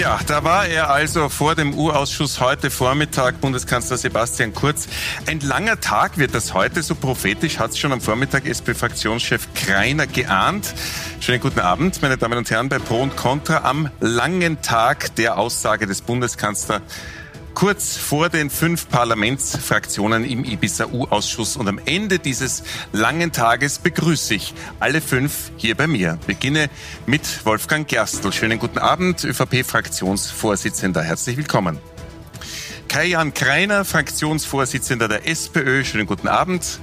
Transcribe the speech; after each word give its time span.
Ja, 0.00 0.18
da 0.26 0.44
war 0.44 0.64
er 0.64 0.88
also 0.88 1.28
vor 1.28 1.54
dem 1.54 1.74
U-Ausschuss 1.74 2.40
heute 2.40 2.70
Vormittag, 2.70 3.38
Bundeskanzler 3.42 3.98
Sebastian 3.98 4.54
Kurz. 4.54 4.88
Ein 5.26 5.40
langer 5.40 5.78
Tag 5.78 6.16
wird 6.16 6.34
das 6.34 6.54
heute, 6.54 6.82
so 6.82 6.94
prophetisch 6.94 7.58
hat 7.58 7.72
es 7.72 7.78
schon 7.78 7.92
am 7.92 8.00
Vormittag 8.00 8.46
SP-Fraktionschef 8.48 9.48
Kreiner 9.52 10.06
geahnt. 10.06 10.72
Schönen 11.20 11.40
guten 11.40 11.60
Abend, 11.60 12.00
meine 12.00 12.16
Damen 12.16 12.38
und 12.38 12.50
Herren, 12.50 12.70
bei 12.70 12.78
Pro 12.78 13.02
und 13.02 13.14
Contra 13.14 13.68
am 13.68 13.90
langen 14.00 14.62
Tag 14.62 15.14
der 15.16 15.36
Aussage 15.36 15.86
des 15.86 16.00
Bundeskanzlers 16.00 16.80
kurz 17.54 17.96
vor 17.96 18.28
den 18.28 18.50
fünf 18.50 18.88
Parlamentsfraktionen 18.88 20.24
im 20.24 20.44
Ibiza-U-Ausschuss. 20.44 21.56
Und 21.56 21.68
am 21.68 21.80
Ende 21.84 22.18
dieses 22.18 22.62
langen 22.92 23.32
Tages 23.32 23.78
begrüße 23.78 24.34
ich 24.34 24.54
alle 24.78 25.00
fünf 25.00 25.50
hier 25.56 25.76
bei 25.76 25.86
mir. 25.86 26.18
Beginne 26.26 26.70
mit 27.06 27.44
Wolfgang 27.44 27.86
Gerstl. 27.86 28.32
Schönen 28.32 28.58
guten 28.58 28.78
Abend, 28.78 29.24
ÖVP-Fraktionsvorsitzender. 29.24 31.02
Herzlich 31.02 31.36
willkommen. 31.36 31.78
Kai-Jan 32.88 33.34
Kreiner, 33.34 33.84
Fraktionsvorsitzender 33.84 35.08
der 35.08 35.28
SPÖ. 35.28 35.84
Schönen 35.84 36.06
guten 36.06 36.28
Abend. 36.28 36.80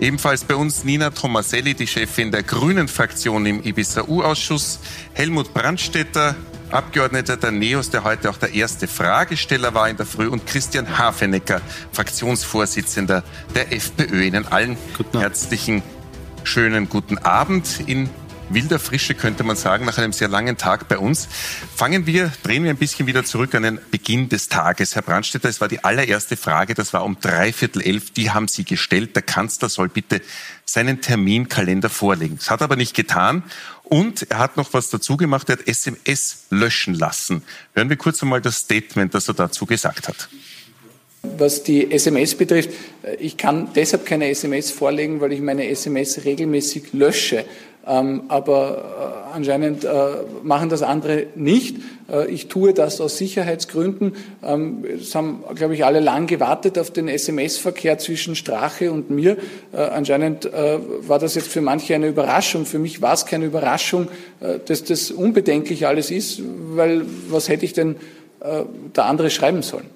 Ebenfalls 0.00 0.42
bei 0.42 0.56
uns 0.56 0.82
Nina 0.82 1.10
Tomaselli, 1.10 1.74
die 1.74 1.86
Chefin 1.86 2.32
der 2.32 2.42
Grünen 2.42 2.88
Fraktion 2.88 3.46
im 3.46 3.62
Ibiza-U-Ausschuss. 3.62 4.80
Helmut 5.12 5.54
Brandstetter, 5.54 6.34
Abgeordneter 6.72 7.36
der 7.36 7.50
NEOS, 7.50 7.90
der 7.90 8.02
heute 8.02 8.30
auch 8.30 8.38
der 8.38 8.54
erste 8.54 8.88
Fragesteller 8.88 9.74
war 9.74 9.90
in 9.90 9.98
der 9.98 10.06
Früh, 10.06 10.26
und 10.26 10.46
Christian 10.46 10.96
Hafenecker, 10.96 11.60
Fraktionsvorsitzender 11.92 13.22
der 13.54 13.72
FPÖ. 13.72 14.22
Ihnen 14.22 14.46
allen 14.46 14.78
herzlichen, 15.12 15.82
schönen 16.44 16.88
guten 16.88 17.18
Abend 17.18 17.80
in 17.86 18.08
wilder 18.48 18.78
Frische, 18.78 19.14
könnte 19.14 19.44
man 19.44 19.56
sagen, 19.56 19.84
nach 19.84 19.98
einem 19.98 20.12
sehr 20.12 20.28
langen 20.28 20.56
Tag 20.56 20.88
bei 20.88 20.98
uns. 20.98 21.28
Fangen 21.74 22.06
wir, 22.06 22.32
drehen 22.42 22.64
wir 22.64 22.70
ein 22.70 22.76
bisschen 22.76 23.06
wieder 23.06 23.24
zurück 23.24 23.54
an 23.54 23.62
den 23.62 23.78
Beginn 23.90 24.28
des 24.28 24.48
Tages. 24.48 24.94
Herr 24.94 25.02
Brandstätter, 25.02 25.48
es 25.48 25.60
war 25.60 25.68
die 25.68 25.84
allererste 25.84 26.36
Frage, 26.36 26.74
das 26.74 26.92
war 26.92 27.04
um 27.04 27.18
dreiviertel 27.20 27.82
elf, 27.82 28.10
die 28.12 28.30
haben 28.30 28.48
Sie 28.48 28.64
gestellt. 28.64 29.14
Der 29.14 29.22
Kanzler 29.22 29.68
soll 29.68 29.88
bitte 29.88 30.22
seinen 30.64 31.00
Terminkalender 31.00 31.90
vorlegen. 31.90 32.36
Das 32.38 32.50
hat 32.50 32.60
er 32.60 32.64
aber 32.64 32.76
nicht 32.76 32.94
getan. 32.94 33.42
Und 33.84 34.30
er 34.30 34.38
hat 34.38 34.56
noch 34.56 34.72
was 34.72 34.90
dazu 34.90 35.16
gemacht, 35.16 35.48
er 35.48 35.58
hat 35.58 35.68
SMS 35.68 36.44
löschen 36.50 36.94
lassen. 36.94 37.42
Hören 37.74 37.88
wir 37.88 37.96
kurz 37.96 38.22
einmal 38.22 38.40
das 38.40 38.58
Statement, 38.58 39.14
das 39.14 39.28
er 39.28 39.34
dazu 39.34 39.66
gesagt 39.66 40.08
hat. 40.08 40.28
Was 41.22 41.62
die 41.62 41.90
SMS 41.90 42.34
betrifft, 42.34 42.70
ich 43.20 43.36
kann 43.36 43.72
deshalb 43.74 44.06
keine 44.06 44.28
SMS 44.28 44.70
vorlegen, 44.72 45.20
weil 45.20 45.32
ich 45.32 45.40
meine 45.40 45.68
SMS 45.68 46.24
regelmäßig 46.24 46.92
lösche. 46.92 47.44
Ähm, 47.84 48.22
aber 48.28 49.30
äh, 49.32 49.36
anscheinend 49.36 49.84
äh, 49.84 49.90
machen 50.44 50.68
das 50.68 50.82
andere 50.82 51.26
nicht. 51.34 51.78
Äh, 52.10 52.30
ich 52.30 52.46
tue 52.46 52.74
das 52.74 53.00
aus 53.00 53.18
Sicherheitsgründen. 53.18 54.14
Ähm, 54.44 54.84
es 54.84 55.14
haben, 55.16 55.42
glaube 55.56 55.74
ich, 55.74 55.84
alle 55.84 55.98
lang 55.98 56.28
gewartet 56.28 56.78
auf 56.78 56.92
den 56.92 57.08
SMS-Verkehr 57.08 57.98
zwischen 57.98 58.36
Strache 58.36 58.92
und 58.92 59.10
mir. 59.10 59.36
Anscheinend 59.72 60.48
war 60.52 61.18
das 61.18 61.34
jetzt 61.34 61.48
für 61.48 61.60
manche 61.60 61.94
eine 61.94 62.08
Überraschung. 62.08 62.66
Für 62.66 62.78
mich 62.78 63.02
war 63.02 63.14
es 63.14 63.26
keine 63.26 63.46
Überraschung, 63.46 64.08
dass 64.66 64.84
das 64.84 65.10
unbedenklich 65.10 65.86
alles 65.86 66.10
ist, 66.10 66.42
weil 66.74 67.02
was 67.28 67.48
hätte 67.48 67.64
ich 67.64 67.72
denn 67.72 67.96
da 68.40 69.04
andere 69.04 69.30
schreiben 69.30 69.62
sollen? 69.62 69.86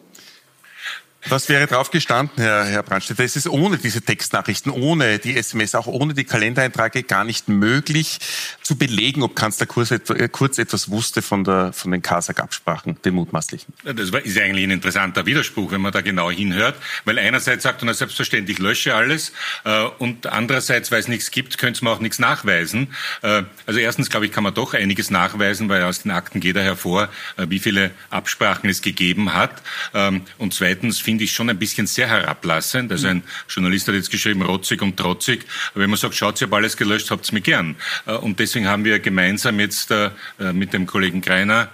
Was 1.29 1.49
wäre 1.49 1.67
drauf 1.67 1.91
gestanden, 1.91 2.41
Herr, 2.41 2.65
Herr 2.67 2.85
Brandstätter? 2.85 3.25
Es 3.25 3.35
ist 3.35 3.49
ohne 3.49 3.79
diese 3.79 4.01
Textnachrichten, 4.01 4.71
ohne 4.71 5.19
die 5.19 5.37
SMS, 5.37 5.75
auch 5.75 5.89
ohne 5.89 6.15
die 6.15 6.23
Kalendereinträge 6.23 7.03
gar 7.03 7.25
nicht 7.25 7.49
möglich 7.49 8.21
zu 8.67 8.77
belegen, 8.77 9.23
ob 9.23 9.37
Kanzler 9.37 9.67
Kurz, 9.67 9.93
äh, 9.93 10.29
Kurz 10.29 10.59
etwas 10.59 10.91
wusste 10.91 11.23
von, 11.23 11.45
der, 11.45 11.73
von 11.73 11.93
den 11.93 12.03
Kasach-Absprachen, 12.03 13.01
den 13.05 13.15
mutmaßlichen. 13.15 13.73
Das 13.85 14.11
ist 14.11 14.39
eigentlich 14.41 14.65
ein 14.65 14.73
interessanter 14.73 15.25
Widerspruch, 15.25 15.71
wenn 15.71 15.81
man 15.81 15.93
da 15.93 16.01
genau 16.01 16.33
hinhört, 16.33 16.75
weil 17.05 17.17
einerseits 17.21 17.63
sagt 17.63 17.85
er, 17.85 17.95
selbstverständlich 17.95 18.59
lösche 18.59 18.97
alles 18.97 19.31
äh, 19.63 19.85
und 19.99 20.27
andererseits, 20.27 20.91
weil 20.91 20.99
es 20.99 21.07
nichts 21.07 21.31
gibt, 21.31 21.59
könnte 21.59 21.85
man 21.85 21.93
auch 21.93 22.01
nichts 22.01 22.19
nachweisen. 22.19 22.89
Äh, 23.23 23.45
also 23.67 23.79
erstens, 23.79 24.11
glaube 24.11 24.27
ich, 24.27 24.33
kann 24.33 24.43
man 24.43 24.53
doch 24.53 24.75
einiges 24.75 25.11
nachweisen, 25.13 25.69
weil 25.69 25.85
aus 25.85 26.03
den 26.03 26.11
Akten 26.11 26.41
geht 26.41 26.57
er 26.57 26.65
hervor, 26.65 27.09
wie 27.37 27.61
viele 27.61 27.93
Absprachen 28.11 28.69
es 28.69 28.83
gegeben 28.83 29.33
hat. 29.33 29.63
Ähm, 29.95 30.23
und 30.39 30.55
zweitens 30.55 30.99
finde 30.99 31.23
ich 31.23 31.33
schon 31.33 31.49
ein 31.49 31.59
bisschen 31.59 31.87
sehr 31.87 32.09
herablassend. 32.09 32.91
Also 32.91 33.07
ein 33.07 33.23
Journalist 33.49 33.87
hat 33.87 33.95
jetzt 33.95 34.11
geschrieben, 34.11 34.43
rotzig 34.43 34.83
und 34.83 34.97
trotzig. 34.97 35.47
Aber 35.71 35.83
wenn 35.83 35.91
man 35.91 35.99
sagt, 35.99 36.17
schaut, 36.17 36.41
ihr 36.41 36.47
habt 36.47 36.55
alles 36.55 36.77
gelöscht, 36.77 37.13
habt 37.13 37.25
es 37.25 37.31
mir 37.31 37.43
gern. 37.43 37.77
Und 38.07 38.41
deswegen 38.41 38.56
haben 38.65 38.85
wir 38.85 38.99
gemeinsam 38.99 39.61
jetzt 39.61 39.91
äh, 39.91 40.11
mit 40.53 40.73
dem 40.73 40.87
Kollegen 40.87 41.21
Greiner 41.21 41.69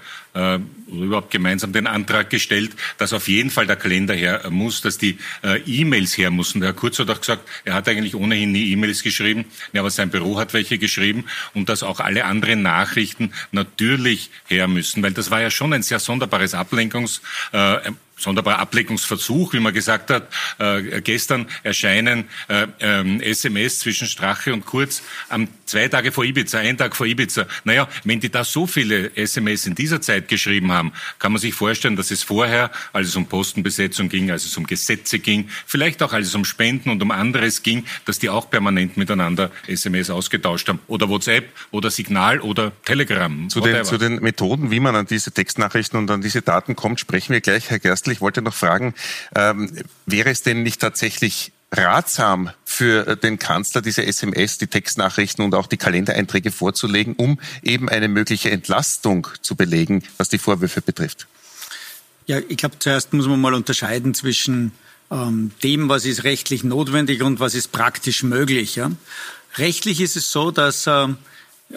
äh, 0.93 1.05
überhaupt 1.05 1.31
gemeinsam 1.31 1.73
den 1.73 1.87
Antrag 1.87 2.31
gestellt, 2.31 2.73
dass 2.99 3.13
auf 3.13 3.29
jeden 3.29 3.51
Fall 3.51 3.67
der 3.67 3.77
Kalender 3.77 4.15
her 4.15 4.49
muss, 4.51 4.81
dass 4.81 4.99
die 4.99 5.19
äh, 5.43 5.61
E-Mails 5.67 6.17
her 6.17 6.31
müssen. 6.31 6.61
Der 6.61 6.71
Herr 6.71 6.75
Kurz 6.75 6.99
hat 6.99 7.11
auch 7.11 7.21
gesagt, 7.21 7.49
er 7.65 7.75
hat 7.75 7.89
eigentlich 7.89 8.15
ohnehin 8.15 8.53
nie 8.53 8.71
E-Mails 8.73 9.03
geschrieben, 9.03 9.45
ja, 9.73 9.81
aber 9.81 9.91
sein 9.91 10.11
Büro 10.11 10.39
hat 10.39 10.55
welche 10.55 10.79
geschrieben 10.79 11.25
und 11.55 11.69
dass 11.69 11.83
auch 11.83 12.01
alle 12.01 12.25
anderen 12.25 12.63
Nachrichten 12.63 13.33
natürlich 13.51 14.31
her 14.47 14.69
müssen, 14.69 15.03
weil 15.03 15.13
das 15.13 15.31
war 15.31 15.41
ja 15.41 15.51
schon 15.51 15.73
ein 15.73 15.83
sehr 15.83 15.99
sonderbares 15.99 16.55
Ablenkungs 16.55 17.21
äh, 17.53 17.79
sonderbarer 18.23 18.61
Ableckungsversuch, 18.61 19.53
wie 19.53 19.61
man 19.61 19.75
gesagt 19.75 20.11
hat. 20.11 20.29
Äh, 20.59 21.01
gestern 21.03 21.47
erscheinen 21.63 22.25
äh, 22.49 22.67
ähm, 22.81 23.21
SMS 23.21 23.81
zwischen 23.81 24.07
Strache 24.07 24.53
und 24.53 24.65
Kurz 24.65 25.03
am 25.29 25.49
zwei 25.67 25.89
Tage 25.89 26.13
vor 26.13 26.25
Ibiza, 26.25 26.59
ein 26.59 26.79
Tag 26.79 26.97
vor 26.97 27.07
Ibiza. 27.07 27.47
Naja, 27.65 27.89
wenn 28.05 28.21
die 28.21 28.31
da 28.31 28.45
so 28.45 28.67
viele 28.67 29.15
SMS 29.17 29.67
in 29.67 29.75
dieser 29.75 30.01
Zeit 30.01 30.29
geschrieben 30.29 30.73
haben, 30.73 30.82
kann 31.19 31.33
man 31.33 31.41
sich 31.41 31.55
vorstellen, 31.55 31.95
dass 31.95 32.11
es 32.11 32.23
vorher, 32.23 32.71
als 32.93 33.09
es 33.09 33.17
um 33.17 33.27
Postenbesetzung 33.27 34.09
ging, 34.09 34.31
als 34.31 34.45
es 34.45 34.57
um 34.57 34.67
Gesetze 34.67 35.19
ging, 35.19 35.49
vielleicht 35.67 36.03
auch 36.03 36.13
als 36.13 36.29
es 36.29 36.35
um 36.35 36.45
Spenden 36.45 36.91
und 36.91 37.03
um 37.03 37.11
anderes 37.11 37.63
ging, 37.63 37.85
dass 38.07 38.19
die 38.19 38.31
auch 38.31 38.51
permanent 38.51 38.97
miteinander 38.97 39.51
SMS 39.67 40.11
ausgetauscht 40.11 40.69
haben. 40.69 40.81
Oder 40.87 41.09
WhatsApp 41.09 41.49
oder 41.71 41.91
Signal 41.91 42.41
oder 42.41 42.73
Telegram. 42.85 43.49
Zu 43.49 43.61
den, 43.61 43.85
zu 43.85 43.99
den 43.99 44.17
Methoden, 44.17 44.71
wie 44.71 44.81
man 44.81 44.97
an 44.97 45.07
diese 45.07 45.31
Textnachrichten 45.31 45.99
und 45.99 46.11
an 46.11 46.23
diese 46.23 46.43
Daten 46.43 46.75
kommt, 46.75 46.99
sprechen 46.99 47.33
wir 47.33 47.41
gleich, 47.41 47.71
Herr 47.71 47.79
Gerstl. 47.79 48.11
Ich 48.13 48.21
wollte 48.21 48.43
noch 48.43 48.55
fragen, 48.55 48.95
ähm, 49.37 49.71
wäre 50.07 50.31
es 50.31 50.43
denn 50.43 50.63
nicht 50.63 50.81
tatsächlich 50.81 51.52
ratsam 51.73 52.51
für 52.65 53.17
den 53.17 53.39
Kanzler, 53.39 53.83
diese 53.83 54.05
SMS, 54.05 54.59
die 54.59 54.67
Textnachrichten 54.67 55.45
und 55.45 55.55
auch 55.55 55.67
die 55.67 55.77
Kalendereinträge 55.77 56.53
vorzulegen, 56.53 57.15
um 57.17 57.41
eben 57.63 57.89
eine 57.89 58.09
mögliche 58.09 58.51
Entlastung 58.51 59.29
zu 59.41 59.57
belegen, 59.57 60.03
was 60.19 60.29
die 60.29 60.39
Vorwürfe 60.39 60.83
betrifft? 60.83 61.27
Ja, 62.27 62.39
ich 62.49 62.57
glaube, 62.57 62.79
zuerst 62.79 63.13
muss 63.13 63.27
man 63.27 63.41
mal 63.41 63.55
unterscheiden 63.55 64.15
zwischen 64.15 64.73
ähm, 65.11 65.51
dem, 65.63 65.89
was 65.89 66.05
ist 66.05 66.25
rechtlich 66.25 66.63
notwendig 66.63 67.23
und 67.23 67.41
was 67.41 67.55
ist 67.55 67.73
praktisch 67.73 68.23
möglich. 68.23 68.77
Ja? 68.77 68.93
Rechtlich 69.57 70.01
ist 70.01 70.17
es 70.17 70.31
so, 70.31 70.51
dass 70.51 70.87
äh, 70.87 70.91
äh 71.03 71.07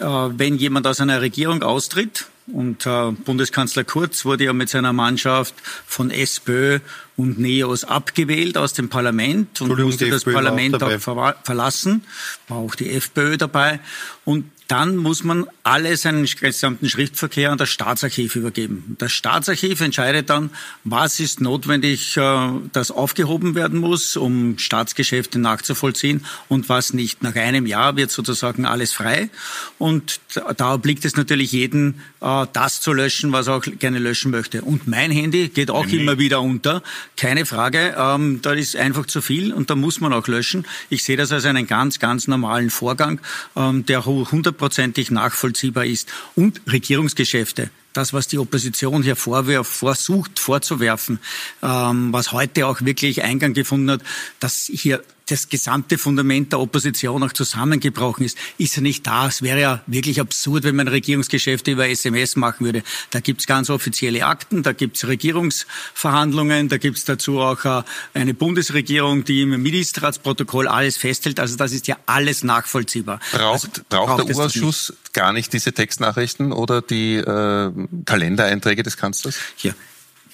wenn 0.00 0.56
jemand 0.56 0.86
aus 0.86 1.00
einer 1.00 1.20
Regierung 1.20 1.62
austritt, 1.62 2.26
und 2.52 2.86
äh, 2.86 3.10
Bundeskanzler 3.10 3.84
Kurz 3.84 4.24
wurde 4.24 4.44
ja 4.44 4.52
mit 4.52 4.68
seiner 4.68 4.92
Mannschaft 4.92 5.54
von 5.86 6.10
SPÖ 6.10 6.78
und 7.16 7.38
NEOS 7.38 7.84
abgewählt 7.84 8.58
aus 8.58 8.74
dem 8.74 8.88
Parlament 8.88 9.60
und 9.60 9.78
musste 9.78 10.10
das 10.10 10.24
Parlament 10.24 10.82
auch, 10.82 11.08
auch 11.08 11.34
verlassen. 11.44 12.04
War 12.48 12.58
auch 12.58 12.74
die 12.74 12.90
FPÖ 12.90 13.36
dabei. 13.36 13.80
Und 14.24 14.50
dann 14.68 14.96
muss 14.96 15.22
man 15.22 15.46
alle 15.62 15.96
seinen 15.96 16.24
gesamten 16.24 16.88
Schriftverkehr 16.88 17.52
an 17.52 17.58
das 17.58 17.68
Staatsarchiv 17.68 18.36
übergeben. 18.36 18.96
Das 18.98 19.12
Staatsarchiv 19.12 19.80
entscheidet 19.80 20.28
dann, 20.30 20.50
was 20.84 21.20
ist 21.20 21.40
notwendig, 21.40 22.16
äh, 22.16 22.48
das 22.72 22.90
aufgehoben 22.90 23.54
werden 23.54 23.78
muss, 23.80 24.16
um 24.16 24.58
Staatsgeschäfte 24.58 25.38
nachzuvollziehen 25.38 26.24
und 26.48 26.68
was 26.68 26.92
nicht. 26.92 27.22
Nach 27.22 27.34
einem 27.34 27.66
Jahr 27.66 27.96
wird 27.96 28.10
sozusagen 28.10 28.66
alles 28.66 28.92
frei 28.92 29.30
und 29.78 30.20
da 30.56 30.74
obliegt 30.74 31.04
es 31.04 31.16
natürlich 31.16 31.52
jeden, 31.52 32.02
äh, 32.20 32.46
das 32.52 32.80
zu 32.80 32.92
löschen, 32.92 33.32
was 33.32 33.46
er 33.46 33.54
auch 33.56 33.64
gerne 33.78 33.98
löschen 33.98 34.32
möchte. 34.32 34.62
Und 34.62 34.88
mein 34.88 35.10
Handy 35.10 35.48
geht 35.48 35.70
auch 35.70 35.86
mhm. 35.86 36.00
immer 36.00 36.18
wieder 36.18 36.40
unter, 36.40 36.82
keine 37.16 37.46
Frage. 37.46 37.94
Ähm, 37.96 38.40
da 38.42 38.52
ist 38.52 38.74
einfach 38.76 39.06
zu 39.06 39.20
viel 39.20 39.52
und 39.52 39.70
da 39.70 39.76
muss 39.76 40.00
man 40.00 40.12
auch 40.12 40.26
löschen. 40.26 40.66
Ich 40.90 41.04
sehe 41.04 41.16
das 41.16 41.30
als 41.30 41.44
einen 41.44 41.66
ganz, 41.66 41.98
ganz 41.98 42.26
normalen 42.26 42.70
Vorgang, 42.70 43.20
ähm, 43.54 43.86
der 43.86 43.98
100 43.98 44.55
hundertprozentig 44.56 45.10
nachvollziehbar 45.10 45.84
ist. 45.84 46.08
Und 46.34 46.60
Regierungsgeschäfte 46.70 47.70
das, 47.92 48.12
was 48.12 48.28
die 48.28 48.36
Opposition 48.36 49.02
hier 49.02 49.16
vorwirft, 49.16 49.72
versucht 49.72 50.38
vorzuwerfen, 50.38 51.18
ähm, 51.62 52.12
was 52.12 52.32
heute 52.32 52.66
auch 52.66 52.82
wirklich 52.82 53.22
Eingang 53.22 53.54
gefunden 53.54 53.90
hat, 53.90 54.02
dass 54.38 54.70
hier 54.70 55.02
das 55.26 55.48
gesamte 55.48 55.98
Fundament 55.98 56.52
der 56.52 56.60
Opposition 56.60 57.22
auch 57.24 57.32
zusammengebrochen 57.32 58.24
ist, 58.24 58.38
ist 58.58 58.76
ja 58.76 58.82
nicht 58.82 59.06
da. 59.06 59.26
Es 59.26 59.42
wäre 59.42 59.60
ja 59.60 59.82
wirklich 59.86 60.20
absurd, 60.20 60.62
wenn 60.62 60.76
man 60.76 60.86
Regierungsgeschäfte 60.86 61.72
über 61.72 61.88
SMS 61.88 62.36
machen 62.36 62.64
würde. 62.64 62.82
Da 63.10 63.18
gibt's 63.18 63.46
ganz 63.46 63.68
offizielle 63.68 64.24
Akten, 64.24 64.62
da 64.62 64.72
gibt's 64.72 65.06
Regierungsverhandlungen, 65.06 66.68
da 66.68 66.78
gibt's 66.78 67.04
dazu 67.04 67.40
auch 67.40 67.64
äh, 67.64 67.82
eine 68.14 68.34
Bundesregierung, 68.34 69.24
die 69.24 69.42
im 69.42 69.60
Ministerratsprotokoll 69.60 70.68
alles 70.68 70.96
festhält. 70.96 71.40
Also 71.40 71.56
das 71.56 71.72
ist 71.72 71.88
ja 71.88 71.96
alles 72.06 72.44
nachvollziehbar. 72.44 73.18
Braucht, 73.32 73.42
also, 73.42 73.68
braucht, 73.88 74.06
braucht 74.16 74.28
der 74.28 74.36
U-Ausschuss 74.36 74.92
gar 75.12 75.32
nicht 75.32 75.52
diese 75.52 75.72
Textnachrichten 75.72 76.52
oder 76.52 76.82
die 76.82 77.16
äh, 77.16 77.72
Kalendereinträge 78.04 78.84
des 78.84 78.96
Kanzlers? 78.96 79.36
Ja, 79.58 79.72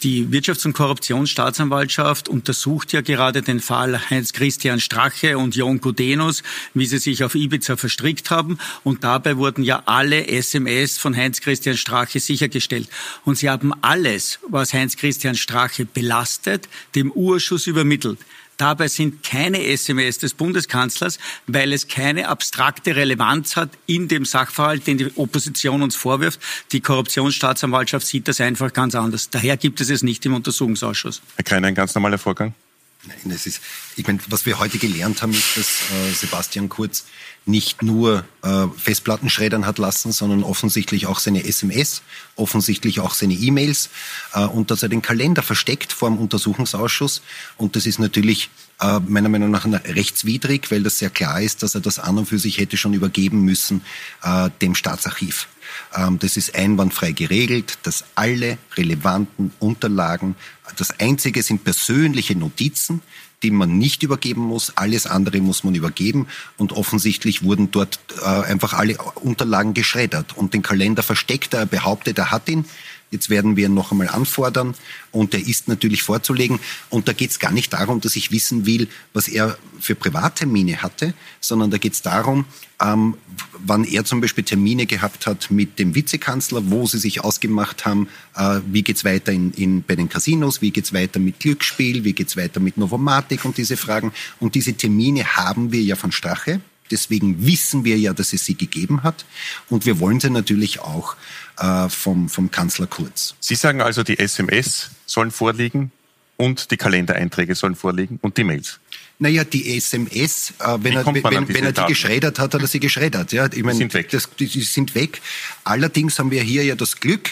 die 0.03 0.27
Wirtschafts- 0.27 0.67
und 0.67 0.73
Korruptionsstaatsanwaltschaft 0.73 2.29
untersucht 2.29 2.93
ja 2.93 3.03
gerade 3.03 3.43
den 3.43 3.61
Fall 3.61 4.11
Heinz-Christian 4.11 4.81
Strache 4.81 5.39
und 5.39 5.55
Jon 5.55 5.81
Gudenus, 5.81 6.43
wie 6.75 6.87
sie 6.87 6.99
sich 6.99 7.23
auf 7.23 7.35
Ibiza 7.35 7.77
verstrickt 7.77 8.31
haben. 8.31 8.59
Und 8.83 9.05
dabei 9.05 9.37
wurden 9.37 9.63
ja 9.63 9.83
alle 9.87 10.27
SMS 10.27 10.99
von 10.99 11.17
Heinz-Christian 11.17 11.77
Strache 11.77 12.21
sichergestellt. 12.21 12.89
Und 13.25 13.39
sie 13.39 13.49
haben 13.49 13.73
alles, 13.83 14.41
was 14.49 14.73
Heinz-Christian 14.73 15.37
Strache 15.37 15.85
belastet, 15.85 16.69
dem 16.95 17.13
Urschuss 17.13 17.67
übermittelt. 17.67 18.19
Dabei 18.63 18.87
sind 18.87 19.25
keine 19.25 19.67
SMS 19.67 20.19
des 20.19 20.35
Bundeskanzlers, 20.35 21.19
weil 21.49 21.73
es 21.73 21.89
keine 21.89 22.29
abstrakte 22.29 22.95
Relevanz 22.95 23.57
hat 23.57 23.71
in 23.87 24.07
dem 24.07 24.25
Sachverhalt, 24.25 24.87
den 24.87 24.99
die 24.99 25.11
Opposition 25.17 25.83
uns 25.83 25.97
vorwirft. 25.97 26.39
Die 26.71 26.81
Korruptionsstaatsanwaltschaft 26.81 28.07
sieht 28.07 28.29
das 28.29 28.41
einfach 28.41 28.73
ganz 28.73 28.95
anders. 28.95 29.31
Daher 29.31 29.57
gibt 29.57 29.81
es 29.81 29.91
es 29.91 30.05
nicht 30.05 30.25
im 30.27 30.35
Untersuchungsausschuss. 30.35 31.23
Herr 31.35 31.45
Kreiner, 31.45 31.67
ein 31.67 31.75
ganz 31.75 31.97
normaler 31.97 32.19
Vorgang? 32.19 32.55
Nein, 33.05 33.33
es 33.35 33.47
ist, 33.47 33.61
ich 33.97 34.07
meine, 34.07 34.21
was 34.29 34.47
wir 34.47 34.61
heute 34.61 34.79
gelernt 34.79 35.23
haben, 35.23 35.33
ist, 35.33 35.57
dass 35.57 35.67
äh, 35.91 36.13
Sebastian 36.13 36.69
Kurz 36.69 37.05
nicht 37.47 37.83
nur 37.83 38.25
äh, 38.43 38.69
Festplatten 38.77 39.29
schreddern 39.29 39.67
hat 39.67 39.79
lassen, 39.79 40.13
sondern 40.13 40.45
offensichtlich 40.45 41.07
auch 41.07 41.19
seine 41.19 41.45
SMS, 41.45 42.03
offensichtlich 42.37 43.01
auch 43.01 43.15
seine 43.15 43.35
E-Mails 43.35 43.91
äh, 44.35 44.45
und 44.45 44.71
dass 44.71 44.85
er 44.85 44.89
den 44.89 45.03
Kalender 45.03 45.43
versteckt 45.43 45.93
vor 45.93 46.11
dem 46.11 46.19
Untersuchungsausschuss. 46.19 47.23
Und 47.57 47.75
das 47.75 47.87
ist 47.87 47.99
natürlich 47.99 48.51
äh, 48.81 49.01
meiner 49.01 49.29
Meinung 49.29 49.51
nach 49.51 49.65
rechtswidrig, 49.65 50.71
weil 50.71 50.85
das 50.85 50.99
sehr 50.99 51.11
klar 51.11 51.43
ist, 51.43 51.65
dass 51.65 51.75
er 51.75 51.81
das 51.81 51.99
an 51.99 52.19
und 52.19 52.27
für 52.27 52.39
sich 52.39 52.59
hätte 52.59 52.77
schon 52.77 52.95
übergeben 52.95 53.41
müssen 53.43 53.83
äh, 54.23 54.49
dem 54.61 54.77
Staatsarchiv. 54.77 55.49
Ähm, 55.95 56.19
das 56.19 56.37
ist 56.37 56.55
einwandfrei 56.55 57.13
geregelt, 57.13 57.79
dass 57.83 58.05
alle 58.15 58.59
relevanten 58.77 59.53
Unterlagen, 59.59 60.37
das 60.77 60.99
Einzige 61.01 61.43
sind 61.43 61.65
persönliche 61.65 62.37
Notizen, 62.37 63.03
die 63.43 63.51
man 63.51 63.79
nicht 63.79 64.03
übergeben 64.03 64.43
muss. 64.43 64.77
Alles 64.77 65.07
andere 65.07 65.41
muss 65.41 65.65
man 65.65 65.75
übergeben. 65.75 66.29
Und 66.57 66.73
offensichtlich 66.73 67.43
wurden 67.43 67.71
dort 67.71 67.99
äh, 68.23 68.25
einfach 68.25 68.73
alle 68.75 68.97
Unterlagen 69.17 69.75
geschreddert 69.75 70.37
und 70.37 70.55
den 70.55 70.63
Kalender 70.63 71.03
versteckt. 71.03 71.55
Er 71.55 71.67
behauptet, 71.67 72.19
er 72.19 72.31
hat 72.31 72.49
ihn. 72.49 72.65
Jetzt 73.13 73.31
werden 73.31 73.57
wir 73.57 73.67
ihn 73.67 73.75
noch 73.75 73.93
einmal 73.93 74.09
anfordern 74.09 74.75
und 75.13 75.35
der 75.35 75.47
ist 75.47 75.69
natürlich 75.69 76.03
vorzulegen. 76.03 76.59
Und 76.89 77.07
da 77.09 77.13
geht 77.13 77.31
es 77.31 77.39
gar 77.39 77.53
nicht 77.53 77.73
darum, 77.73 78.01
dass 78.01 78.17
ich 78.17 78.33
wissen 78.33 78.65
will, 78.67 78.89
was 79.13 79.29
er 79.29 79.59
für 79.79 79.95
Privattermine 79.95 80.83
hatte, 80.83 81.13
sondern 81.39 81.71
da 81.71 81.77
geht 81.77 81.93
es 81.93 82.01
darum, 82.01 82.47
ähm, 82.81 83.17
wann 83.65 83.85
er 83.85 84.05
zum 84.05 84.23
Beispiel 84.23 84.45
Termine 84.45 84.87
gehabt 84.87 85.27
hat 85.27 85.51
mit 85.51 85.79
dem 85.79 85.95
Vizekanzler, 85.95 86.63
wo 86.71 86.87
sie 86.87 86.99
sich 86.99 87.23
ausgemacht 87.23 87.85
haben, 87.85 88.09
äh, 88.35 88.61
wie 88.67 88.83
geht's 88.83 89.05
weiter 89.05 89.31
in, 89.31 89.53
in, 89.53 89.83
bei 89.83 89.95
den 89.95 90.09
Casinos, 90.09 90.63
wie 90.63 90.71
geht's 90.71 90.95
weiter 90.95 91.21
mit 91.21 91.39
Glücksspiel, 91.39 92.05
wie 92.05 92.15
geht's 92.15 92.37
weiter 92.37 92.61
mit 92.61 92.79
Novomatic 92.79 93.45
und 93.45 93.59
diese 93.59 93.77
Fragen. 93.77 94.13
Und 94.41 94.55
diese 94.55 94.73
Termine 94.73 95.37
haben 95.37 95.71
wir 95.71 95.83
ja 95.83 95.97
von 95.97 96.13
Strache. 96.13 96.63
Deswegen 96.93 97.45
wissen 97.45 97.85
wir 97.85 97.99
ja, 97.99 98.13
dass 98.13 98.33
es 98.33 98.45
sie 98.45 98.55
gegeben 98.55 99.03
hat. 99.03 99.25
Und 99.69 99.87
wir 99.87 99.99
wollen 99.99 100.21
sie 100.21 100.31
natürlich 100.31 100.81
auch 100.81 101.17
äh, 101.59 101.89
vom, 101.89 102.29
vom 102.29 102.51
Kanzler 102.51 102.87
Kurz. 102.87 103.35
Sie 103.41 103.57
sagen 103.57 103.81
also, 103.81 104.03
die 104.05 104.19
SMS 104.19 104.91
sollen 105.07 105.33
vorliegen 105.33 105.91
und 106.37 106.71
die 106.71 106.77
Kalendereinträge 106.77 107.55
sollen 107.55 107.75
vorliegen 107.75 108.19
und 108.23 108.37
die 108.37 108.45
Mails. 108.45 108.79
Naja, 109.19 109.45
die 109.45 109.77
SMS, 109.77 110.53
äh, 110.59 110.79
wenn, 110.81 110.97
er, 110.97 111.07
wenn, 111.07 111.49
wenn 111.49 111.65
er 111.65 111.73
die 111.73 111.87
geschreddert 111.87 112.39
hat, 112.39 112.55
hat 112.55 112.61
er 112.61 112.67
sie 112.67 112.81
geschreddert. 112.81 113.33
Ja, 113.33 113.47
ich 113.47 113.63
meine, 113.63 113.73
die 113.73 113.79
sind 113.79 113.95
weg. 113.95 114.11
Das, 114.11 114.29
die, 114.39 114.47
die 114.47 114.63
sind 114.63 114.95
weg. 114.95 115.21
Allerdings 115.65 116.19
haben 116.19 116.31
wir 116.31 116.43
hier 116.43 116.65
ja 116.65 116.75
das 116.75 116.99
Glück, 116.99 117.31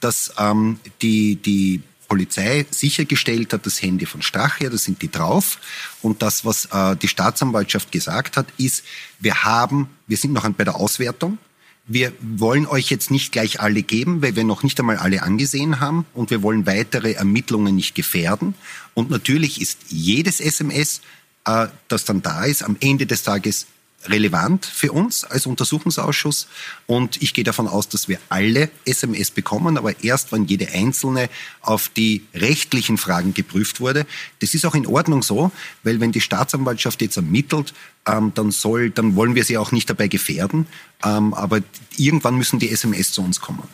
dass 0.00 0.32
ähm, 0.38 0.78
die, 1.02 1.36
die 1.36 1.82
Polizei 2.10 2.66
sichergestellt 2.70 3.52
hat, 3.52 3.64
das 3.64 3.80
Handy 3.80 4.04
von 4.04 4.20
Strache, 4.20 4.68
da 4.68 4.76
sind 4.76 5.00
die 5.00 5.10
drauf. 5.10 5.58
Und 6.02 6.22
das, 6.22 6.44
was 6.44 6.66
äh, 6.66 6.96
die 6.96 7.06
Staatsanwaltschaft 7.06 7.92
gesagt 7.92 8.36
hat, 8.36 8.46
ist, 8.58 8.82
wir 9.20 9.44
haben, 9.44 9.88
wir 10.08 10.16
sind 10.16 10.32
noch 10.32 10.46
bei 10.50 10.64
der 10.64 10.74
Auswertung. 10.74 11.38
Wir 11.86 12.12
wollen 12.20 12.66
euch 12.66 12.90
jetzt 12.90 13.12
nicht 13.12 13.30
gleich 13.30 13.60
alle 13.60 13.82
geben, 13.82 14.22
weil 14.22 14.34
wir 14.34 14.44
noch 14.44 14.64
nicht 14.64 14.78
einmal 14.80 14.96
alle 14.96 15.22
angesehen 15.22 15.78
haben 15.78 16.04
und 16.12 16.30
wir 16.30 16.42
wollen 16.42 16.66
weitere 16.66 17.12
Ermittlungen 17.12 17.76
nicht 17.76 17.94
gefährden. 17.94 18.54
Und 18.94 19.08
natürlich 19.10 19.60
ist 19.60 19.78
jedes 19.88 20.40
SMS, 20.40 21.02
äh, 21.46 21.68
das 21.86 22.04
dann 22.04 22.22
da 22.22 22.44
ist, 22.44 22.64
am 22.64 22.76
Ende 22.80 23.06
des 23.06 23.22
Tages 23.22 23.66
relevant 24.06 24.64
für 24.64 24.92
uns 24.92 25.24
als 25.24 25.46
Untersuchungsausschuss 25.46 26.48
und 26.86 27.20
ich 27.22 27.34
gehe 27.34 27.44
davon 27.44 27.68
aus, 27.68 27.88
dass 27.88 28.08
wir 28.08 28.18
alle 28.28 28.70
SMS 28.84 29.30
bekommen, 29.30 29.76
aber 29.76 30.02
erst, 30.02 30.32
wenn 30.32 30.46
jede 30.46 30.68
einzelne 30.68 31.28
auf 31.60 31.88
die 31.88 32.24
rechtlichen 32.34 32.96
Fragen 32.96 33.34
geprüft 33.34 33.80
wurde. 33.80 34.06
Das 34.40 34.54
ist 34.54 34.64
auch 34.64 34.74
in 34.74 34.86
Ordnung 34.86 35.22
so, 35.22 35.52
weil 35.82 36.00
wenn 36.00 36.12
die 36.12 36.20
Staatsanwaltschaft 36.20 37.02
jetzt 37.02 37.16
ermittelt, 37.16 37.74
ähm, 38.06 38.32
dann 38.34 38.50
soll, 38.50 38.90
dann 38.90 39.16
wollen 39.16 39.34
wir 39.34 39.44
sie 39.44 39.58
auch 39.58 39.72
nicht 39.72 39.90
dabei 39.90 40.08
gefährden, 40.08 40.66
ähm, 41.04 41.34
aber 41.34 41.60
irgendwann 41.96 42.36
müssen 42.36 42.58
die 42.58 42.70
SMS 42.70 43.12
zu 43.12 43.22
uns 43.22 43.40
kommen. 43.40 43.68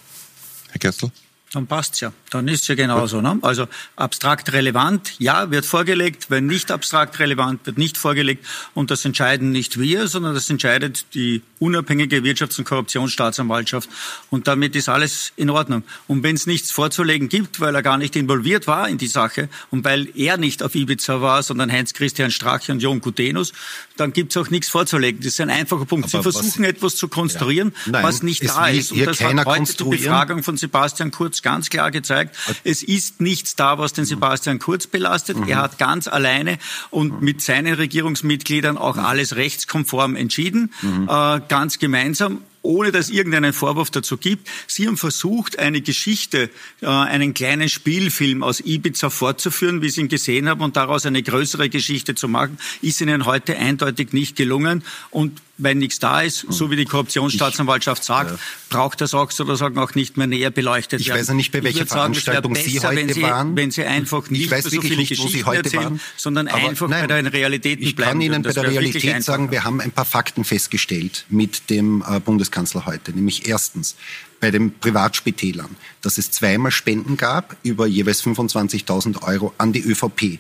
Herr 0.71 0.79
Gerstl? 0.79 1.11
Dann 1.53 1.69
passt's 1.69 2.01
ja. 2.01 2.13
Dann 2.31 2.49
ist 2.49 2.63
es 2.63 2.69
ja 2.69 2.75
genauso. 2.75 3.21
Ne? 3.21 3.39
Also 3.43 3.69
abstrakt 3.95 4.53
relevant, 4.53 5.15
ja, 5.19 5.49
wird 5.51 5.65
vorgelegt. 5.65 6.27
Wenn 6.29 6.47
nicht 6.47 6.73
abstrakt 6.73 7.21
relevant, 7.21 7.65
wird 7.67 7.79
nicht 7.79 7.97
vorgelegt. 7.97 8.45
Und 8.75 8.91
das 8.91 9.05
entscheiden 9.05 9.53
nicht 9.53 9.79
wir, 9.79 10.09
sondern 10.09 10.35
das 10.35 10.51
entscheidet 10.51 11.07
die 11.15 11.43
unabhängige 11.61 12.19
Wirtschafts- 12.19 12.59
und 12.59 12.65
Korruptionsstaatsanwaltschaft. 12.65 13.89
Und 14.29 14.49
damit 14.49 14.75
ist 14.75 14.89
alles 14.89 15.33
in 15.37 15.49
Ordnung. 15.49 15.85
Und 16.09 16.25
wenn 16.25 16.35
es 16.35 16.47
nichts 16.47 16.73
vorzulegen 16.73 17.29
gibt, 17.29 17.61
weil 17.61 17.75
er 17.77 17.83
gar 17.83 17.97
nicht 17.97 18.17
involviert 18.17 18.67
war 18.67 18.89
in 18.89 18.99
die 18.99 19.07
Sache 19.07 19.49
und 19.71 19.85
weil 19.85 20.09
er 20.17 20.39
nicht 20.39 20.65
auf 20.65 20.75
Ibiza 20.75 21.21
war, 21.21 21.45
sondern 21.45 21.71
Heinz-Christian 21.71 22.33
Strache 22.33 22.73
und 22.73 22.83
Jon 22.83 23.01
Gutenus, 23.01 23.53
dann 23.97 24.13
gibt 24.13 24.33
es 24.33 24.37
auch 24.37 24.51
nichts 24.51 24.69
vorzulegen. 24.69 25.21
Das 25.21 25.29
ist 25.29 25.41
ein 25.41 25.51
einfacher 25.51 25.87
Punkt. 25.87 26.13
Aber 26.13 26.19
Sie 26.19 26.23
versuchen 26.23 26.65
was, 26.65 26.69
etwas 26.69 26.97
zu 26.97 27.07
konstruieren, 27.07 27.73
ja. 27.87 27.93
Nein, 27.93 28.05
was 28.05 28.23
nicht 28.25 28.47
da 28.47 28.67
ist. 28.67 28.91
Und 28.91 29.07
das 29.07 29.21
hat 29.21 29.47
heute 29.47 29.85
die 29.85 29.85
Befragung 29.85 30.43
von 30.43 30.57
Sebastian 30.57 31.13
Kurz 31.13 31.36
ganz 31.43 31.71
klar 31.71 31.91
gezeigt. 31.91 32.37
Es 32.65 32.83
ist 32.83 33.21
nichts 33.21 33.57
da, 33.57 33.79
was 33.79 33.93
den 33.93 34.05
Sebastian 34.05 34.59
Kurz 34.59 34.87
belastet. 34.87 35.37
Mhm. 35.37 35.49
Er 35.49 35.59
hat 35.59 35.79
ganz 35.79 36.09
alleine 36.09 36.59
und 36.91 37.23
mit 37.23 37.43
seinen 37.43 37.75
Regierungsmitgliedern 37.75 38.79
auch 38.79 38.97
alles 38.97 39.37
rechtskonform 39.37 40.17
entschieden, 40.17 40.73
mhm. 40.83 41.09
äh, 41.09 41.41
ganz 41.49 41.79
gemeinsam 41.79 42.43
ohne 42.67 42.93
dass 42.93 43.09
irgendeinen 43.11 43.53
Vorwurf 43.53 43.91
dazu 43.91 44.17
gibt. 44.17 44.49
Sie 44.67 44.87
haben 44.87 44.97
versucht, 44.97 45.59
eine 45.59 45.81
Geschichte, 45.81 46.51
äh, 46.83 46.87
einen 46.87 47.33
kleinen 47.33 47.69
Spielfilm 47.69 48.43
aus 48.43 48.61
Ibiza 48.61 49.09
fortzuführen, 49.09 49.81
wie 49.83 49.89
Sie 49.89 50.03
ihn 50.03 50.09
gesehen 50.09 50.49
haben, 50.49 50.61
und 50.61 50.77
daraus 50.77 51.07
eine 51.07 51.23
größere 51.23 51.69
Geschichte 51.71 52.15
zu 52.15 52.29
machen, 52.29 52.59
ist 52.83 53.01
Ihnen 53.01 53.25
heute 53.25 53.57
eindeutig 53.57 54.13
nicht 54.13 54.37
gelungen. 54.37 54.83
Und 55.11 55.41
wenn 55.59 55.79
nichts 55.79 55.99
da 55.99 56.21
ist, 56.21 56.47
so 56.51 56.71
wie 56.71 56.77
die 56.77 56.85
Korruptionsstaatsanwaltschaft 56.85 58.05
sagt, 58.05 58.33
ja. 58.33 58.39
braucht 58.69 59.01
das 59.01 59.15
auch 59.15 59.31
sozusagen 59.31 59.79
auch 59.79 59.95
nicht 59.95 60.17
mehr 60.17 60.27
näher 60.27 60.51
beleuchtet 60.51 61.01
werden. 61.01 61.03
Ich 61.03 61.11
weiß 61.11 61.29
ja 61.29 61.35
nicht, 61.35 61.53
bei 61.53 61.63
welcher 61.63 61.87
Veranstaltung 61.87 62.55
sagen, 62.55 62.69
Sie 62.69 62.81
heute 62.81 62.97
wenn 62.97 63.09
Sie, 63.09 63.23
waren. 63.23 63.57
Wenn 63.57 63.71
Sie 63.71 63.85
einfach 63.85 64.29
nicht 64.29 64.53
ich 64.53 64.63
so 64.63 64.81
viele 64.83 64.97
nicht, 64.97 65.09
Geschichten 65.09 65.51
erzählen, 65.51 65.85
waren. 65.85 66.01
sondern 66.17 66.49
Aber 66.49 66.69
einfach 66.69 66.89
nein, 66.89 67.09
bei 67.09 67.23
den 67.23 67.27
Realitäten 67.27 67.85
ich 67.85 67.97
bleiben. 67.97 68.21
Ich 68.21 68.29
kann 68.29 68.35
Ihnen 68.35 68.43
bei 68.43 68.53
der 68.53 68.65
Realität 68.65 69.23
sagen, 69.23 69.51
wir 69.51 69.65
haben 69.65 69.81
ein 69.81 69.93
paar 69.93 70.05
Fakten 70.05 70.45
festgestellt 70.45 71.25
mit 71.29 71.71
dem 71.71 72.05
äh, 72.07 72.21
Bundeskanzler 72.21 72.87
heute. 72.87 73.13
Nämlich 73.13 73.49
erstens, 73.49 73.97
bei 74.41 74.51
den 74.51 74.79
Privatspitälern, 74.79 75.77
dass 76.03 76.19
es 76.19 76.31
zweimal 76.31 76.71
Spenden 76.71 77.17
gab 77.17 77.57
über 77.63 77.87
jeweils 77.87 78.23
25.000 78.23 79.23
Euro 79.23 79.55
an 79.57 79.73
die 79.73 79.81
ÖVP. 79.81 80.39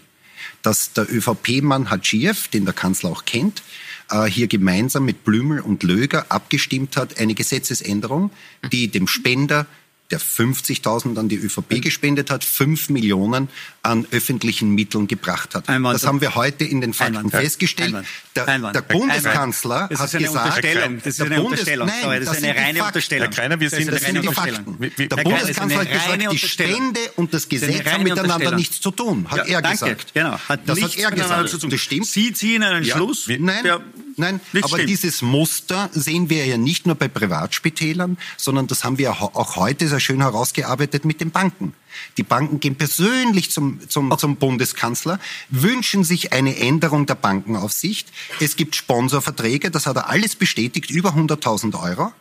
Dass 0.63 0.93
der 0.93 1.13
ÖVP-Mann 1.13 1.91
Hadschiev, 1.91 2.49
den 2.49 2.65
der 2.65 2.75
Kanzler 2.75 3.11
auch 3.11 3.25
kennt, 3.25 3.63
hier 4.29 4.47
gemeinsam 4.47 5.05
mit 5.05 5.25
Blümel 5.25 5.61
und 5.61 5.83
Löger 5.83 6.27
abgestimmt 6.29 6.97
hat, 6.97 7.19
eine 7.19 7.35
Gesetzesänderung, 7.35 8.31
die 8.73 8.89
dem 8.89 9.09
Spender 9.09 9.67
der 10.11 10.21
50.000 10.21 11.19
an 11.19 11.29
die 11.29 11.37
ÖVP 11.37 11.83
gespendet 11.83 12.31
hat, 12.31 12.45
5 12.45 12.91
Millionen 12.91 13.49
an 13.83 14.07
öffentlichen 14.11 14.71
Mitteln 14.71 15.09
gebracht 15.09 15.55
hat. 15.55 15.69
Einwand. 15.69 15.95
Das 15.97 16.07
haben 16.07 16.21
wir 16.21 16.35
heute 16.35 16.65
in 16.65 16.81
den 16.81 16.93
Fakten 16.93 17.17
Einwand. 17.17 17.33
festgestellt. 17.33 17.89
Einwand. 17.89 18.07
Der, 18.37 18.83
der 18.83 18.83
Bundeskanzler 18.83 19.81
hat 19.83 19.91
gesagt, 19.91 20.15
Unterstellung. 20.15 20.97
Das 20.99 21.07
ist 21.07 21.21
eine 21.21 21.37
Bundes 21.37 21.51
Unterstellung. 21.51 21.89
Nein, 21.89 22.03
Sorry, 22.03 22.19
das, 22.19 22.29
das 22.29 22.39
ist 22.39 22.45
eine 22.45 22.57
reine 22.57 22.85
Unterstellung. 22.85 23.29
Herr 23.29 23.35
Kreiner, 23.35 23.61
wir 23.61 23.71
sind, 23.71 23.93
das, 23.93 24.03
sind 24.03 24.23
die 24.23 24.29
Fakten. 24.29 24.93
Der 24.97 25.17
Bundeskanzler 25.17 25.79
hat 25.81 25.91
gesagt, 25.91 26.33
die 26.33 26.39
Spende 26.39 27.01
und 27.17 27.35
das 27.35 27.49
Gesetz 27.49 27.87
haben 27.87 28.05
miteinander 28.05 28.55
nichts 28.55 28.81
zu 28.81 28.91
tun, 28.93 29.27
hat 29.29 29.49
ja, 29.49 29.57
er 29.57 29.63
danke. 29.63 29.79
gesagt. 29.79 30.15
Genau. 30.15 30.39
Hat 30.39 30.61
das 30.67 30.83
hat 30.83 30.97
er 30.97 31.11
gesagt. 31.11 31.49
Zu 31.49 31.59
tun. 31.59 31.71
Das 31.71 31.81
stimmt. 31.81 32.07
Sie 32.07 32.33
ziehen 32.33 32.63
einen 32.63 32.85
ja. 32.85 32.95
Schluss. 32.95 33.27
Nein, 33.29 33.65
nein. 34.17 34.41
aber 34.53 34.69
stimmt. 34.69 34.89
dieses 34.89 35.23
Muster 35.23 35.91
sehen 35.93 36.31
wir 36.31 36.47
ja 36.47 36.57
nicht 36.57 36.87
nur 36.87 36.95
bei 36.95 37.09
Privatspitälern, 37.09 38.19
sondern 38.37 38.67
das 38.67 38.85
haben 38.85 38.99
wir 38.99 39.13
auch 39.13 39.57
heute 39.57 39.89
sehr 39.89 40.01
schön 40.01 40.21
herausgearbeitet 40.21 41.05
mit 41.05 41.21
den 41.21 41.31
Banken. 41.31 41.75
Die 42.17 42.23
Banken 42.23 42.61
gehen 42.61 42.77
persönlich 42.77 43.51
zum, 43.51 43.81
zum, 43.89 44.17
zum 44.19 44.37
Bundeskanzler, 44.37 45.19
wünschen 45.49 46.05
sich 46.05 46.33
eine 46.33 46.57
Änderung 46.57 47.07
der 47.07 47.15
Bankenaufsicht. 47.15 48.09
Es 48.41 48.57
gibt 48.57 48.77
Sponsorverträge, 48.77 49.71
das 49.71 49.87
hat 49.87 49.97
er 49.97 50.09
alles 50.09 50.37
bestätigt, 50.37 50.91
über 50.91 51.11
100.000 51.11 51.81
Euro. 51.81 52.13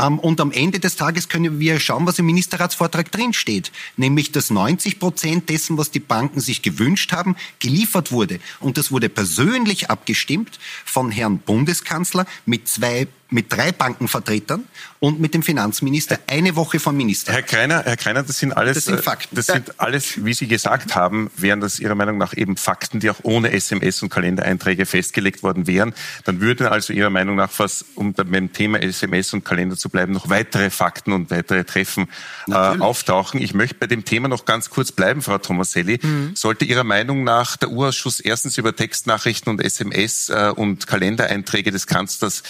Ähm, 0.00 0.18
und 0.18 0.40
am 0.40 0.52
Ende 0.52 0.80
des 0.80 0.96
Tages 0.96 1.28
können 1.28 1.58
wir 1.58 1.80
schauen, 1.80 2.06
was 2.06 2.18
im 2.18 2.26
Ministerratsvortrag 2.26 3.10
drinsteht. 3.10 3.72
Nämlich, 3.96 4.32
dass 4.32 4.50
90 4.50 4.98
Prozent 4.98 5.48
dessen, 5.48 5.78
was 5.78 5.90
die 5.90 6.00
Banken 6.00 6.40
sich 6.40 6.62
gewünscht 6.62 7.12
haben, 7.12 7.36
geliefert 7.58 8.12
wurde. 8.12 8.40
Und 8.60 8.78
das 8.78 8.90
wurde 8.90 9.08
persönlich 9.08 9.90
abgestimmt 9.90 10.58
von 10.84 11.10
Herrn 11.10 11.38
Bundeskanzler 11.38 12.26
mit 12.44 12.68
zwei 12.68 13.08
mit 13.28 13.52
drei 13.52 13.72
Bankenvertretern 13.72 14.64
und 15.00 15.20
mit 15.20 15.34
dem 15.34 15.42
Finanzminister 15.42 16.18
eine 16.26 16.56
Woche 16.56 16.78
vom 16.78 16.96
Minister. 16.96 17.32
Herr 17.32 17.42
Kreiner, 17.42 17.82
Herr 17.84 17.96
Kreiner, 17.96 18.22
das 18.22 18.38
sind 18.38 18.56
alles, 18.56 18.76
das 18.76 18.84
sind 18.84 19.00
Fakten. 19.00 19.36
Das 19.36 19.46
sind 19.46 19.80
alles, 19.80 20.24
wie 20.24 20.32
Sie 20.32 20.46
gesagt 20.46 20.94
haben, 20.94 21.30
wären 21.36 21.60
das 21.60 21.78
Ihrer 21.78 21.94
Meinung 21.94 22.18
nach 22.18 22.36
eben 22.36 22.56
Fakten, 22.56 23.00
die 23.00 23.10
auch 23.10 23.18
ohne 23.22 23.52
SMS 23.52 24.02
und 24.02 24.10
Kalendereinträge 24.10 24.86
festgelegt 24.86 25.42
worden 25.42 25.66
wären. 25.66 25.92
Dann 26.24 26.40
würden 26.40 26.66
also 26.66 26.92
Ihrer 26.92 27.10
Meinung 27.10 27.36
nach, 27.36 27.50
was, 27.58 27.84
um 27.94 28.12
beim 28.12 28.52
Thema 28.52 28.80
SMS 28.82 29.32
und 29.32 29.44
Kalender 29.44 29.76
zu 29.76 29.88
bleiben, 29.88 30.12
noch 30.12 30.28
weitere 30.28 30.70
Fakten 30.70 31.12
und 31.12 31.30
weitere 31.30 31.64
Treffen 31.64 32.08
äh, 32.48 32.54
auftauchen. 32.54 33.40
Ich 33.42 33.54
möchte 33.54 33.74
bei 33.74 33.86
dem 33.86 34.04
Thema 34.04 34.28
noch 34.28 34.44
ganz 34.44 34.70
kurz 34.70 34.92
bleiben, 34.92 35.20
Frau 35.20 35.38
Tomaselli. 35.38 35.98
Mhm. 36.00 36.36
Sollte 36.36 36.64
Ihrer 36.64 36.84
Meinung 36.84 37.24
nach 37.24 37.56
der 37.56 37.70
Urausschuss 37.70 38.20
erstens 38.20 38.56
über 38.56 38.74
Textnachrichten 38.74 39.50
und 39.50 39.60
SMS 39.60 40.28
äh, 40.28 40.52
und 40.54 40.86
Kalendereinträge 40.86 41.72
des 41.72 41.86
Kanzlers 41.86 42.42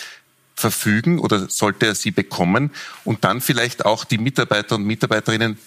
verfügen 0.57 1.19
oder 1.19 1.49
sollte 1.51 1.87
er 1.87 1.95
sie 1.95 2.11
bekommen 2.11 2.71
und 3.05 3.25
dann 3.25 3.41
vielleicht 3.41 3.85
auch 3.85 4.05
die 4.05 4.19
Mitarbeiter 4.19 4.77
und 4.77 4.85
Mitarbeiterinnen 4.85 5.59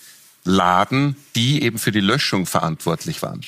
laden, 0.44 1.16
die 1.36 1.62
eben 1.64 1.78
für 1.78 1.92
die 1.92 2.00
Löschung 2.00 2.46
verantwortlich 2.46 3.22
waren? 3.22 3.42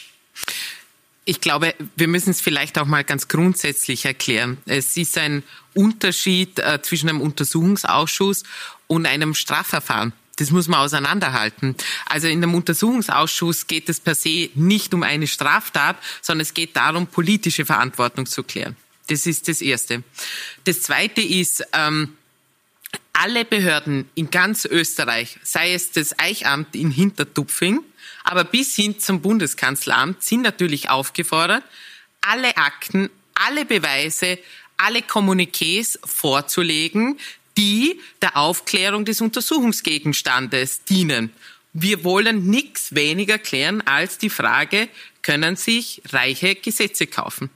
Ich 1.25 1.41
glaube, 1.41 1.75
wir 1.95 2.07
müssen 2.07 2.31
es 2.31 2.41
vielleicht 2.41 2.79
auch 2.79 2.85
mal 2.85 3.03
ganz 3.03 3.27
grundsätzlich 3.27 4.05
erklären. 4.05 4.57
Es 4.65 4.97
ist 4.97 5.17
ein 5.17 5.43
Unterschied 5.73 6.59
äh, 6.59 6.81
zwischen 6.81 7.09
einem 7.09 7.21
Untersuchungsausschuss 7.21 8.43
und 8.87 9.05
einem 9.05 9.33
Strafverfahren. 9.35 10.13
Das 10.37 10.49
muss 10.49 10.67
man 10.67 10.79
auseinanderhalten. 10.79 11.75
Also 12.07 12.27
in 12.27 12.41
einem 12.41 12.55
Untersuchungsausschuss 12.55 13.67
geht 13.67 13.89
es 13.89 13.99
per 13.99 14.15
se 14.15 14.49
nicht 14.55 14.93
um 14.93 15.03
eine 15.03 15.27
Straftat, 15.27 15.97
sondern 16.21 16.41
es 16.41 16.53
geht 16.53 16.75
darum, 16.75 17.05
politische 17.05 17.65
Verantwortung 17.65 18.25
zu 18.25 18.41
klären. 18.41 18.75
Das 19.07 19.25
ist 19.25 19.47
das 19.47 19.61
Erste. 19.61 20.03
Das 20.63 20.81
Zweite 20.81 21.21
ist, 21.21 21.63
ähm, 21.73 22.17
alle 23.13 23.45
Behörden 23.45 24.09
in 24.15 24.31
ganz 24.31 24.65
Österreich, 24.65 25.37
sei 25.43 25.73
es 25.73 25.91
das 25.91 26.17
Eichamt 26.17 26.75
in 26.75 26.91
Hintertupfing, 26.91 27.81
aber 28.23 28.43
bis 28.43 28.75
hin 28.75 28.99
zum 28.99 29.21
Bundeskanzleramt, 29.21 30.23
sind 30.23 30.41
natürlich 30.41 30.89
aufgefordert, 30.89 31.63
alle 32.21 32.55
Akten, 32.57 33.09
alle 33.33 33.65
Beweise, 33.65 34.39
alle 34.77 34.99
Kommuniqués 34.99 35.99
vorzulegen, 36.03 37.19
die 37.57 37.99
der 38.21 38.37
Aufklärung 38.37 39.05
des 39.05 39.21
Untersuchungsgegenstandes 39.21 40.83
dienen. 40.83 41.31
Wir 41.73 42.03
wollen 42.03 42.47
nichts 42.47 42.95
weniger 42.95 43.37
klären 43.37 43.81
als 43.81 44.17
die 44.17 44.29
Frage, 44.29 44.89
können 45.21 45.55
sich 45.55 46.01
Reiche 46.09 46.55
Gesetze 46.55 47.07
kaufen? 47.07 47.49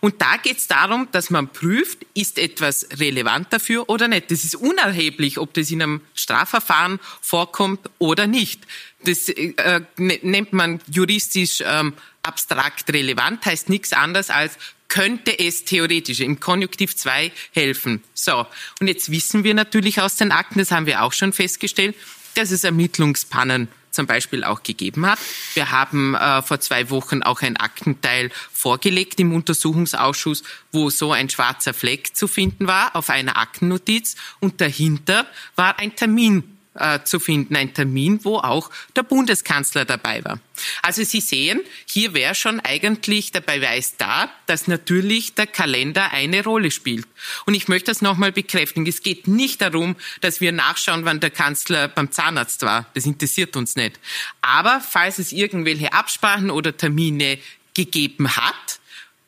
Und 0.00 0.20
da 0.22 0.36
geht 0.36 0.58
es 0.58 0.66
darum, 0.66 1.08
dass 1.12 1.30
man 1.30 1.48
prüft, 1.48 1.98
ist 2.14 2.38
etwas 2.38 2.86
relevant 2.98 3.52
dafür 3.52 3.88
oder 3.88 4.08
nicht. 4.08 4.30
Das 4.30 4.44
ist 4.44 4.54
unerheblich, 4.54 5.38
ob 5.38 5.54
das 5.54 5.70
in 5.70 5.82
einem 5.82 6.00
Strafverfahren 6.14 6.98
vorkommt 7.20 7.88
oder 7.98 8.26
nicht. 8.26 8.66
Das 9.04 9.28
äh, 9.28 9.80
ne, 9.96 10.18
nennt 10.22 10.52
man 10.52 10.80
juristisch 10.90 11.62
ähm, 11.64 11.94
abstrakt 12.22 12.92
relevant, 12.92 13.44
heißt 13.46 13.68
nichts 13.68 13.92
anderes 13.92 14.30
als 14.30 14.58
könnte 14.90 15.38
es 15.38 15.64
theoretisch 15.64 16.20
im 16.20 16.40
Konjunktiv 16.40 16.96
2 16.96 17.32
helfen. 17.52 18.02
So, 18.12 18.44
und 18.80 18.88
jetzt 18.88 19.10
wissen 19.10 19.44
wir 19.44 19.54
natürlich 19.54 20.00
aus 20.00 20.16
den 20.16 20.32
Akten, 20.32 20.58
das 20.58 20.72
haben 20.72 20.86
wir 20.86 21.02
auch 21.02 21.12
schon 21.12 21.32
festgestellt, 21.32 21.94
dass 22.34 22.50
es 22.50 22.64
Ermittlungspannen 22.64 23.68
zum 23.90 24.06
Beispiel 24.06 24.44
auch 24.44 24.62
gegeben 24.62 25.06
hat. 25.06 25.18
Wir 25.54 25.70
haben 25.70 26.14
äh, 26.14 26.42
vor 26.42 26.60
zwei 26.60 26.90
Wochen 26.90 27.22
auch 27.22 27.42
ein 27.42 27.56
Aktenteil 27.56 28.30
vorgelegt 28.52 29.20
im 29.20 29.34
Untersuchungsausschuss, 29.34 30.42
wo 30.72 30.90
so 30.90 31.12
ein 31.12 31.28
schwarzer 31.28 31.74
Fleck 31.74 32.16
zu 32.16 32.28
finden 32.28 32.66
war 32.66 32.94
auf 32.96 33.10
einer 33.10 33.36
Aktennotiz 33.36 34.16
und 34.40 34.60
dahinter 34.60 35.26
war 35.56 35.78
ein 35.78 35.96
Termin 35.96 36.59
äh, 36.74 37.00
zu 37.02 37.18
finden, 37.18 37.56
ein 37.56 37.74
Termin, 37.74 38.24
wo 38.24 38.38
auch 38.38 38.70
der 38.94 39.02
Bundeskanzler 39.02 39.84
dabei 39.84 40.24
war. 40.24 40.38
Also 40.82 41.02
Sie 41.02 41.20
sehen, 41.20 41.60
hier 41.86 42.14
wäre 42.14 42.34
schon 42.34 42.60
eigentlich 42.60 43.32
der 43.32 43.40
Beweis 43.40 43.96
da, 43.96 44.30
dass 44.46 44.68
natürlich 44.68 45.34
der 45.34 45.46
Kalender 45.46 46.12
eine 46.12 46.44
Rolle 46.44 46.70
spielt. 46.70 47.06
Und 47.46 47.54
ich 47.54 47.68
möchte 47.68 47.90
das 47.90 48.02
nochmal 48.02 48.32
bekräftigen. 48.32 48.86
Es 48.86 49.02
geht 49.02 49.26
nicht 49.26 49.60
darum, 49.62 49.96
dass 50.20 50.40
wir 50.40 50.52
nachschauen, 50.52 51.04
wann 51.04 51.20
der 51.20 51.30
Kanzler 51.30 51.88
beim 51.88 52.12
Zahnarzt 52.12 52.62
war. 52.62 52.86
Das 52.94 53.06
interessiert 53.06 53.56
uns 53.56 53.76
nicht. 53.76 53.98
Aber 54.40 54.80
falls 54.80 55.18
es 55.18 55.32
irgendwelche 55.32 55.92
Absprachen 55.92 56.50
oder 56.50 56.76
Termine 56.76 57.38
gegeben 57.74 58.36
hat, 58.36 58.80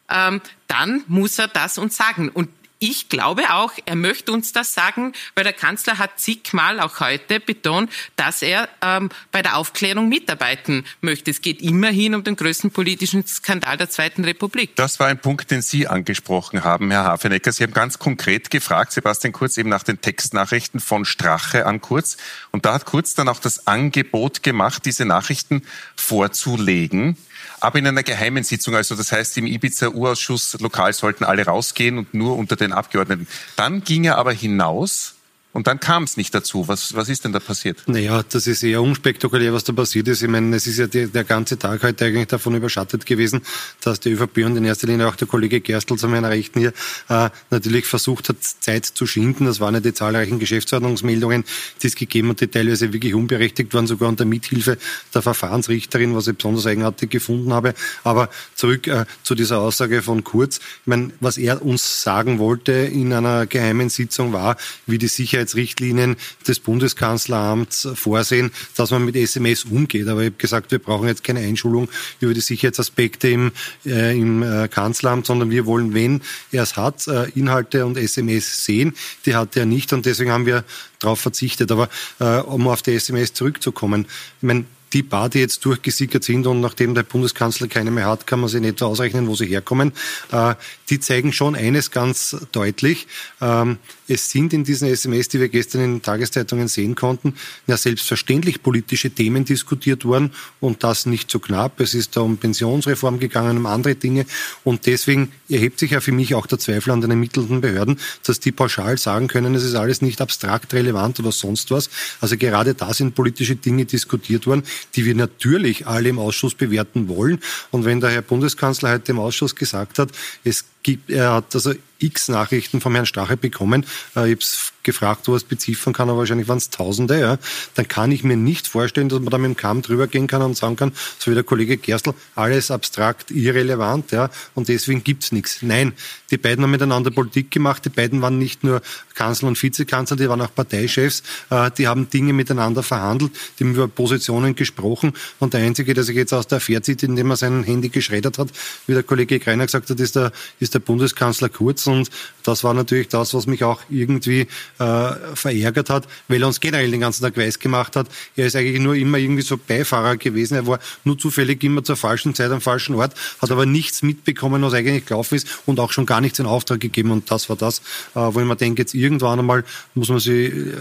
ähm, 0.09 0.41
dann 0.69 1.05
muss 1.09 1.39
er 1.39 1.49
das 1.49 1.79
uns 1.79 1.97
sagen. 1.97 2.29
Und 2.29 2.51
ich 2.83 3.09
glaube 3.09 3.55
auch, 3.55 3.73
er 3.87 3.95
möchte 3.95 4.33
uns 4.33 4.53
das 4.53 4.75
sagen, 4.75 5.13
weil 5.37 5.45
der 5.45 5.53
Kanzler 5.53 5.99
hat 5.99 6.19
zigmal 6.19 6.81
auch 6.81 6.99
heute 6.99 7.39
betont, 7.39 7.93
dass 8.17 8.43
er 8.43 8.69
ähm, 8.83 9.09
bei 9.31 9.41
der 9.41 9.57
Aufklärung 9.57 10.09
mitarbeiten 10.09 10.85
möchte. 11.01 11.31
Es 11.31 11.43
geht 11.43 11.63
immerhin 11.63 12.17
um 12.17 12.25
den 12.25 12.35
größten 12.35 12.73
politischen 12.73 13.25
Skandal 13.25 13.77
der 13.77 13.89
Zweiten 13.89 14.25
Republik. 14.25 14.75
Das 14.75 14.99
war 14.99 15.07
ein 15.07 15.21
Punkt, 15.21 15.53
den 15.53 15.63
Sie 15.63 15.87
angesprochen 15.87 16.65
haben, 16.65 16.91
Herr 16.91 17.05
Hafenecker. 17.05 17.53
Sie 17.53 17.63
haben 17.63 17.73
ganz 17.73 18.01
konkret 18.01 18.51
gefragt, 18.51 18.91
Sebastian 18.91 19.33
Kurz, 19.33 19.57
eben 19.59 19.69
nach 19.69 19.85
den 19.85 20.01
Textnachrichten 20.01 20.81
von 20.81 21.05
Strache 21.05 21.67
an 21.67 21.81
Kurz. 21.81 22.17
Und 22.51 22.67
da 22.67 22.75
hat 22.75 22.85
Kurz 22.85 23.15
dann 23.15 23.29
auch 23.29 23.39
das 23.39 23.69
Angebot 23.69 24.43
gemacht, 24.43 24.85
diese 24.87 25.05
Nachrichten 25.05 25.63
vorzulegen 25.95 27.17
aber 27.63 27.79
in 27.79 27.87
einer 27.87 28.03
geheimen 28.03 28.43
Sitzung. 28.43 28.75
Also 28.75 28.97
das 28.97 29.13
heißt, 29.13 29.39
im 29.39 29.47
Ibiza-Urausschuss 29.47 30.59
lokal 30.61 30.93
sollten 30.93 31.23
alle 31.23 31.45
rausgehen 31.47 31.97
und 31.97 32.13
nur 32.13 32.37
unter 32.37 32.57
den 32.57 32.72
Abgeordneten. 32.73 33.27
Dann 33.57 33.83
ging 33.85 34.05
er 34.05 34.19
aber 34.19 34.33
hinaus 34.33 35.15
und 35.53 35.67
dann 35.67 35.81
kam 35.81 36.05
es 36.05 36.17
nicht 36.17 36.35
dazu. 36.35 36.67
Was, 36.69 36.95
was 36.95 37.11
ist 37.11 37.25
denn 37.25 37.33
da 37.33 37.41
passiert? 37.41 37.83
Naja, 37.87 38.23
das 38.23 38.47
ist 38.47 38.63
eher 38.63 38.81
unspektakulär, 38.81 39.53
was 39.53 39.65
da 39.65 39.75
passiert 39.75 40.09
ist. 40.09 40.23
Ich 40.23 40.29
meine, 40.29 40.57
es 40.57 40.67
ist 40.67 40.79
ja 40.79 40.87
die, 40.87 41.07
der 41.07 41.25
ganze 41.25 41.59
Tag 41.59 41.83
heute 41.83 42.07
eigentlich 42.07 42.29
davon 42.29 42.55
überschattet 42.55 43.05
gewesen, 43.05 43.43
dass 43.83 44.01
die 44.01 44.13
ÖVP 44.13 44.39
und 44.47 44.57
in 44.57 44.65
erster 44.65 44.87
Linie 44.87 45.09
auch 45.09 45.17
der 45.17 45.29
Kollege 45.29 45.61
Gerstl 45.61 45.97
zu 45.97 46.09
meiner 46.09 46.31
Rechten 46.31 46.61
hier 46.61 46.73
äh, 47.11 47.29
natürlich 47.51 47.85
versucht 47.85 48.31
hat, 48.31 48.37
Zeit 48.43 48.87
zu 48.87 49.07
schinden. 49.07 49.45
Das 49.45 49.61
waren 49.61 49.75
ja 49.75 49.81
die 49.81 49.93
zahlreichen 49.93 50.39
Geschäftsordnungsmeldungen, 50.39 51.45
die 51.83 51.87
es 51.87 51.97
gegeben 51.97 52.31
hat, 52.31 52.41
die 52.41 52.49
teilweise 52.49 52.93
wirklich 52.95 53.15
unberechtigt 53.15 53.75
waren, 53.75 53.87
sogar 53.87 54.09
unter 54.09 54.25
Mithilfe 54.25 54.79
der 55.15 55.21
Verfahrensrichterin, 55.21 56.17
was 56.17 56.29
ich 56.29 56.37
besonders 56.37 56.65
eigenartig 56.65 57.11
gefunden 57.11 57.53
habe. 57.53 57.75
Aber 58.05 58.31
zurück 58.55 58.87
äh, 58.87 59.05
zu 59.23 59.35
dieser 59.35 59.61
Aussage 59.61 60.01
von 60.01 60.25
Kurz. 60.25 60.57
Ich 60.57 60.87
meine, 60.87 61.11
was 61.21 61.37
er 61.37 61.63
uns 61.63 62.03
sagen 62.03 62.39
wollte 62.39 62.73
in 62.73 63.13
einer 63.13 63.45
geheimen 63.45 63.91
Sitzung 63.91 64.33
war, 64.33 64.57
wie 64.87 64.97
die 64.97 65.09
Sicherheit 65.09 65.42
Sicherheitsrichtlinien 65.47 66.17
des 66.47 66.61
Bundeskanzleramts 66.61 67.89
vorsehen, 67.95 68.51
dass 68.77 68.91
man 68.91 69.05
mit 69.05 69.17
SMS 69.17 69.65
umgeht. 69.65 70.09
Aber 70.09 70.21
ich 70.21 70.27
habe 70.27 70.37
gesagt, 70.37 70.71
wir 70.71 70.79
brauchen 70.79 71.09
jetzt 71.09 71.25
keine 71.25 71.41
Einschulung 71.41 71.89
über 72.21 72.35
die 72.35 72.41
Sicherheitsaspekte 72.41 73.29
im, 73.29 73.53
äh, 73.85 74.19
im 74.19 74.43
äh, 74.43 74.69
Kanzleramt, 74.69 75.27
sondern 75.27 75.51
wir 75.51 75.67
wollen, 75.67 75.95
wenn 75.95 76.23
er 76.51 76.63
es 76.63 76.77
hat, 76.77 77.07
äh, 77.09 77.29
Inhalte 77.31 77.87
und 77.87 77.97
SMS 77.97 78.65
sehen. 78.65 78.95
Die 79.27 79.35
hat 79.35 79.57
er 79.57 79.67
nicht 79.67 79.93
und 79.93 80.07
deswegen 80.07 80.31
haben 80.31 80.47
wir 80.47 80.65
darauf 80.99 81.21
verzichtet. 81.21 81.71
Aber 81.71 81.89
äh, 82.21 82.39
um 82.39 82.69
auf 82.69 82.83
die 82.83 82.93
SMS 82.93 83.33
zurückzukommen, 83.33 84.07
ich 84.41 84.47
meine, 84.47 84.65
die 84.93 85.03
paar, 85.03 85.29
die 85.29 85.39
jetzt 85.39 85.65
durchgesickert 85.65 86.25
sind 86.25 86.47
und 86.47 86.61
nachdem 86.61 86.95
der 86.95 87.03
Bundeskanzler 87.03 87.69
keine 87.69 87.91
mehr 87.91 88.07
hat, 88.07 88.27
kann 88.27 88.41
man 88.41 88.49
sich 88.49 88.61
nicht 88.61 88.83
ausrechnen, 88.83 89.27
wo 89.27 89.35
sie 89.35 89.47
herkommen. 89.47 89.93
Äh, 90.31 90.55
die 90.91 91.01
zeigen 91.01 91.33
schon 91.33 91.57
eines 91.57 91.91
ganz 91.91 92.37
deutlich. 92.53 93.07
Ähm, 93.41 93.79
es 94.09 94.29
sind 94.29 94.53
in 94.53 94.65
diesen 94.65 94.89
SMS, 94.89 95.29
die 95.29 95.41
wir 95.41 95.49
gestern 95.49 95.81
in 95.81 95.93
den 95.95 96.03
Tageszeitungen 96.03 96.69
sehen 96.69 96.95
konnten, 96.95 97.35
ja 97.67 97.77
selbstverständlich 97.77 98.63
politische 98.63 99.11
Themen 99.11 99.45
diskutiert 99.45 100.05
worden 100.05 100.33
und 100.61 100.85
das 100.85 101.07
nicht 101.07 101.31
so 101.31 101.39
knapp. 101.39 101.81
Es 101.81 101.95
ist 101.95 102.17
da 102.17 102.21
um 102.21 102.37
Pensionsreform 102.37 103.19
gegangen, 103.19 103.57
um 103.57 103.67
andere 103.67 103.95
Dinge 103.95 104.27
und 104.65 104.87
deswegen 104.87 105.33
erhebt 105.49 105.79
sich 105.79 105.93
ja 105.93 106.01
für 106.01 106.13
mich 106.13 106.35
auch 106.35 106.47
der 106.47 106.59
Zweifel 106.59 106.91
an 106.91 107.01
den 107.01 107.11
ermittelnden 107.11 107.61
Behörden, 107.63 107.99
dass 108.25 108.41
die 108.41 108.53
pauschal 108.53 108.99
sagen 108.99 109.29
können, 109.29 109.55
es 109.55 109.65
ist 109.65 109.75
alles 109.75 110.03
nicht 110.03 110.21
abstrakt 110.21 110.75
relevant 110.75 111.19
oder 111.21 111.33
sonst 111.33 111.71
was. 111.71 111.89
Also 112.21 112.37
gerade 112.37 112.75
da 112.75 112.93
sind 112.93 113.15
politische 113.15 113.57
Dinge 113.57 113.87
diskutiert 113.87 114.47
worden, 114.47 114.63
die 114.95 115.05
wir 115.05 115.15
natürlich 115.15 115.87
alle 115.87 116.09
im 116.09 116.19
Ausschuss 116.19 116.55
bewerten 116.55 117.09
wollen. 117.09 117.41
Und 117.71 117.85
wenn 117.85 118.01
der 118.01 118.11
Herr 118.11 118.23
Bundeskanzler 118.23 118.91
heute 118.91 119.13
im 119.13 119.19
Ausschuss 119.19 119.55
gesagt 119.55 119.99
hat, 119.99 120.11
es 120.45 120.65
gibt, 120.83 121.11
er 121.11 121.33
hat 121.33 121.55
also 121.55 121.73
x 122.03 122.29
Nachrichten 122.29 122.81
vom 122.81 122.95
Herrn 122.95 123.07
Strache 123.07 123.37
bekommen. 123.37 123.87
Äh, 124.17 124.33
ich 124.33 124.39
habe 124.39 124.73
gefragt, 124.83 125.29
wo 125.29 125.33
er 125.33 125.37
es 125.37 125.45
beziffern 125.45 125.93
kann, 125.93 126.11
aber 126.11 126.19
wahrscheinlich 126.19 126.49
waren 126.49 126.59
es 126.59 126.71
Tausende. 126.71 127.21
Ja. 127.21 127.39
Dann 127.75 127.89
kann 127.89 128.11
ich 128.11 128.25
mir 128.25 128.37
nicht 128.37 128.67
vorstellen, 128.67 129.09
dass 129.09 129.21
man 129.21 129.31
da 129.31 129.39
mit 129.39 129.51
dem 129.51 129.57
Kamm 129.57 129.83
drüber 129.83 130.07
gehen 130.07 130.27
kann 130.27 130.43
und 130.43 130.57
sagen 130.57 130.77
kann, 130.77 130.93
so 131.19 131.31
wie 131.31 131.35
der 131.35 131.45
Kollege 131.45 131.77
Gerstl, 131.77 132.15
alles 132.35 132.71
abstrakt, 132.71 133.31
irrelevant, 133.31 134.11
ja, 134.11 134.31
und 134.55 134.69
deswegen 134.69 135.05
gibt's 135.05 135.33
nichts. 135.33 135.59
Nein, 135.63 135.93
die 136.31 136.39
beiden 136.39 136.65
haben 136.65 136.71
miteinander 136.71 137.11
Politik 137.11 137.51
gemacht. 137.51 137.85
Die 137.85 137.91
beiden 137.91 138.23
waren 138.23 138.39
nicht 138.39 138.65
nur 138.65 138.83
Kanzler 139.15 139.49
und 139.49 139.63
Vizekanzler, 139.63 140.17
die 140.17 140.29
waren 140.29 140.41
auch 140.41 140.55
Parteichefs. 140.55 141.23
Äh, 141.51 141.71
die 141.77 141.87
haben 141.87 142.11
Dinge 142.11 142.33
miteinander 142.33 142.83
verhandelt, 142.83 143.33
die 143.59 143.65
haben 143.65 143.75
über 143.75 143.89
Positionen 143.89 144.55
gesprochen. 144.55 145.13
Und 145.39 145.55
der 145.55 145.61
Einzige, 145.61 145.95
der 145.95 146.05
sich 146.05 146.17
jetzt 146.17 146.33
aus 146.33 146.49
der 146.49 146.57
Affäre 146.57 146.83
zieht, 146.83 147.03
indem 147.03 147.31
er 147.31 147.37
sein 147.37 147.63
Handy 147.63 147.89
geschreddert 147.89 148.39
hat, 148.39 148.49
wie 148.87 148.95
der 148.95 149.03
Kollege 149.03 149.39
Greiner 149.39 149.67
gesagt 149.67 149.91
hat, 149.91 150.01
ist 150.01 150.17
der, 150.17 150.33
ist 150.59 150.72
der 150.72 150.72
Bundeskanzler 150.81 151.49
Kurz. 151.49 151.87
Und 151.87 152.11
das 152.43 152.65
war 152.65 152.75
natürlich 152.75 153.09
das, 153.09 153.35
was 153.35 153.47
mich 153.47 153.65
auch 153.65 153.83
irgendwie 153.89 154.47
äh, 154.79 155.13
verärgert 155.35 155.91
hat, 155.91 156.09
weil 156.29 156.43
er 156.43 156.49
uns 156.49 156.61
generell 156.61 156.91
den 156.91 157.01
ganzen 157.01 157.23
Tag 157.23 157.37
weiß 157.37 157.59
gemacht 157.59 157.97
hat. 157.97 158.09
Er 158.37 158.47
ist 158.47 158.57
eigentlich 158.57 158.81
nur 158.81 158.95
immer 158.95 159.19
irgendwie 159.19 159.43
so 159.43 159.57
Beifahrer 159.57 160.17
gewesen. 160.17 160.55
Er 160.55 160.67
war 160.67 160.81
nur 161.05 161.19
zufällig 161.19 161.63
immer 161.63 161.85
zur 161.85 161.97
falschen 161.97 162.35
Zeit 162.35 162.51
am 162.51 162.61
falschen 162.61 162.95
Ort, 162.95 163.15
hat 163.41 163.51
aber 163.51 163.67
nichts 163.67 164.03
mitbekommen, 164.03 164.63
was 164.63 164.75
eigentlich 164.75 165.07
gelaufen 165.07 165.37
ist 165.37 165.63
und 165.67 165.79
auch 165.81 165.93
schon 165.93 166.07
gar 166.07 166.21
nichts 166.21 166.39
in 166.39 166.47
Auftrag 166.47 166.81
gegeben. 166.81 167.11
Und 167.11 167.31
das 167.31 167.49
war 167.49 167.57
das, 167.57 167.79
äh, 168.15 168.21
wo 168.21 168.41
ich 168.41 168.47
mir 168.47 168.57
denke, 168.57 168.83
jetzt 168.83 168.95
irgendwann 168.95 169.39
einmal 169.39 169.65
muss 169.95 170.09
man 170.09 170.19
sich 170.19 170.53
äh, 170.53 170.73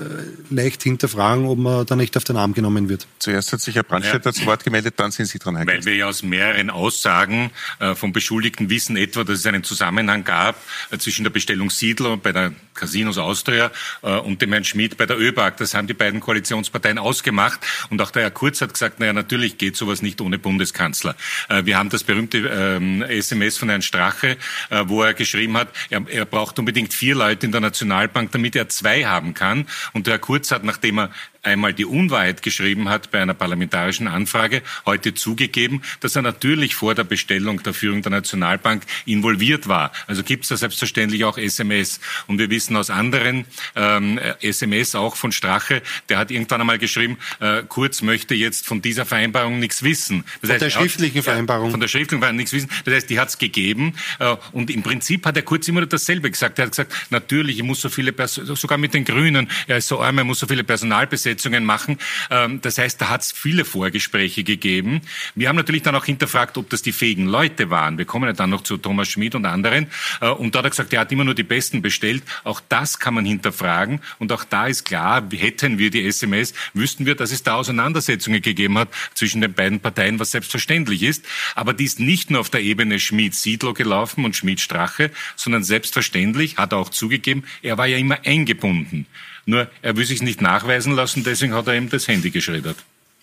leicht 0.49 0.83
hinterfragen, 0.83 1.45
ob 1.45 1.59
man 1.59 1.85
da 1.85 1.95
nicht 1.95 2.17
auf 2.17 2.23
den 2.23 2.37
Arm 2.37 2.53
genommen 2.53 2.89
wird. 2.89 3.07
Zuerst 3.19 3.53
hat 3.53 3.61
sich 3.61 3.75
Herr 3.75 3.83
Brandstätter 3.83 4.31
ja. 4.31 4.33
zu 4.33 4.45
Wort 4.45 4.63
gemeldet, 4.63 4.95
dann 4.97 5.11
sind 5.11 5.27
Sie 5.27 5.39
dran. 5.39 5.55
Herr 5.55 5.67
Weil 5.67 5.85
wir 5.85 5.95
ja 5.95 6.07
aus 6.07 6.23
mehreren 6.23 6.69
Aussagen 6.69 7.51
äh, 7.79 7.95
vom 7.95 8.13
Beschuldigten 8.13 8.69
wissen 8.69 8.97
etwa, 8.97 9.23
dass 9.23 9.39
es 9.39 9.45
einen 9.45 9.63
Zusammenhang 9.63 9.80
gab 10.23 10.55
äh, 10.91 10.97
zwischen 10.97 11.23
der 11.23 11.31
Bestellung 11.31 11.69
Siedler 11.69 12.17
bei 12.17 12.31
der 12.31 12.53
Casinos 12.73 13.17
Austria 13.17 13.71
äh, 14.01 14.17
und 14.17 14.41
dem 14.41 14.51
Herrn 14.51 14.63
Schmidt 14.63 14.97
bei 14.97 15.05
der 15.05 15.19
ÖBAG. 15.19 15.57
Das 15.57 15.73
haben 15.73 15.87
die 15.87 15.93
beiden 15.93 16.19
Koalitionsparteien 16.19 16.97
ausgemacht. 16.97 17.59
Und 17.89 18.01
auch 18.01 18.11
der 18.11 18.23
Herr 18.23 18.31
Kurz 18.31 18.61
hat 18.61 18.73
gesagt, 18.73 18.99
naja, 18.99 19.13
natürlich 19.13 19.57
geht 19.57 19.75
sowas 19.75 20.01
nicht 20.01 20.21
ohne 20.21 20.39
Bundeskanzler. 20.39 21.15
Äh, 21.49 21.65
wir 21.65 21.77
haben 21.77 21.89
das 21.89 22.03
berühmte 22.03 22.37
ähm, 22.37 23.01
SMS 23.01 23.57
von 23.57 23.69
Herrn 23.69 23.81
Strache, 23.81 24.37
wo 24.85 25.03
er 25.03 25.13
geschrieben 25.13 25.57
hat, 25.57 25.69
er, 25.89 26.07
er 26.07 26.25
braucht 26.25 26.59
unbedingt 26.59 26.93
vier 26.93 27.15
Leute 27.15 27.45
in 27.45 27.51
der 27.51 27.61
Nationalbank, 27.61 28.31
damit 28.31 28.55
er 28.55 28.69
zwei 28.69 29.05
haben 29.05 29.33
kann. 29.33 29.67
Und 29.93 30.07
der 30.07 30.13
Herr 30.13 30.19
Kurz 30.19 30.51
hat, 30.51 30.63
nachdem 30.63 30.99
er 30.99 31.11
einmal 31.43 31.73
die 31.73 31.85
Unwahrheit 31.85 32.43
geschrieben 32.43 32.89
hat 32.89 33.11
bei 33.11 33.21
einer 33.21 33.33
parlamentarischen 33.33 34.07
Anfrage, 34.07 34.61
heute 34.85 35.13
zugegeben, 35.13 35.81
dass 35.99 36.15
er 36.15 36.21
natürlich 36.21 36.75
vor 36.75 36.93
der 36.93 37.03
Bestellung 37.03 37.63
der 37.63 37.73
Führung 37.73 38.01
der 38.01 38.11
Nationalbank 38.11 38.83
involviert 39.05 39.67
war. 39.67 39.91
Also 40.07 40.23
gibt 40.23 40.43
es 40.43 40.49
da 40.49 40.57
selbstverständlich 40.57 41.25
auch 41.25 41.37
SMS. 41.37 41.99
Und 42.27 42.37
wir 42.37 42.49
wissen 42.49 42.75
aus 42.75 42.89
anderen 42.89 43.45
ähm, 43.75 44.19
SMS 44.41 44.93
auch 44.93 45.15
von 45.15 45.31
Strache, 45.31 45.81
der 46.09 46.17
hat 46.19 46.31
irgendwann 46.31 46.61
einmal 46.61 46.77
geschrieben, 46.77 47.17
äh, 47.39 47.63
Kurz 47.67 48.01
möchte 48.01 48.35
jetzt 48.35 48.67
von 48.67 48.81
dieser 48.81 49.05
Vereinbarung 49.05 49.59
nichts 49.59 49.81
wissen. 49.83 50.23
Das 50.41 50.41
von 50.41 50.49
heißt, 50.51 50.61
der 50.61 50.69
schriftlichen 50.69 51.23
Vereinbarung. 51.23 51.65
Ja, 51.67 51.71
von 51.71 51.79
der 51.79 51.87
schriftlichen 51.87 52.21
Vereinbarung 52.21 52.37
nichts 52.37 52.53
wissen. 52.53 52.69
Das 52.85 52.93
heißt, 52.93 53.09
die 53.09 53.19
hat 53.19 53.29
es 53.29 53.37
gegeben. 53.37 53.95
Äh, 54.19 54.35
und 54.51 54.69
im 54.69 54.83
Prinzip 54.83 55.25
hat 55.25 55.35
der 55.35 55.43
Kurz 55.43 55.67
immer 55.67 55.85
dasselbe 55.85 56.29
gesagt. 56.29 56.59
Er 56.59 56.65
hat 56.65 56.71
gesagt, 56.71 56.93
natürlich, 57.09 57.57
ich 57.57 57.63
muss 57.63 57.81
so 57.81 57.89
viele, 57.89 58.13
Pers 58.13 58.35
sogar 58.35 58.77
mit 58.77 58.93
den 58.93 59.05
Grünen, 59.05 59.49
er 59.67 59.77
ist 59.77 59.87
so 59.87 60.01
arm, 60.01 60.19
er 60.19 60.23
muss 60.23 60.39
so 60.39 60.47
viele 60.47 60.63
Personalbesetzungen 60.63 61.30
Besetzungen 61.31 61.63
machen. 61.63 61.97
Ähm, 62.29 62.59
das 62.61 62.77
heißt, 62.77 63.01
da 63.01 63.09
hat 63.09 63.21
es 63.21 63.31
viele 63.31 63.63
Vorgespräche 63.63 64.43
gegeben. 64.43 65.01
Wir 65.33 65.47
haben 65.47 65.55
natürlich 65.55 65.81
dann 65.81 65.95
auch 65.95 66.05
hinterfragt, 66.05 66.57
ob 66.57 66.69
das 66.69 66.81
die 66.81 66.91
fähigen 66.91 67.27
Leute 67.27 67.69
waren. 67.69 67.97
Wir 67.97 68.05
kommen 68.05 68.25
ja 68.25 68.33
dann 68.33 68.49
noch 68.49 68.63
zu 68.63 68.77
Thomas 68.77 69.07
Schmid 69.07 69.35
und 69.35 69.45
anderen. 69.45 69.87
Äh, 70.19 70.29
und 70.29 70.53
da 70.53 70.59
hat 70.59 70.65
er 70.65 70.69
gesagt, 70.71 70.93
er 70.93 71.01
hat 71.01 71.11
immer 71.11 71.23
nur 71.23 71.35
die 71.35 71.43
Besten 71.43 71.81
bestellt. 71.81 72.23
Auch 72.43 72.61
das 72.67 72.99
kann 72.99 73.13
man 73.13 73.25
hinterfragen. 73.25 74.01
Und 74.19 74.31
auch 74.33 74.43
da 74.43 74.67
ist 74.67 74.83
klar, 74.83 75.23
hätten 75.31 75.77
wir 75.77 75.89
die 75.89 76.05
SMS, 76.05 76.53
wüssten 76.73 77.05
wir, 77.05 77.15
dass 77.15 77.31
es 77.31 77.43
da 77.43 77.55
Auseinandersetzungen 77.55 78.41
gegeben 78.41 78.77
hat 78.77 78.89
zwischen 79.13 79.39
den 79.39 79.53
beiden 79.53 79.79
Parteien, 79.79 80.19
was 80.19 80.31
selbstverständlich 80.31 81.03
ist. 81.03 81.25
Aber 81.55 81.73
die 81.73 81.85
ist 81.85 81.99
nicht 81.99 82.29
nur 82.29 82.41
auf 82.41 82.49
der 82.49 82.61
Ebene 82.61 82.99
Schmid-Siedlow 82.99 83.73
gelaufen 83.73 84.25
und 84.25 84.35
Schmid-Strache, 84.35 85.11
sondern 85.35 85.63
selbstverständlich, 85.63 86.57
hat 86.57 86.73
er 86.73 86.79
auch 86.79 86.89
zugegeben, 86.89 87.45
er 87.61 87.77
war 87.77 87.87
ja 87.87 87.97
immer 87.97 88.19
eingebunden. 88.25 89.07
Nur 89.45 89.69
er 89.81 89.95
will 89.97 90.05
sich 90.05 90.21
nicht 90.21 90.41
nachweisen 90.41 90.93
lassen, 90.93 91.23
deswegen 91.23 91.53
hat 91.53 91.67
er 91.67 91.75
ihm 91.75 91.89
das 91.89 92.07
Handy 92.07 92.29
geschreddert. 92.29 92.77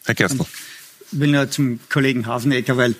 Herr 0.04 0.14
Gerstl. 0.14 0.44
Ich 1.10 1.20
will 1.20 1.30
nur 1.30 1.50
zum 1.50 1.80
Kollegen 1.88 2.26
Hafenecker, 2.26 2.76
weil 2.76 2.94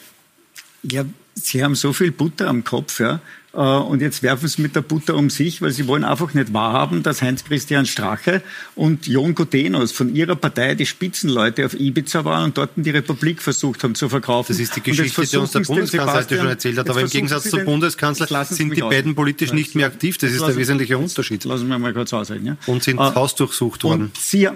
ja, 0.83 1.05
Sie 1.35 1.63
haben 1.63 1.75
so 1.75 1.93
viel 1.93 2.11
Butter 2.11 2.49
am 2.49 2.65
Kopf, 2.65 3.01
ja. 3.01 3.21
Äh, 3.53 3.59
und 3.59 4.03
jetzt 4.03 4.23
werfen 4.23 4.49
sie 4.49 4.61
mit 4.63 4.77
der 4.77 4.83
Butter 4.83 5.17
um 5.17 5.31
sich, 5.31 5.63
weil 5.63 5.71
sie 5.73 5.87
wollen 5.87 6.05
einfach 6.05 6.35
nicht 6.35 6.53
wahrhaben, 6.53 7.03
dass 7.03 7.23
Heinz-Christian 7.23 7.87
Strache 7.87 8.43
und 8.75 9.07
Jon 9.07 9.35
Gutenos 9.35 9.93
von 9.93 10.15
ihrer 10.15 10.37
Partei 10.37 10.75
die 10.75 10.87
Spitzenleute 10.87 11.65
auf 11.67 11.75
Ibiza 11.75 12.25
waren 12.25 12.45
und 12.45 12.59
dort 12.59 12.71
die 12.77 12.91
Republik 12.91 13.41
versucht 13.41 13.83
haben 13.85 13.95
zu 13.95 14.09
verkaufen. 14.09 14.53
Das 14.53 14.61
ist 14.61 14.77
die 14.77 14.83
Geschichte, 14.83 15.27
die 15.27 15.37
uns 15.39 15.53
der 15.53 15.61
Bundeskanzler 15.61 16.15
heute 16.15 16.37
schon 16.37 16.47
erzählt 16.47 16.79
hat. 16.79 16.91
Aber 16.91 17.01
im 17.01 17.09
Gegensatz 17.09 17.51
zum 17.51 17.65
Bundeskanzler 17.65 18.45
sind 18.45 18.77
die 18.77 18.81
beiden 18.81 19.15
politisch 19.15 19.53
nicht 19.53 19.75
mehr 19.75 19.87
aktiv. 19.87 20.19
Das 20.19 20.31
ist 20.31 20.47
der 20.47 20.57
wesentliche 20.57 20.99
Unterschied. 20.99 21.45
Lassen 21.45 21.69
wir 21.69 21.79
mal 21.79 21.95
kurz 21.95 22.13
ausreden. 22.13 22.47
Ja? 22.47 22.57
Und 22.67 22.83
sind 22.83 22.99
äh, 22.99 23.01
hausdurchsucht 23.01 23.85
worden. 23.85 24.03
Und 24.03 24.17
Sie, 24.19 24.49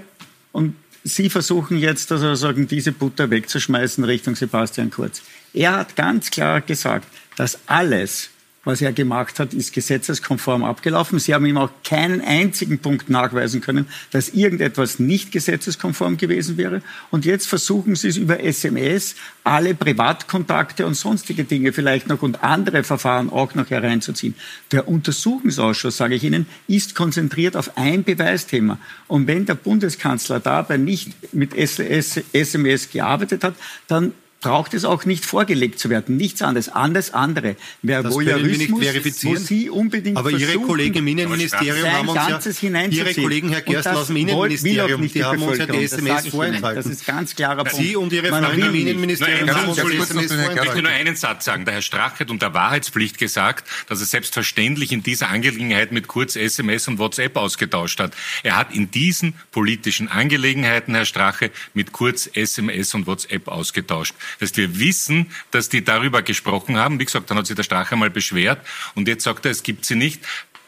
und 0.53 0.77
Sie 1.05 1.31
versuchen 1.31 1.79
jetzt, 1.79 2.13
also 2.13 2.35
sagen, 2.35 2.69
diese 2.69 2.93
Butter 2.93 3.31
wegzuschmeißen 3.31 4.05
Richtung 4.05 4.37
Sebastian 4.37 4.91
Kurz. 4.91 5.23
Er 5.53 5.77
hat 5.79 5.97
ganz 5.97 6.31
klar 6.31 6.61
gesagt, 6.61 7.09
dass 7.37 7.59
alles, 7.67 8.31
was 8.65 8.81
er 8.81 8.93
gemacht 8.93 9.41
hat, 9.41 9.55
ist 9.55 9.73
gesetzeskonform 9.73 10.63
abgelaufen. 10.63 11.19
Sie 11.19 11.35
haben 11.35 11.45
ihm 11.47 11.57
auch 11.57 11.71
keinen 11.83 12.21
einzigen 12.21 12.79
Punkt 12.79 13.11
nachweisen 13.11 13.61
können, 13.61 13.89
dass 14.13 14.29
irgendetwas 14.29 15.01
nicht 15.01 15.33
gesetzeskonform 15.33 16.17
gewesen 16.17 16.57
wäre. 16.57 16.81
Und 17.11 17.25
jetzt 17.25 17.49
versuchen 17.49 17.97
Sie 17.97 18.09
es 18.09 18.17
über 18.17 18.41
SMS, 18.41 19.17
alle 19.43 19.75
Privatkontakte 19.75 20.87
und 20.87 20.95
sonstige 20.95 21.43
Dinge 21.43 21.73
vielleicht 21.73 22.07
noch 22.07 22.23
und 22.23 22.45
andere 22.45 22.85
Verfahren 22.85 23.31
auch 23.31 23.57
noch 23.57 23.71
hereinzuziehen. 23.71 24.37
Der 24.71 24.87
Untersuchungsausschuss, 24.87 25.97
sage 25.97 26.15
ich 26.15 26.23
Ihnen, 26.23 26.47
ist 26.69 26.95
konzentriert 26.95 27.57
auf 27.57 27.77
ein 27.77 28.05
Beweisthema. 28.05 28.79
Und 29.09 29.27
wenn 29.27 29.45
der 29.45 29.57
Bundeskanzler 29.57 30.39
dabei 30.39 30.77
nicht 30.77 31.35
mit 31.35 31.57
SMS 31.57 32.91
gearbeitet 32.91 33.43
hat, 33.43 33.55
dann 33.89 34.13
braucht 34.43 34.75
es 34.75 34.85
auch 34.85 35.07
nicht 35.07 35.25
vorgelegt 35.25 35.79
zu 35.79 35.89
werden. 35.89 36.19
Nichts 36.19 36.43
anderes. 36.43 36.69
Alles 36.69 37.15
andere 37.15 37.57
wäre 37.81 38.13
Voyeurismus, 38.13 38.59
wir 38.59 38.69
nicht 38.69 38.91
verifizieren. 38.91 39.37
wo 39.37 39.41
Sie 39.41 39.71
unbedingt 39.71 40.19
Aber 40.19 40.31
Ihre 40.31 40.59
Kollegen 40.59 40.99
im 40.99 41.07
Innenministerium 41.07 41.91
haben 41.91 42.09
uns 42.09 42.61
ja, 42.61 42.87
Ihre 42.87 43.15
Kollegen, 43.15 43.49
Herr 43.51 43.63
Gerstl 43.63 43.91
aus 43.91 44.09
dem 44.09 44.17
Innenministerium, 44.17 45.09
die 45.11 45.25
haben 45.25 45.43
uns 45.43 45.59
ja 45.59 45.67
die 45.67 45.85
SMS 45.85 46.29
vorenthalten. 46.29 46.83
Das 46.83 46.93
ist 46.93 47.07
ganz 47.07 47.35
klarer 47.35 47.65
Punkt. 47.65 47.77
Sie 47.77 47.97
und 47.97 48.13
Ihre 48.13 48.29
Freunde 48.29 48.67
im 48.67 48.75
Innenministerium 48.75 49.51
haben 49.51 49.69
uns 49.69 49.77
die 49.77 49.97
SMS 49.97 50.33
vorenthalten. 50.33 50.59
Ich 50.59 50.65
möchte 50.65 50.83
nur 50.83 50.93
einen 50.93 51.17
Satz 51.17 51.45
sagen. 51.45 51.65
Der 51.65 51.75
Herr 51.75 51.83
Strache 51.83 52.21
hat 52.21 52.31
unter 52.31 52.53
Wahrheitspflicht 52.53 53.19
gesagt, 53.19 53.69
dass 53.89 54.01
er 54.01 54.07
selbstverständlich 54.07 54.93
in 54.93 55.03
dieser 55.03 55.31
Angelegenheit 55.31 55.93
mit 55.93 56.09
Kurz 56.09 56.37
SMS 56.37 56.89
und 56.89 56.99
WhatsApp 56.99 57.37
ausgetauscht 57.37 58.01
hat. 58.01 58.13
Er 58.43 58.57
hat 58.57 58.75
in 58.75 58.91
diesen 58.91 59.35
politischen 59.53 60.09
Angelegenheiten, 60.09 60.95
Herr 60.95 61.05
Strache, 61.05 61.51
mit 61.75 61.93
Kurz 61.93 62.29
SMS 62.33 62.95
und 62.95 63.07
WhatsApp 63.07 63.47
ausgetauscht. 63.47 64.15
Heißt, 64.41 64.57
wir 64.57 64.79
wissen, 64.79 65.31
dass 65.51 65.69
die 65.69 65.85
darüber 65.85 66.23
gesprochen 66.23 66.77
haben. 66.77 66.99
Wie 66.99 67.05
gesagt, 67.05 67.31
dann 67.31 67.39
hat 67.39 67.47
sich 67.47 67.57
der 67.57 67.63
Strache 67.63 67.97
mal 67.97 68.11
beschwert 68.11 68.65
und 68.95 69.09
jetzt 69.09 69.25
sagt 69.25 69.45
er, 69.45 69.51
es 69.51 69.63
gibt 69.63 69.85
sie 69.85 69.97
nicht 69.97 70.21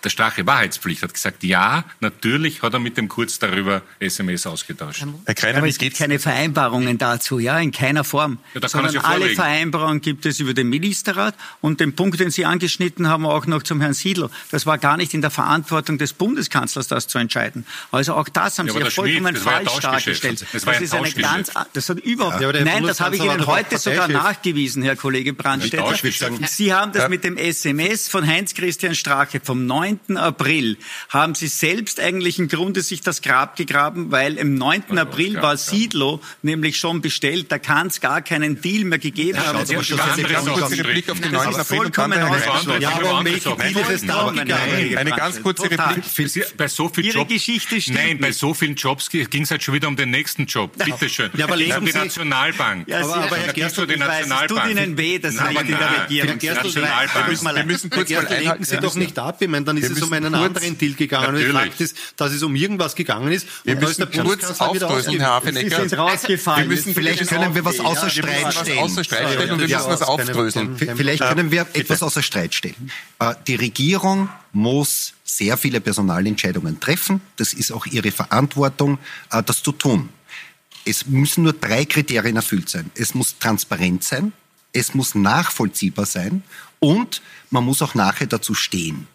der 0.05 0.11
Strache 0.11 0.47
Wahrheitspflicht 0.47 1.03
hat 1.03 1.15
gesagt, 1.15 1.43
ja, 1.43 1.85
natürlich 2.01 2.63
hat 2.63 2.75
er 2.75 2.79
mit 2.79 2.97
dem 2.97 3.09
Kurz 3.09 3.39
darüber 3.39 3.83
SMS 3.99 4.47
ausgetauscht. 4.47 5.05
Herr 5.25 5.35
Kreiner, 5.35 5.59
Aber 5.59 5.69
es 5.69 5.79
gibt 5.79 5.97
keine 5.97 6.19
Vereinbarungen 6.19 6.99
dazu, 6.99 7.39
ja, 7.39 7.59
in 7.59 7.73
keiner 7.73 8.05
Form. 8.05 8.39
Ja, 8.55 8.69
Sondern 8.69 8.95
ja 8.95 9.01
alle 9.03 9.31
Vereinbarungen 9.31 10.01
gibt 10.01 10.27
es 10.27 10.41
über 10.41 10.55
den 10.55 10.69
Ministerrat 10.69 11.35
und 11.61 11.81
den 11.81 11.97
Punkt, 11.97 12.21
den 12.21 12.31
Sie 12.31 12.45
angeschnitten 12.45 13.09
haben, 13.09 13.27
auch 13.27 13.47
noch 13.47 13.63
zum 13.63 13.81
Herrn 13.81 13.95
Siedler. 13.95 14.31
Das 14.51 14.67
war 14.67 14.79
gar 14.79 14.97
nicht 14.97 15.15
in 15.15 15.23
der 15.23 15.31
Verantwortung 15.31 15.99
des 15.99 16.13
Bundeskanzlers, 16.13 16.89
das 16.89 17.09
zu 17.09 17.19
entscheiden. 17.19 17.67
Also 17.91 18.15
auch 18.15 18.29
das 18.29 18.59
haben 18.59 18.67
ja, 18.67 18.75
Sie 18.75 18.81
ja 18.81 18.91
vollkommen 18.91 19.37
falsch 19.37 19.79
dargestellt. 19.81 20.47
Das, 20.53 20.65
das 20.65 20.81
ist 20.81 20.95
eine 20.95 21.11
ganz, 21.11 21.53
das 21.73 21.89
hat 21.89 21.99
überhaupt, 22.01 22.41
ja, 22.41 22.53
nein, 22.53 22.83
das 22.85 23.01
habe 23.01 23.17
ich 23.17 23.23
Ihnen 23.23 23.47
heute 23.47 23.79
sogar 23.79 24.09
nachgewiesen, 24.09 24.83
Herr 24.83 24.97
Kollege 24.97 25.33
Brandstätter. 25.33 25.95
Sie 26.47 26.75
haben 26.75 26.93
das 26.93 27.09
mit 27.09 27.25
dem 27.25 27.37
SMS 27.37 28.09
von 28.09 28.27
Heinz-Christian 28.27 28.95
Strache 28.95 29.41
vom 29.43 29.67
9 29.67 29.94
9. 30.09 30.17
April 30.17 30.77
haben 31.09 31.35
Sie 31.35 31.49
selbst 31.49 32.01
eigentlich 32.01 32.39
im 32.39 32.49
Grunde 32.49 32.83
sich 32.83 33.01
das 33.01 33.23
Grab 33.23 33.57
gegraben, 33.57 34.11
weil 34.11 34.37
im 34.37 34.55
9. 34.55 34.99
April 34.99 35.41
war 35.43 35.57
Siedlow 35.57 36.21
nämlich 36.43 36.77
schon 36.79 37.01
bestellt. 37.01 37.51
Da 37.53 37.59
kann 37.59 37.89
es 37.89 38.01
gar 38.01 38.23
keinen 38.23 38.61
Deal 38.61 38.85
mehr 38.85 38.99
gegeben 38.99 39.39
haben. 39.39 39.59
Also, 39.59 39.75
Das 39.75 39.89
ganz 39.89 40.19
ist 40.19 40.47
kurze 40.47 40.79
Replik 40.79 41.11
auf 41.11 41.21
den 41.21 41.33
9. 41.33 41.55
April 41.57 41.81
und 41.81 41.99
dann. 41.99 42.81
Ja, 42.81 42.91
aber 42.91 43.19
um 43.19 43.25
welche 43.25 43.57
Deal 43.57 43.91
ist 43.93 44.09
da 44.09 44.31
gegangen? 44.31 44.97
Eine 44.99 45.11
ganz 45.11 45.43
kurze. 45.43 45.71
Replik. 45.71 46.57
Bei 46.57 46.69
so 46.69 46.89
vielen 46.89 47.07
Ihre 47.07 47.19
Jobs, 47.19 47.33
Geschichte 47.33 47.81
stimmt 47.81 47.99
Nein, 47.99 48.19
bei 48.19 48.29
nicht. 48.29 48.39
so 48.39 48.55
vielen 48.55 48.75
Jobs 48.75 49.09
ging 49.11 49.43
es 49.43 49.51
halt 49.51 49.63
schon 49.63 49.75
wieder 49.75 49.89
um 49.89 49.97
den 49.97 50.11
nächsten 50.11 50.47
Job. 50.47 50.73
Bitte 50.85 51.09
schön. 51.09 51.31
Ja, 51.37 51.47
aber 51.47 51.57
lesen 51.57 51.85
die 51.85 51.93
Sie- 51.93 51.99
Nationalbank. 51.99 52.89
Ja, 52.89 52.99
Aber- 53.01 53.09
Sie- 53.09 53.15
aber 53.15 53.37
Herr 53.37 53.53
die 53.53 53.61
ich 53.61 53.67
weiß, 54.01 54.27
es 54.31 54.47
tut. 54.49 54.67
Ihnen 54.71 54.97
weh, 54.99 55.19
das 55.19 55.35
Nein, 55.35 55.51
liegt 55.51 55.63
in 55.63 55.69
der. 55.79 56.03
Regierung. 56.05 56.39
Gerstl. 56.39 56.83
Wir 57.55 57.65
müssen 57.65 57.91
kurz 57.91 58.11
mal 58.11 58.21
Gerstl, 58.21 58.35
einhalten. 58.35 58.65
Sie 58.65 58.77
doch 58.79 58.95
nicht 58.95 59.19
ab. 59.19 59.37
Ich 59.41 59.49
meine, 59.49 59.65
dann 59.65 59.77
ist 59.77 59.84
Wir 59.91 59.97
es 59.97 60.03
um 60.03 60.11
müssen 60.11 60.25
einen 60.25 60.33
kurz- 60.35 60.45
anderen 60.57 60.79
Deal 60.79 60.93
gegangen. 60.95 61.27
Und 61.29 61.35
Natürlich. 61.35 61.53
Fakt 61.57 61.81
ist, 61.81 61.97
dass 62.17 62.33
es 62.33 62.43
um 62.43 62.55
irgendwas 62.57 62.95
gegangen 62.95 63.33
ist. 63.33 63.47
Wir 63.65 63.75
und 63.75 63.83
da 63.83 63.89
ist 63.89 63.99
müssen 63.99 64.13
der 64.13 64.23
kurz 64.25 64.61
aufdröseln, 64.61 65.21
Herr. 65.21 65.41
Sie 65.43 65.49
Hafenecker. 65.49 65.89
sind 65.89 65.99
rausgefallen. 65.99 66.69
wir 66.69 66.77
müssen 66.77 66.95
Vielleicht 66.95 67.29
können 67.29 67.55
wir 67.55 67.65
was 67.65 67.81
außer. 67.81 68.11
Streit 68.11 68.45
was 68.45 68.55
stellen. 68.61 68.79
außer 68.79 69.05
Streit 69.05 69.33
stellen 69.33 69.51
und 69.53 69.59
wir 69.61 69.69
müssen 69.77 69.89
keine- 69.91 70.07
aufdröseln. 70.09 70.77
Vielleicht 70.97 71.23
können 71.23 71.51
wir 71.51 71.67
etwas 71.73 72.03
außer 72.03 72.23
Streit 72.23 72.55
stellen. 72.55 72.91
Äh, 73.19 73.35
Die 73.47 73.55
Regierung 73.57 74.29
muss 74.53 75.15
sehr 75.25 75.57
viele 75.57 75.81
Personalentscheidungen 75.81 76.81
treffen. 76.81 77.21
Das 77.37 77.53
ist 77.53 77.73
auch 77.73 77.87
ihre 77.87 78.11
Verantwortung, 78.13 78.99
äh, 79.31 79.43
das 79.43 79.63
zu 79.63 79.73
tun. 79.73 80.09
Es 80.85 81.07
müssen 81.07 81.45
nur 81.45 81.55
drei 81.55 81.85
Kriterien 81.87 82.37
erfüllt 82.37 82.69
sein. 82.69 82.91
Es 82.95 83.15
muss 83.15 83.39
transparent 83.39 84.05
sein, 84.05 84.33
es 84.73 84.95
muss 84.95 85.15
nachvollziehbar 85.15 86.05
sein 86.07 86.43
und 86.79 87.23
man 87.51 87.65
muss 87.65 87.81
auch 87.81 87.95
nachher 87.95 88.27
dazu 88.27 88.55
stehen. 88.55 89.07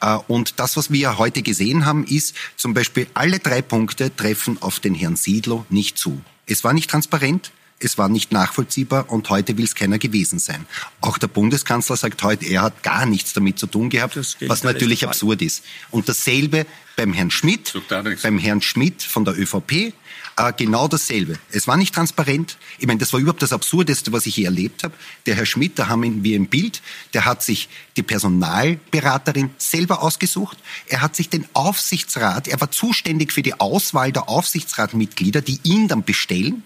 Äh, 0.00 0.16
Und 0.26 0.58
das, 0.58 0.76
was 0.76 0.90
wir 0.90 1.18
heute 1.18 1.42
gesehen 1.42 1.86
haben, 1.86 2.04
ist 2.04 2.34
zum 2.56 2.74
Beispiel, 2.74 3.06
alle 3.14 3.38
drei 3.38 3.62
Punkte 3.62 4.14
treffen 4.14 4.58
auf 4.60 4.80
den 4.80 4.94
Herrn 4.94 5.16
Siedlow 5.16 5.64
nicht 5.68 5.98
zu. 5.98 6.20
Es 6.46 6.64
war 6.64 6.72
nicht 6.72 6.90
transparent, 6.90 7.52
es 7.82 7.96
war 7.96 8.08
nicht 8.10 8.30
nachvollziehbar 8.30 9.08
und 9.08 9.30
heute 9.30 9.56
will 9.56 9.64
es 9.64 9.74
keiner 9.74 9.98
gewesen 9.98 10.38
sein. 10.38 10.66
Auch 11.00 11.16
der 11.16 11.28
Bundeskanzler 11.28 11.96
sagt 11.96 12.22
heute, 12.22 12.44
er 12.44 12.62
hat 12.62 12.82
gar 12.82 13.06
nichts 13.06 13.32
damit 13.32 13.58
zu 13.58 13.66
tun 13.66 13.88
gehabt, 13.88 14.16
was 14.16 14.62
natürlich 14.64 15.06
absurd 15.06 15.40
ist. 15.40 15.64
Und 15.90 16.08
dasselbe 16.08 16.66
beim 16.96 17.14
Herrn 17.14 17.30
Schmidt, 17.30 17.72
beim 18.22 18.38
Herrn 18.38 18.60
Schmidt 18.60 19.02
von 19.02 19.24
der 19.24 19.38
ÖVP, 19.38 19.94
äh, 20.40 20.52
genau 20.56 20.88
dasselbe. 20.88 21.38
Es 21.50 21.68
war 21.68 21.76
nicht 21.76 21.94
transparent. 21.94 22.56
Ich 22.78 22.86
meine, 22.86 22.98
das 22.98 23.12
war 23.12 23.20
überhaupt 23.20 23.42
das 23.42 23.52
Absurdeste, 23.52 24.12
was 24.12 24.26
ich 24.26 24.36
je 24.36 24.44
erlebt 24.44 24.84
habe. 24.84 24.94
Der 25.26 25.34
Herr 25.34 25.46
Schmidt, 25.46 25.78
da 25.78 25.88
haben 25.88 26.24
wir 26.24 26.36
im 26.36 26.46
Bild, 26.46 26.80
der 27.12 27.26
hat 27.26 27.42
sich 27.42 27.68
die 27.96 28.02
Personalberaterin 28.02 29.50
selber 29.58 30.02
ausgesucht. 30.02 30.58
Er 30.86 31.02
hat 31.02 31.14
sich 31.14 31.28
den 31.28 31.46
Aufsichtsrat, 31.52 32.48
er 32.48 32.60
war 32.60 32.70
zuständig 32.70 33.32
für 33.32 33.42
die 33.42 33.60
Auswahl 33.60 34.12
der 34.12 34.28
Aufsichtsratmitglieder, 34.28 35.42
die 35.42 35.60
ihn 35.62 35.88
dann 35.88 36.04
bestellen. 36.04 36.62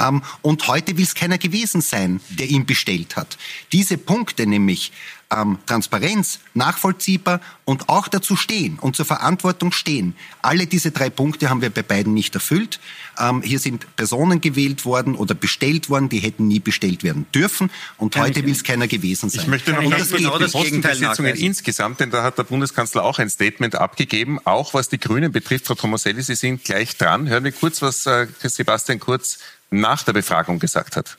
Ähm, 0.00 0.22
und 0.42 0.66
heute 0.66 0.96
will 0.96 1.04
es 1.04 1.14
keiner 1.14 1.38
gewesen 1.38 1.80
sein, 1.80 2.20
der 2.30 2.48
ihn 2.48 2.64
bestellt 2.64 3.16
hat. 3.16 3.36
Diese 3.72 3.98
Punkte 3.98 4.46
nämlich 4.46 4.92
ähm, 5.34 5.58
Transparenz, 5.66 6.40
nachvollziehbar 6.54 7.40
und 7.64 7.88
auch 7.88 8.08
dazu 8.08 8.34
stehen 8.36 8.78
und 8.78 8.96
zur 8.96 9.04
Verantwortung 9.04 9.72
stehen. 9.72 10.14
Alle 10.40 10.66
diese 10.66 10.90
drei 10.90 11.10
Punkte 11.10 11.50
haben 11.50 11.60
wir 11.60 11.70
bei 11.70 11.82
beiden 11.82 12.14
nicht 12.14 12.34
erfüllt. 12.34 12.80
Ähm, 13.18 13.42
hier 13.42 13.58
sind 13.58 13.94
Personen 13.96 14.40
gewählt 14.40 14.84
worden 14.84 15.14
oder 15.14 15.34
bestellt 15.34 15.90
worden, 15.90 16.08
die 16.08 16.20
hätten 16.20 16.48
nie 16.48 16.60
bestellt 16.60 17.02
werden 17.02 17.26
dürfen. 17.34 17.70
Und 17.98 18.16
heute 18.16 18.44
will 18.44 18.52
es 18.52 18.64
keiner 18.64 18.88
gewesen 18.88 19.28
sein. 19.28 19.42
Ich 19.42 19.48
möchte 19.48 19.72
noch 19.72 19.82
Ich 19.82 19.90
ganz 19.90 20.10
genau 20.10 20.38
das 20.38 20.52
Gegenteil 20.52 20.98
nachweisen. 20.98 21.44
insgesamt, 21.44 22.00
denn 22.00 22.10
da 22.10 22.22
hat 22.22 22.38
der 22.38 22.44
Bundeskanzler 22.44 23.04
auch 23.04 23.18
ein 23.18 23.28
Statement 23.28 23.74
abgegeben, 23.74 24.38
auch 24.44 24.72
was 24.72 24.88
die 24.88 24.98
Grünen 24.98 25.30
betrifft. 25.30 25.66
Frau 25.66 25.74
Tomaselli, 25.74 26.22
Sie 26.22 26.34
sind 26.36 26.64
gleich 26.64 26.96
dran. 26.96 27.28
Hören 27.28 27.44
wir 27.44 27.52
kurz, 27.52 27.82
was 27.82 28.06
äh, 28.06 28.28
Sebastian 28.42 28.98
Kurz 28.98 29.38
nach 29.70 30.02
der 30.04 30.14
Befragung 30.14 30.58
gesagt 30.58 30.96
hat. 30.96 31.18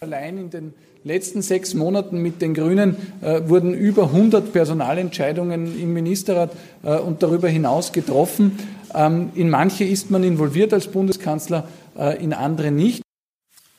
Allein 0.00 0.38
in 0.38 0.50
den 0.50 0.74
letzten 1.04 1.42
sechs 1.42 1.74
Monaten 1.74 2.20
mit 2.20 2.42
den 2.42 2.54
Grünen 2.54 2.96
äh, 3.22 3.48
wurden 3.48 3.74
über 3.74 4.04
100 4.04 4.52
Personalentscheidungen 4.52 5.80
im 5.80 5.92
Ministerrat 5.92 6.52
äh, 6.82 6.96
und 6.96 7.22
darüber 7.22 7.48
hinaus 7.48 7.92
getroffen. 7.92 8.58
Ähm, 8.94 9.30
in 9.34 9.50
manche 9.50 9.84
ist 9.84 10.10
man 10.10 10.24
involviert 10.24 10.72
als 10.72 10.88
Bundeskanzler, 10.88 11.68
äh, 11.98 12.22
in 12.22 12.32
andere 12.32 12.70
nicht. 12.70 13.02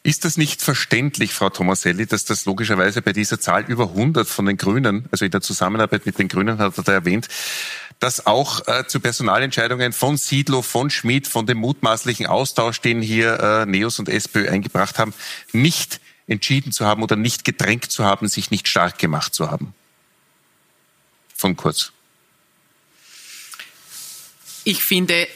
Ist 0.04 0.26
das 0.26 0.36
nicht 0.36 0.64
verständlich, 0.64 1.32
Frau 1.32 1.50
Tomaselli, 1.50 2.08
dass 2.08 2.26
das 2.26 2.46
logischerweise 2.46 3.04
bei 3.04 3.14
dieser 3.14 3.40
Zahl 3.40 3.66
über 3.68 3.90
100 3.90 4.28
von 4.28 4.48
den 4.48 4.58
Grünen, 4.58 5.06
also 5.12 5.26
in 5.26 5.32
der 5.32 5.42
Zusammenarbeit 5.42 6.08
mit 6.08 6.18
den 6.18 6.28
Grünen 6.28 6.58
hat 6.58 6.76
er 6.76 6.84
da 6.84 6.92
erwähnt, 6.92 7.28
dass 8.00 8.26
auch 8.26 8.68
äh, 8.68 8.88
zu 8.88 9.00
Personalentscheidungen 9.00 9.94
von 9.94 10.18
Siedlow, 10.18 10.64
von 10.64 10.90
Schmidt, 10.90 11.28
von 11.28 11.46
dem 11.46 11.60
mutmaßlichen 11.60 12.26
Austausch, 12.26 12.82
den 12.82 13.04
hier 13.04 13.40
äh, 13.40 13.66
Neos 13.68 14.00
und 14.00 14.10
SPÖ 14.10 14.50
eingebracht 14.50 14.98
haben, 14.98 15.14
nicht 15.54 16.02
entschieden 16.32 16.72
zu 16.72 16.86
haben 16.86 17.04
oder 17.04 17.15
nicht 17.15 17.44
gedrängt 17.44 17.91
zu 17.91 18.04
haben, 18.04 18.28
sich 18.28 18.52
nicht 18.52 18.67
stark 18.67 18.98
gemacht 18.98 19.34
zu 19.34 19.52
haben? 19.52 19.74
Von 21.36 21.56
Kurz. 21.56 21.91
Ich 24.63 24.84
finde, 24.84 25.28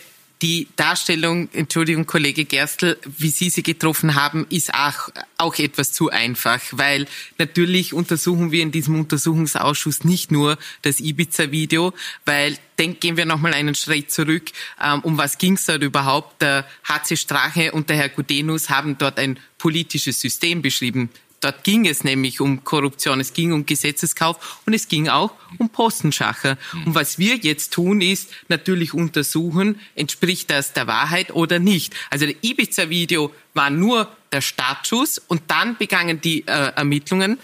die 0.45 0.67
Darstellung, 0.75 1.49
Entschuldigung, 1.53 2.05
Kollege 2.05 2.45
Gerstl, 2.45 2.99
wie 3.17 3.31
Sie 3.31 3.49
sie 3.49 3.63
getroffen 3.63 4.13
haben, 4.13 4.45
ist 4.51 4.75
auch, 4.75 5.09
auch 5.39 5.57
etwas 5.57 5.91
zu 5.91 6.11
einfach, 6.11 6.61
weil 6.69 7.07
natürlich 7.39 7.95
untersuchen 7.95 8.51
wir 8.51 8.61
in 8.61 8.71
diesem 8.71 8.99
Untersuchungsausschuss 8.99 10.03
nicht 10.03 10.31
nur 10.31 10.59
das 10.83 10.99
Ibiza-Video, 10.99 11.93
weil 12.25 12.59
dann 12.75 12.99
gehen 12.99 13.17
wir 13.17 13.25
nochmal 13.25 13.55
einen 13.55 13.73
Schritt 13.73 14.11
zurück. 14.11 14.51
Ähm, 14.79 14.99
um 15.01 15.17
was 15.17 15.39
ging 15.39 15.53
es 15.53 15.65
dort 15.65 15.81
überhaupt? 15.81 16.43
Der 16.43 16.67
HC 16.83 17.17
Strache 17.17 17.71
und 17.71 17.89
der 17.89 17.97
Herr 17.97 18.09
Gudenus 18.09 18.69
haben 18.69 18.99
dort 18.99 19.17
ein 19.17 19.39
politisches 19.57 20.21
System 20.21 20.61
beschrieben. 20.61 21.09
Dort 21.45 21.63
ging 21.63 21.85
es 21.85 22.03
nämlich 22.03 22.41
um 22.41 22.63
Korruption, 22.63 23.19
es 23.19 23.31
ging 23.31 23.53
um 23.53 23.67
Gesetzeskauf 23.67 24.61
und 24.65 24.73
es 24.73 24.87
ging 24.87 25.09
auch 25.09 25.31
um 25.59 25.69
Postenschacher. 25.69 26.57
Und 26.87 26.95
was 26.95 27.19
wir 27.19 27.35
jetzt 27.35 27.71
tun, 27.71 28.01
ist 28.01 28.31
natürlich 28.47 28.95
untersuchen, 28.95 29.79
entspricht 29.93 30.49
das 30.49 30.73
der 30.73 30.87
Wahrheit 30.87 31.29
oder 31.29 31.59
nicht. 31.59 31.93
Also 32.09 32.25
der 32.25 32.33
Ibiza-Video 32.41 33.31
war 33.53 33.69
nur 33.69 34.11
der 34.31 34.41
Startschuss 34.41 35.19
und 35.19 35.43
dann 35.45 35.77
begangen 35.77 36.19
die 36.19 36.47
äh, 36.47 36.71
Ermittlungen. 36.75 37.37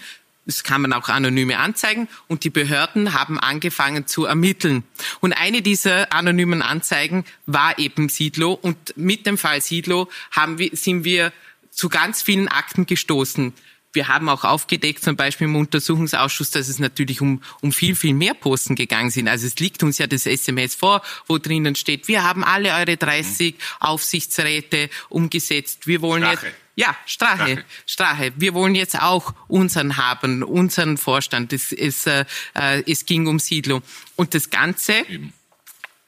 Das 0.46 0.64
kann 0.64 0.82
man 0.82 0.92
auch 0.92 1.08
anonyme 1.08 1.60
anzeigen 1.60 2.08
und 2.26 2.42
die 2.42 2.50
Behörden 2.50 3.12
haben 3.12 3.38
angefangen 3.38 4.08
zu 4.08 4.24
ermitteln. 4.24 4.82
Und 5.20 5.32
eine 5.32 5.62
dieser 5.62 6.12
anonymen 6.12 6.60
Anzeigen 6.60 7.24
war 7.46 7.78
eben 7.78 8.08
Siedlow 8.08 8.58
und 8.60 8.96
mit 8.96 9.26
dem 9.26 9.38
Fall 9.38 9.60
Siedlow 9.60 10.08
haben 10.32 10.58
wir, 10.58 10.70
sind 10.72 11.04
wir 11.04 11.32
zu 11.70 11.88
ganz 11.88 12.20
vielen 12.20 12.48
Akten 12.48 12.84
gestoßen. 12.84 13.52
Wir 13.92 14.08
haben 14.08 14.28
auch 14.28 14.44
aufgedeckt, 14.44 15.02
zum 15.02 15.16
Beispiel 15.16 15.46
im 15.46 15.56
Untersuchungsausschuss, 15.56 16.50
dass 16.50 16.68
es 16.68 16.78
natürlich 16.78 17.20
um, 17.20 17.42
um 17.60 17.72
viel, 17.72 17.94
viel 17.94 18.14
mehr 18.14 18.34
Posten 18.34 18.74
gegangen 18.74 19.10
sind. 19.10 19.28
Also 19.28 19.46
es 19.46 19.56
liegt 19.56 19.82
uns 19.82 19.98
ja 19.98 20.06
das 20.06 20.26
SMS 20.26 20.74
vor, 20.74 21.02
wo 21.26 21.38
drinnen 21.38 21.74
steht, 21.74 22.08
wir 22.08 22.24
haben 22.24 22.44
alle 22.44 22.74
eure 22.74 22.96
30 22.96 23.54
Aufsichtsräte 23.80 24.88
umgesetzt. 25.08 25.86
Wir 25.86 26.00
wollen 26.00 26.22
Strache. 26.22 26.46
jetzt 26.46 26.56
ja, 26.74 26.96
Strache, 27.04 27.64
Strache. 27.84 28.32
Wir 28.36 28.54
wollen 28.54 28.74
jetzt 28.74 28.98
auch 29.00 29.34
unseren 29.46 29.98
haben, 29.98 30.42
unseren 30.42 30.96
Vorstand. 30.96 31.52
Es, 31.52 31.70
es, 31.70 32.06
äh, 32.06 32.24
äh, 32.54 32.82
es 32.90 33.04
ging 33.04 33.26
um 33.26 33.38
Siedlung. 33.38 33.82
Und 34.16 34.34
das 34.34 34.48
Ganze 34.48 35.04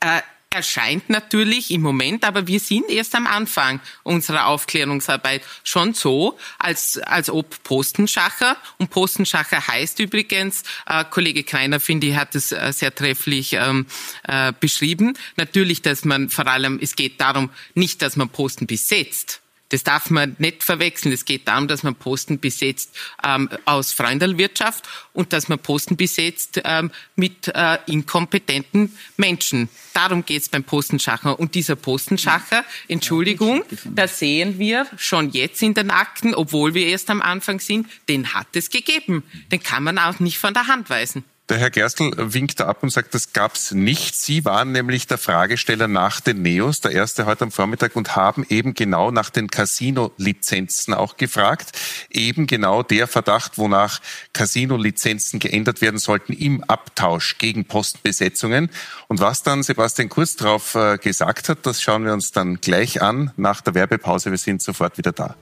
äh, 0.01 0.23
erscheint 0.55 1.11
natürlich 1.11 1.71
im 1.71 1.83
Moment, 1.83 2.25
aber 2.25 2.47
wir 2.47 2.61
sind 2.61 2.89
erst 2.89 3.15
am 3.15 3.27
Anfang 3.27 3.81
unserer 4.05 4.47
Aufklärungsarbeit 4.47 5.43
schon 5.65 5.95
so, 5.95 6.39
als, 6.59 6.99
als 6.99 7.29
ob 7.29 7.63
Postenschacher, 7.65 8.57
und 8.79 8.91
Postenschacher 8.91 9.67
heißt 9.67 9.99
übrigens, 9.99 10.63
äh, 10.87 11.05
Kollege 11.05 11.43
Kreiner, 11.43 11.81
finde 11.81 12.07
ich, 12.07 12.17
hat 12.17 12.35
es 12.35 12.53
äh, 12.53 12.73
sehr 12.73 12.95
trefflich 12.95 13.55
ähm, 13.55 13.87
äh, 14.23 14.53
beschrieben, 14.59 15.19
natürlich, 15.37 15.83
dass 15.83 16.05
man 16.05 16.31
vor 16.31 16.47
allem, 16.47 16.79
es 16.81 16.97
geht 16.97 17.21
darum, 17.21 17.51
nicht, 17.75 18.01
dass 18.01 18.17
man 18.17 18.29
Posten 18.29 18.67
besetzt, 18.67 19.41
das 19.75 19.83
darf 19.83 20.09
man 20.09 20.37
nicht 20.39 20.63
verwechseln. 20.63 21.13
Es 21.13 21.25
geht 21.25 21.49
darum, 21.49 21.67
dass 21.67 21.83
man 21.83 21.97
Posten 21.97 22.39
besetzt 22.39 22.95
ähm, 23.25 23.49
aus 23.65 23.93
Freundelwirtschaft 23.93 24.85
und 25.13 25.33
dass 25.33 25.49
man 25.49 25.59
Posten 25.59 25.97
besetzt 25.97 26.61
ähm, 26.63 26.93
mit 27.17 27.49
äh, 27.49 27.79
inkompetenten 27.87 28.97
Menschen. 29.17 29.69
Darum 29.93 30.25
geht's 30.25 30.49
beim 30.49 30.63
Postenschacher. 30.63 31.41
Und 31.41 31.57
dieser 31.57 31.75
Postenschacher, 31.75 32.65
Entschuldigung, 32.87 33.65
da 33.85 34.07
sehen 34.07 34.61
wir 34.61 34.87
schon 34.97 35.31
jetzt 35.31 35.61
in 35.61 35.75
den 35.75 35.91
Akten, 35.91 36.37
obwohl 36.37 36.75
wir 36.75 36.87
erst 36.87 37.11
am 37.11 37.21
Anfang 37.21 37.59
sind, 37.59 37.89
den 38.09 38.33
hat 38.33 38.47
es 38.55 38.71
gegeben. 38.71 39.25
Den 39.51 39.61
kann 39.61 39.83
man 39.83 39.99
auch 39.99 40.21
nicht 40.21 40.39
von 40.39 40.55
der 40.55 40.69
Hand 40.69 40.89
weisen. 40.89 41.25
Der 41.51 41.59
Herr 41.59 41.69
Gerstl 41.69 42.11
winkt 42.17 42.63
ab 42.63 42.83
und 42.83 42.89
sagt, 42.89 43.13
das 43.13 43.35
gab's 43.35 43.73
nicht. 43.73 44.15
Sie 44.15 44.47
waren 44.47 44.73
nämlich 44.73 45.07
der 45.07 45.19
Fragesteller 45.19 45.89
nach 45.89 46.21
den 46.21 46.41
Neos, 46.41 46.81
der 46.81 46.93
erste 46.93 47.27
heute 47.27 47.45
am 47.45 47.51
Vormittag, 47.51 47.97
und 47.97 48.17
haben 48.17 48.47
eben 48.49 48.73
genau 48.73 49.11
nach 49.11 49.29
den 49.29 49.49
Casino-Lizenzen 49.49 50.95
auch 50.95 51.19
gefragt. 51.19 51.73
Eben 52.09 52.47
genau 52.47 52.83
der 52.83 53.07
Verdacht, 53.07 53.59
wonach 53.59 54.01
Casino-Lizenzen 54.33 55.39
geändert 55.39 55.83
werden 55.83 55.99
sollten 55.99 56.33
im 56.33 56.65
Abtausch 56.65 57.37
gegen 57.37 57.67
Postbesetzungen. 57.67 58.71
Und 59.09 59.21
was 59.21 59.43
dann 59.43 59.63
Sebastian 59.63 60.09
Kurz 60.09 60.37
darauf 60.37 60.75
äh, 60.77 60.97
gesagt 60.97 61.51
hat, 61.51 61.67
das 61.67 61.83
schauen 61.83 62.07
wir 62.07 62.15
uns 62.15 62.33
dann 62.33 62.63
gleich 62.63 63.03
an 63.03 63.33
nach 63.37 63.61
der 63.61 63.75
Werbepause. 63.75 64.31
Wir 64.31 64.39
sind 64.39 64.63
sofort 64.63 64.97
wieder 64.97 65.13
da. 65.13 65.37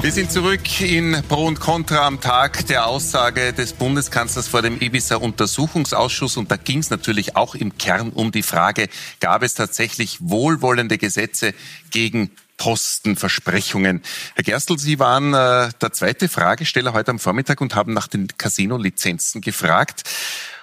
Wir 0.00 0.12
sind 0.12 0.30
zurück 0.30 0.80
in 0.80 1.24
Pro 1.28 1.46
und 1.46 1.58
Contra 1.58 2.06
am 2.06 2.20
Tag 2.20 2.66
der 2.68 2.86
Aussage 2.86 3.52
des 3.52 3.72
Bundeskanzlers 3.72 4.46
vor 4.46 4.62
dem 4.62 4.80
Ibiza-Untersuchungsausschuss. 4.80 6.36
Und 6.36 6.52
da 6.52 6.56
ging 6.56 6.78
es 6.78 6.90
natürlich 6.90 7.34
auch 7.34 7.56
im 7.56 7.76
Kern 7.78 8.10
um 8.10 8.30
die 8.30 8.44
Frage, 8.44 8.88
gab 9.18 9.42
es 9.42 9.54
tatsächlich 9.54 10.18
wohlwollende 10.20 10.98
Gesetze 10.98 11.52
gegen 11.90 12.30
Postenversprechungen. 12.58 14.02
Herr 14.36 14.44
Gerstl, 14.44 14.78
Sie 14.78 15.00
waren 15.00 15.34
äh, 15.34 15.70
der 15.80 15.92
zweite 15.92 16.28
Fragesteller 16.28 16.92
heute 16.92 17.10
am 17.10 17.18
Vormittag 17.18 17.60
und 17.60 17.74
haben 17.74 17.92
nach 17.92 18.06
den 18.06 18.28
Casino-Lizenzen 18.38 19.40
gefragt. 19.40 20.04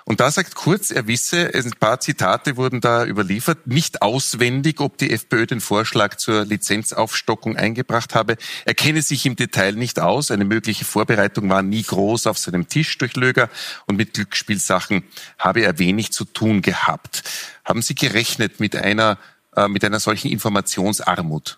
Und 0.07 0.19
da 0.19 0.29
sagt 0.29 0.53
Kurz, 0.53 0.91
er 0.91 1.07
wisse, 1.07 1.51
ein 1.51 1.71
paar 1.79 1.99
Zitate 1.99 2.57
wurden 2.57 2.79
da 2.79 3.05
überliefert, 3.05 3.65
nicht 3.65 4.03
auswendig, 4.03 4.79
ob 4.79 4.99
die 4.99 5.11
FPÖ 5.11 5.47
den 5.47 5.61
Vorschlag 5.61 6.17
zur 6.17 6.45
Lizenzaufstockung 6.45 7.57
eingebracht 7.57 8.13
habe. 8.13 8.37
Er 8.65 8.75
kenne 8.75 9.01
sich 9.01 9.25
im 9.25 9.35
Detail 9.35 9.73
nicht 9.73 9.99
aus. 9.99 10.29
Eine 10.29 10.45
mögliche 10.45 10.85
Vorbereitung 10.85 11.49
war 11.49 11.63
nie 11.63 11.81
groß 11.81 12.27
auf 12.27 12.37
seinem 12.37 12.67
Tisch 12.67 12.95
durch 12.99 13.15
Löger 13.15 13.49
und 13.87 13.95
mit 13.95 14.13
Glücksspielsachen 14.13 15.03
habe 15.39 15.61
er 15.61 15.79
wenig 15.79 16.11
zu 16.11 16.23
tun 16.23 16.61
gehabt. 16.61 17.23
Haben 17.63 17.81
Sie 17.81 17.95
gerechnet 17.95 18.59
mit 18.59 18.75
einer, 18.75 19.17
äh, 19.55 19.67
mit 19.67 19.83
einer 19.83 19.99
solchen 19.99 20.29
Informationsarmut? 20.29 21.57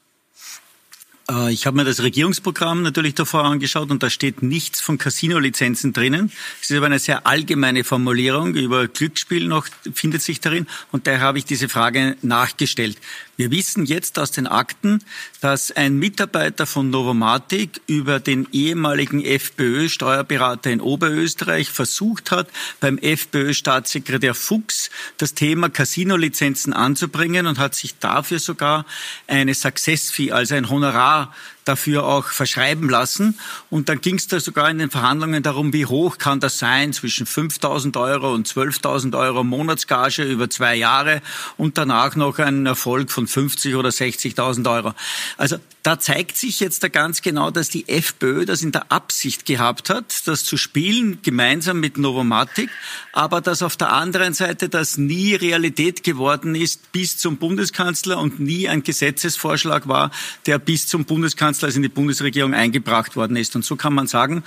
Äh, 1.29 1.51
ich 1.51 1.65
habe 1.65 1.77
mir 1.77 1.85
das 1.85 2.01
Regierungsprogramm 2.01 2.81
natürlich 2.81 3.15
davor 3.15 3.43
angeschaut 3.43 3.91
und 3.91 4.03
da 4.03 4.09
steht 4.09 4.41
nichts 4.41 4.81
von 4.81 4.97
Casino-Lizenzen 4.97 5.93
drinnen. 5.93 6.31
Es 6.61 6.69
ist 6.69 6.77
aber 6.77 6.87
eine 6.87 6.99
sehr 6.99 7.27
allgemeine 7.27 7.83
Formulierung 7.83 8.55
über 8.55 8.87
Glücksspiel 8.87 9.47
noch 9.47 9.67
findet 9.93 10.21
sich 10.21 10.39
darin 10.39 10.67
und 10.91 11.07
daher 11.07 11.21
habe 11.21 11.37
ich 11.37 11.45
diese 11.45 11.69
Frage 11.69 12.17
nachgestellt. 12.21 12.97
Wir 13.37 13.51
wissen 13.51 13.85
jetzt 13.85 14.17
aus 14.17 14.31
den 14.31 14.47
Akten, 14.47 15.03
dass 15.41 15.69
ein 15.71 15.99
Mitarbeiter 15.99 16.65
von 16.65 16.89
Novomatic 16.89 17.81
über 17.85 18.19
den 18.19 18.47
ehemaligen 18.51 19.23
FPÖ-Steuerberater 19.23 20.71
in 20.71 20.81
Oberösterreich 20.81 21.69
versucht 21.69 22.31
hat, 22.31 22.49
beim 22.79 22.97
FPÖ-Staatssekretär 22.97 24.33
Fuchs 24.33 24.89
das 25.17 25.35
Thema 25.35 25.69
Casino-Lizenzen 25.69 26.73
anzubringen 26.73 27.45
und 27.45 27.59
hat 27.59 27.75
sich 27.75 27.99
dafür 27.99 28.39
sogar 28.39 28.87
eine 29.27 29.53
Success-Fee, 29.53 30.31
also 30.31 30.55
ein 30.55 30.71
Honorar 30.71 31.31
dafür 31.67 32.05
auch 32.05 32.27
verschreiben 32.27 32.89
lassen. 32.89 33.37
Und 33.69 33.89
dann 33.89 34.01
ging 34.01 34.15
es 34.15 34.27
da 34.27 34.39
sogar 34.39 34.69
in 34.69 34.79
den 34.79 34.89
Verhandlungen 34.89 35.43
darum, 35.43 35.73
wie 35.73 35.85
hoch 35.85 36.17
kann 36.17 36.39
das 36.39 36.59
sein, 36.59 36.93
zwischen 36.93 37.25
5.000 37.25 37.99
Euro 37.99 38.33
und 38.33 38.47
12.000 38.47 39.17
Euro 39.17 39.43
Monatsgage 39.43 40.23
über 40.23 40.49
zwei 40.49 40.75
Jahre 40.75 41.21
und 41.57 41.77
danach 41.77 42.15
noch 42.15 42.39
ein 42.39 42.65
Erfolg 42.65 43.11
von 43.11 43.27
50 43.27 43.75
oder 43.75 43.89
60.000 43.89 44.71
Euro. 44.71 44.93
Also 45.37 45.57
da 45.87 45.97
zeigt 45.97 46.35
sich 46.35 46.59
jetzt 46.59 46.83
da 46.83 46.89
ganz 46.89 47.21
genau, 47.21 47.49
dass 47.49 47.69
die 47.69 47.87
FPÖ 47.87 48.43
das 48.43 48.61
in 48.61 48.73
der 48.73 48.91
Absicht 48.91 49.45
gehabt 49.45 49.89
hat, 49.89 50.27
das 50.27 50.43
zu 50.43 50.57
spielen, 50.57 51.19
gemeinsam 51.21 51.79
mit 51.79 51.97
Novomatic, 51.97 52.69
aber 53.13 53.39
dass 53.39 53.61
auf 53.61 53.77
der 53.77 53.93
anderen 53.93 54.33
Seite 54.33 54.67
das 54.67 54.97
nie 54.97 55.33
Realität 55.33 56.03
geworden 56.03 56.55
ist 56.55 56.91
bis 56.91 57.15
zum 57.15 57.37
Bundeskanzler 57.37 58.19
und 58.19 58.37
nie 58.37 58.67
ein 58.67 58.83
Gesetzesvorschlag 58.83 59.87
war, 59.87 60.11
der 60.45 60.59
bis 60.59 60.87
zum 60.87 61.05
Bundeskanzler, 61.05 61.56
also 61.63 61.77
in 61.77 61.83
die 61.83 61.89
Bundesregierung 61.89 62.53
eingebracht 62.53 63.15
worden 63.15 63.35
ist. 63.37 63.55
Und 63.55 63.65
so 63.65 63.75
kann 63.75 63.93
man 63.93 64.07
sagen, 64.07 64.43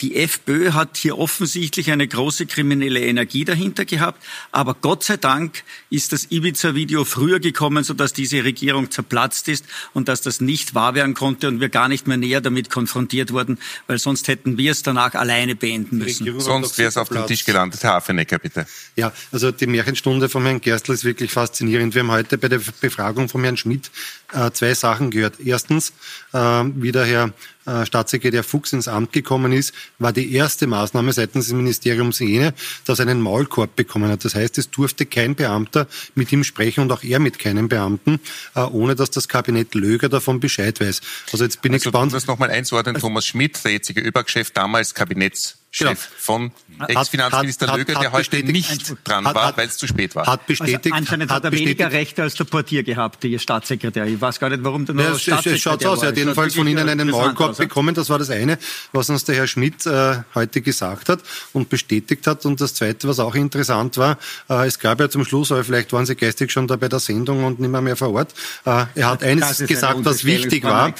die 0.00 0.16
FPÖ 0.16 0.72
hat 0.72 0.96
hier 0.96 1.18
offensichtlich 1.18 1.90
eine 1.90 2.06
große 2.06 2.46
kriminelle 2.46 3.00
Energie 3.00 3.44
dahinter 3.44 3.84
gehabt, 3.84 4.22
aber 4.52 4.74
Gott 4.74 5.04
sei 5.04 5.16
Dank 5.16 5.62
ist 5.90 6.12
das 6.12 6.30
Ibiza-Video 6.30 7.04
früher 7.04 7.40
gekommen, 7.40 7.84
sodass 7.84 8.12
diese 8.12 8.44
Regierung 8.44 8.90
zerplatzt 8.90 9.48
ist 9.48 9.64
und 9.92 10.08
dass 10.08 10.20
das 10.20 10.40
nicht 10.40 10.74
wahr 10.74 10.94
werden 10.94 11.14
konnte 11.14 11.48
und 11.48 11.60
wir 11.60 11.68
gar 11.68 11.88
nicht 11.88 12.06
mehr 12.06 12.16
näher 12.16 12.40
damit 12.40 12.70
konfrontiert 12.70 13.32
wurden, 13.32 13.58
weil 13.86 13.98
sonst 13.98 14.28
hätten 14.28 14.58
wir 14.58 14.72
es 14.72 14.82
danach 14.82 15.14
alleine 15.14 15.54
beenden 15.54 15.98
müssen. 15.98 16.40
Sonst 16.40 16.78
wäre 16.78 16.88
es 16.88 16.96
auf 16.96 17.08
dem 17.08 17.26
Tisch 17.26 17.44
gelandet. 17.44 17.82
Herr 17.82 17.94
Hafenecker, 17.94 18.38
bitte. 18.38 18.66
Ja, 18.96 19.12
also 19.32 19.50
die 19.50 19.66
Märchenstunde 19.66 20.28
von 20.28 20.44
Herrn 20.44 20.60
Gerstl 20.60 20.92
ist 20.92 21.04
wirklich 21.04 21.30
faszinierend. 21.30 21.94
Wir 21.94 22.02
haben 22.02 22.10
heute 22.10 22.38
bei 22.38 22.48
der 22.48 22.60
Befragung 22.80 23.28
von 23.28 23.42
Herrn 23.42 23.56
Schmidt 23.56 23.90
äh, 24.34 24.50
zwei 24.52 24.74
Sachen 24.74 25.10
gehört. 25.10 25.40
Erstens, 25.44 25.92
äh, 26.32 26.38
wie 26.38 26.92
der 26.92 27.04
Herr 27.04 27.32
äh, 27.66 27.86
Staatssekretär 27.86 28.44
Fuchs 28.44 28.72
ins 28.72 28.88
Amt 28.88 29.12
gekommen 29.12 29.52
ist, 29.52 29.72
war 29.98 30.12
die 30.12 30.34
erste 30.34 30.66
Maßnahme 30.66 31.12
seitens 31.12 31.46
des 31.46 31.54
Ministeriums 31.54 32.18
jene, 32.18 32.54
dass 32.84 32.98
er 32.98 33.08
einen 33.08 33.20
Maulkorb 33.20 33.76
bekommen 33.76 34.10
hat. 34.10 34.24
Das 34.24 34.34
heißt, 34.34 34.58
es 34.58 34.70
durfte 34.70 35.06
kein 35.06 35.34
Beamter 35.34 35.86
mit 36.14 36.30
ihm 36.32 36.44
sprechen 36.44 36.80
und 36.80 36.92
auch 36.92 37.02
er 37.02 37.20
mit 37.20 37.38
keinem 37.38 37.68
Beamten, 37.68 38.20
äh, 38.54 38.60
ohne 38.60 38.94
dass 38.94 39.10
das 39.10 39.28
Kabinett 39.28 39.74
Löger 39.74 40.08
davon 40.08 40.40
Bescheid 40.40 40.80
weiß. 40.80 41.00
Also 41.32 41.44
jetzt 41.44 41.62
bin 41.62 41.72
also, 41.72 41.76
ich 41.76 41.84
gespannt. 41.84 42.12
Um 42.12 42.16
das 42.16 42.26
nochmal 42.26 42.50
einzuordnen, 42.50 42.96
Thomas 42.96 43.26
Schmidt, 43.26 43.64
der 43.64 43.72
jetzige 43.72 44.00
ÖBAG-Chef, 44.00 44.50
damals 44.50 44.94
Kabinetts 44.94 45.56
Chef 45.76 45.88
genau. 45.88 45.96
von 46.18 46.52
Ex-Finanzminister 46.86 47.76
Löger, 47.76 47.98
der 47.98 48.12
heute 48.12 48.44
nicht 48.44 48.94
dran 49.02 49.24
war, 49.24 49.56
weil 49.56 49.66
es 49.66 49.76
zu 49.76 49.88
spät 49.88 50.14
war. 50.14 50.24
Hat 50.24 50.46
bestätigt. 50.46 50.84
Also 50.84 50.96
anscheinend 50.96 51.30
hat, 51.32 51.42
hat 51.42 51.52
er 51.52 51.58
weniger 51.58 51.90
Rechte 51.90 52.22
als 52.22 52.34
der 52.34 52.44
Portier 52.44 52.84
gehabt, 52.84 53.24
der 53.24 53.40
Staatssekretär. 53.40 54.06
Ich 54.06 54.20
weiß 54.20 54.38
gar 54.38 54.50
nicht, 54.50 54.62
warum 54.62 54.86
der 54.86 54.94
noch 54.94 55.02
ja, 55.02 55.18
Staatssekretär 55.18 55.58
schaut 55.58 55.84
aus. 55.84 56.02
Er 56.02 56.10
hat 56.10 56.16
jedenfalls 56.16 56.54
von 56.54 56.68
Ihnen 56.68 56.88
einen 56.88 57.10
Maulkorb 57.10 57.56
bekommen. 57.56 57.92
Das 57.92 58.08
war 58.08 58.20
das 58.20 58.30
eine, 58.30 58.56
was 58.92 59.10
uns 59.10 59.24
der 59.24 59.34
Herr 59.34 59.48
Schmidt 59.48 59.84
äh, 59.84 60.18
heute 60.36 60.60
gesagt 60.60 61.08
hat 61.08 61.18
und 61.52 61.68
bestätigt 61.70 62.28
hat. 62.28 62.46
Und 62.46 62.60
das 62.60 62.74
zweite, 62.74 63.08
was 63.08 63.18
auch 63.18 63.34
interessant 63.34 63.98
war, 63.98 64.16
äh, 64.48 64.68
es 64.68 64.78
gab 64.78 65.00
ja 65.00 65.10
zum 65.10 65.24
Schluss, 65.24 65.50
aber 65.50 65.64
vielleicht 65.64 65.92
waren 65.92 66.06
Sie 66.06 66.14
geistig 66.14 66.52
schon 66.52 66.68
da 66.68 66.76
bei 66.76 66.88
der 66.88 67.00
Sendung 67.00 67.42
und 67.42 67.58
nicht 67.58 67.70
mehr, 67.70 67.80
mehr 67.80 67.96
vor 67.96 68.12
Ort. 68.12 68.32
Äh, 68.64 68.84
er 68.94 69.10
hat 69.10 69.24
eines 69.24 69.58
gesagt, 69.58 70.04
was 70.04 70.24
wichtig 70.24 70.62
war. 70.62 70.94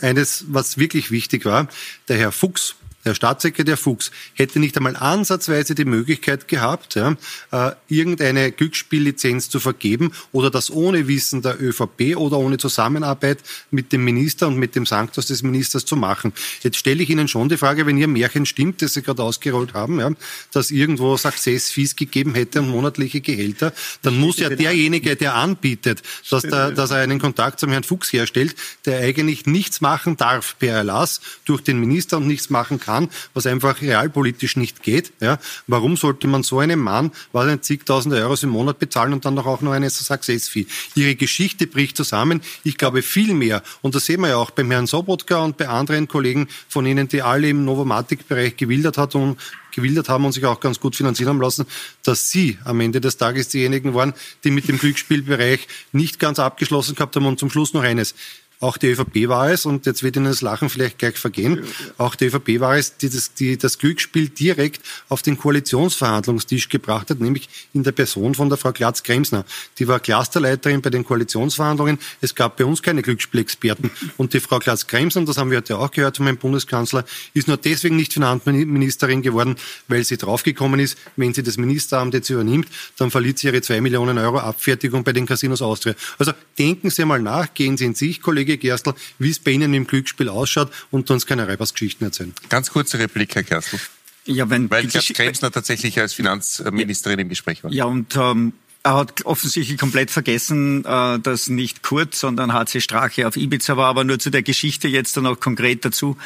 Eines, 0.00 0.46
was 0.48 0.78
wirklich 0.78 1.10
wichtig 1.10 1.44
war. 1.44 1.68
Der 2.08 2.16
Herr 2.16 2.32
Fuchs, 2.32 2.74
der 3.04 3.14
Staatssekretär 3.14 3.76
Fuchs 3.76 4.10
hätte 4.34 4.58
nicht 4.58 4.76
einmal 4.76 4.96
ansatzweise 4.96 5.74
die 5.74 5.84
Möglichkeit 5.84 6.48
gehabt, 6.48 6.96
ja, 6.96 7.16
äh, 7.52 7.72
irgendeine 7.88 8.50
Glücksspiellizenz 8.50 9.48
zu 9.48 9.60
vergeben 9.60 10.12
oder 10.32 10.50
das 10.50 10.70
ohne 10.70 11.06
Wissen 11.06 11.40
der 11.42 11.62
ÖVP 11.62 12.16
oder 12.16 12.38
ohne 12.38 12.58
Zusammenarbeit 12.58 13.38
mit 13.70 13.92
dem 13.92 14.04
Minister 14.04 14.48
und 14.48 14.56
mit 14.56 14.74
dem 14.74 14.84
Sanctus 14.84 15.26
des 15.26 15.42
Ministers 15.42 15.84
zu 15.84 15.94
machen. 15.94 16.32
Jetzt 16.62 16.76
stelle 16.76 17.02
ich 17.02 17.08
Ihnen 17.10 17.28
schon 17.28 17.48
die 17.48 17.56
Frage, 17.56 17.86
wenn 17.86 17.98
Ihr 17.98 18.08
Märchen 18.08 18.46
stimmt, 18.46 18.82
das 18.82 18.94
Sie 18.94 19.02
gerade 19.02 19.22
ausgerollt 19.22 19.74
haben, 19.74 20.00
ja, 20.00 20.10
dass 20.52 20.70
irgendwo 20.72 21.16
Success-Fees 21.16 21.94
gegeben 21.94 22.34
hätte 22.34 22.60
und 22.60 22.68
monatliche 22.68 23.20
Gehälter, 23.20 23.72
dann 24.02 24.18
muss 24.18 24.38
ja 24.38 24.48
derjenige, 24.48 25.14
der 25.14 25.34
anbietet, 25.34 26.02
dass, 26.28 26.42
der, 26.42 26.72
dass 26.72 26.90
er 26.90 26.98
einen 26.98 27.20
Kontakt 27.20 27.60
zum 27.60 27.70
Herrn 27.70 27.84
Fuchs 27.84 28.12
herstellt, 28.12 28.56
der 28.86 29.00
eigentlich 29.00 29.46
nichts 29.46 29.80
machen 29.80 30.16
darf 30.16 30.56
per 30.58 30.74
Erlass 30.74 31.20
durch 31.44 31.62
den 31.62 31.78
Minister 31.78 32.16
und 32.16 32.26
nichts 32.26 32.50
machen 32.50 32.80
kann, 32.80 32.87
kann, 32.88 33.10
was 33.34 33.46
einfach 33.46 33.82
realpolitisch 33.82 34.56
nicht 34.56 34.82
geht. 34.82 35.12
Ja. 35.20 35.38
Warum 35.66 35.98
sollte 35.98 36.26
man 36.26 36.42
so 36.42 36.58
einem 36.58 36.80
Mann, 36.80 37.12
was 37.32 37.46
ein 37.46 37.62
zigtausend 37.62 38.14
Euro 38.14 38.34
im 38.40 38.48
Monat 38.48 38.78
bezahlen 38.78 39.12
und 39.12 39.26
dann 39.26 39.34
noch 39.34 39.44
auch 39.44 39.60
noch 39.60 39.72
eine 39.72 39.90
Success-Fee? 39.90 40.66
Ihre 40.94 41.14
Geschichte 41.14 41.66
bricht 41.66 41.98
zusammen. 41.98 42.40
Ich 42.64 42.78
glaube 42.78 43.02
viel 43.02 43.34
mehr. 43.34 43.62
Und 43.82 43.94
das 43.94 44.06
sehen 44.06 44.22
wir 44.22 44.28
ja 44.28 44.36
auch 44.36 44.50
beim 44.50 44.70
Herrn 44.70 44.86
Sobotka 44.86 45.44
und 45.44 45.58
bei 45.58 45.68
anderen 45.68 46.08
Kollegen 46.08 46.48
von 46.66 46.86
Ihnen, 46.86 47.08
die 47.08 47.20
alle 47.20 47.50
im 47.50 47.66
Novomatic-Bereich 47.66 48.56
gewildert 48.56 48.96
hat 48.96 49.14
und 49.14 49.36
gewildert 49.72 50.08
haben 50.08 50.24
und 50.24 50.32
sich 50.32 50.46
auch 50.46 50.60
ganz 50.60 50.80
gut 50.80 50.96
finanzieren 50.96 51.28
haben 51.28 51.40
lassen, 51.42 51.66
dass 52.02 52.30
Sie 52.30 52.58
am 52.64 52.80
Ende 52.80 53.02
des 53.02 53.18
Tages 53.18 53.48
diejenigen 53.48 53.92
waren, 53.92 54.14
die 54.44 54.50
mit 54.50 54.66
dem 54.66 54.78
Glücksspielbereich 54.78 55.68
nicht 55.92 56.18
ganz 56.18 56.38
abgeschlossen 56.38 56.94
gehabt 56.94 57.14
haben. 57.16 57.26
Und 57.26 57.38
zum 57.38 57.50
Schluss 57.50 57.74
noch 57.74 57.82
eines 57.82 58.14
auch 58.60 58.76
die 58.76 58.88
ÖVP 58.88 59.28
war 59.28 59.50
es, 59.50 59.66
und 59.66 59.86
jetzt 59.86 60.02
wird 60.02 60.16
Ihnen 60.16 60.24
das 60.26 60.40
Lachen 60.40 60.68
vielleicht 60.68 60.98
gleich 60.98 61.16
vergehen, 61.16 61.64
auch 61.96 62.16
die 62.16 62.26
ÖVP 62.26 62.60
war 62.60 62.76
es, 62.76 62.96
die 62.96 63.08
das, 63.08 63.32
die 63.34 63.56
das 63.56 63.78
Glücksspiel 63.78 64.28
direkt 64.28 64.82
auf 65.08 65.22
den 65.22 65.38
Koalitionsverhandlungstisch 65.38 66.68
gebracht 66.68 67.10
hat, 67.10 67.20
nämlich 67.20 67.48
in 67.72 67.84
der 67.84 67.92
Person 67.92 68.34
von 68.34 68.48
der 68.48 68.58
Frau 68.58 68.72
Glatz-Kremsner. 68.72 69.44
Die 69.78 69.86
war 69.86 70.00
Clusterleiterin 70.00 70.82
bei 70.82 70.90
den 70.90 71.04
Koalitionsverhandlungen. 71.04 71.98
Es 72.20 72.34
gab 72.34 72.56
bei 72.56 72.64
uns 72.64 72.82
keine 72.82 73.02
Glücksspielexperten. 73.02 73.90
Und 74.16 74.34
die 74.34 74.40
Frau 74.40 74.58
Glatz-Kremsner, 74.58 75.24
das 75.24 75.38
haben 75.38 75.50
wir 75.50 75.58
heute 75.58 75.78
auch 75.78 75.90
gehört 75.90 76.16
von 76.16 76.24
meinem 76.26 76.38
Bundeskanzler, 76.38 77.04
ist 77.34 77.46
nur 77.46 77.58
deswegen 77.58 77.94
nicht 77.94 78.12
Finanzministerin 78.12 79.22
geworden, 79.22 79.56
weil 79.86 80.04
sie 80.04 80.16
draufgekommen 80.16 80.80
ist, 80.80 80.98
wenn 81.16 81.32
sie 81.32 81.44
das 81.44 81.58
Ministeramt 81.58 82.14
jetzt 82.14 82.30
übernimmt, 82.30 82.68
dann 82.96 83.10
verliert 83.10 83.38
sie 83.38 83.46
ihre 83.48 83.62
zwei 83.62 83.80
Millionen 83.80 84.18
Euro 84.18 84.38
Abfertigung 84.38 85.04
bei 85.04 85.12
den 85.12 85.26
Casinos 85.26 85.62
Austria. 85.62 85.94
Also 86.18 86.32
denken 86.58 86.90
Sie 86.90 87.04
mal 87.04 87.20
nach, 87.20 87.54
gehen 87.54 87.76
Sie 87.76 87.84
in 87.84 87.94
sich, 87.94 88.20
Kollege 88.20 88.47
Gerstl, 88.56 88.94
wie 89.18 89.30
es 89.30 89.38
bei 89.38 89.50
Ihnen 89.50 89.74
im 89.74 89.86
Glücksspiel 89.86 90.28
ausschaut 90.28 90.72
und 90.90 91.10
uns 91.10 91.26
keine 91.26 91.46
Reibasgeschichten 91.46 92.06
erzählen. 92.06 92.32
Ganz 92.48 92.70
kurze 92.70 92.98
Replik, 92.98 93.34
Herr 93.34 93.42
Gerstl. 93.42 93.78
Ja, 94.24 94.48
wenn 94.50 94.70
Weil 94.70 94.86
Gerd 94.86 95.14
Kremsner 95.14 95.50
tatsächlich 95.50 95.98
als 95.98 96.12
Finanzministerin 96.12 97.18
im 97.18 97.28
Gespräch 97.28 97.64
war. 97.64 97.72
Ja, 97.72 97.86
und 97.86 98.14
ähm, 98.16 98.52
er 98.82 98.94
hat 98.94 99.26
offensichtlich 99.26 99.78
komplett 99.78 100.10
vergessen, 100.10 100.84
äh, 100.84 101.18
dass 101.18 101.48
nicht 101.48 101.82
Kurz, 101.82 102.20
sondern 102.20 102.52
HC 102.52 102.80
Strache 102.80 103.26
auf 103.26 103.36
Ibiza 103.36 103.76
war. 103.76 103.86
Aber 103.86 104.04
nur 104.04 104.18
zu 104.18 104.30
der 104.30 104.42
Geschichte 104.42 104.86
jetzt 104.86 105.16
dann 105.16 105.26
auch 105.26 105.40
konkret 105.40 105.84
dazu. 105.84 106.16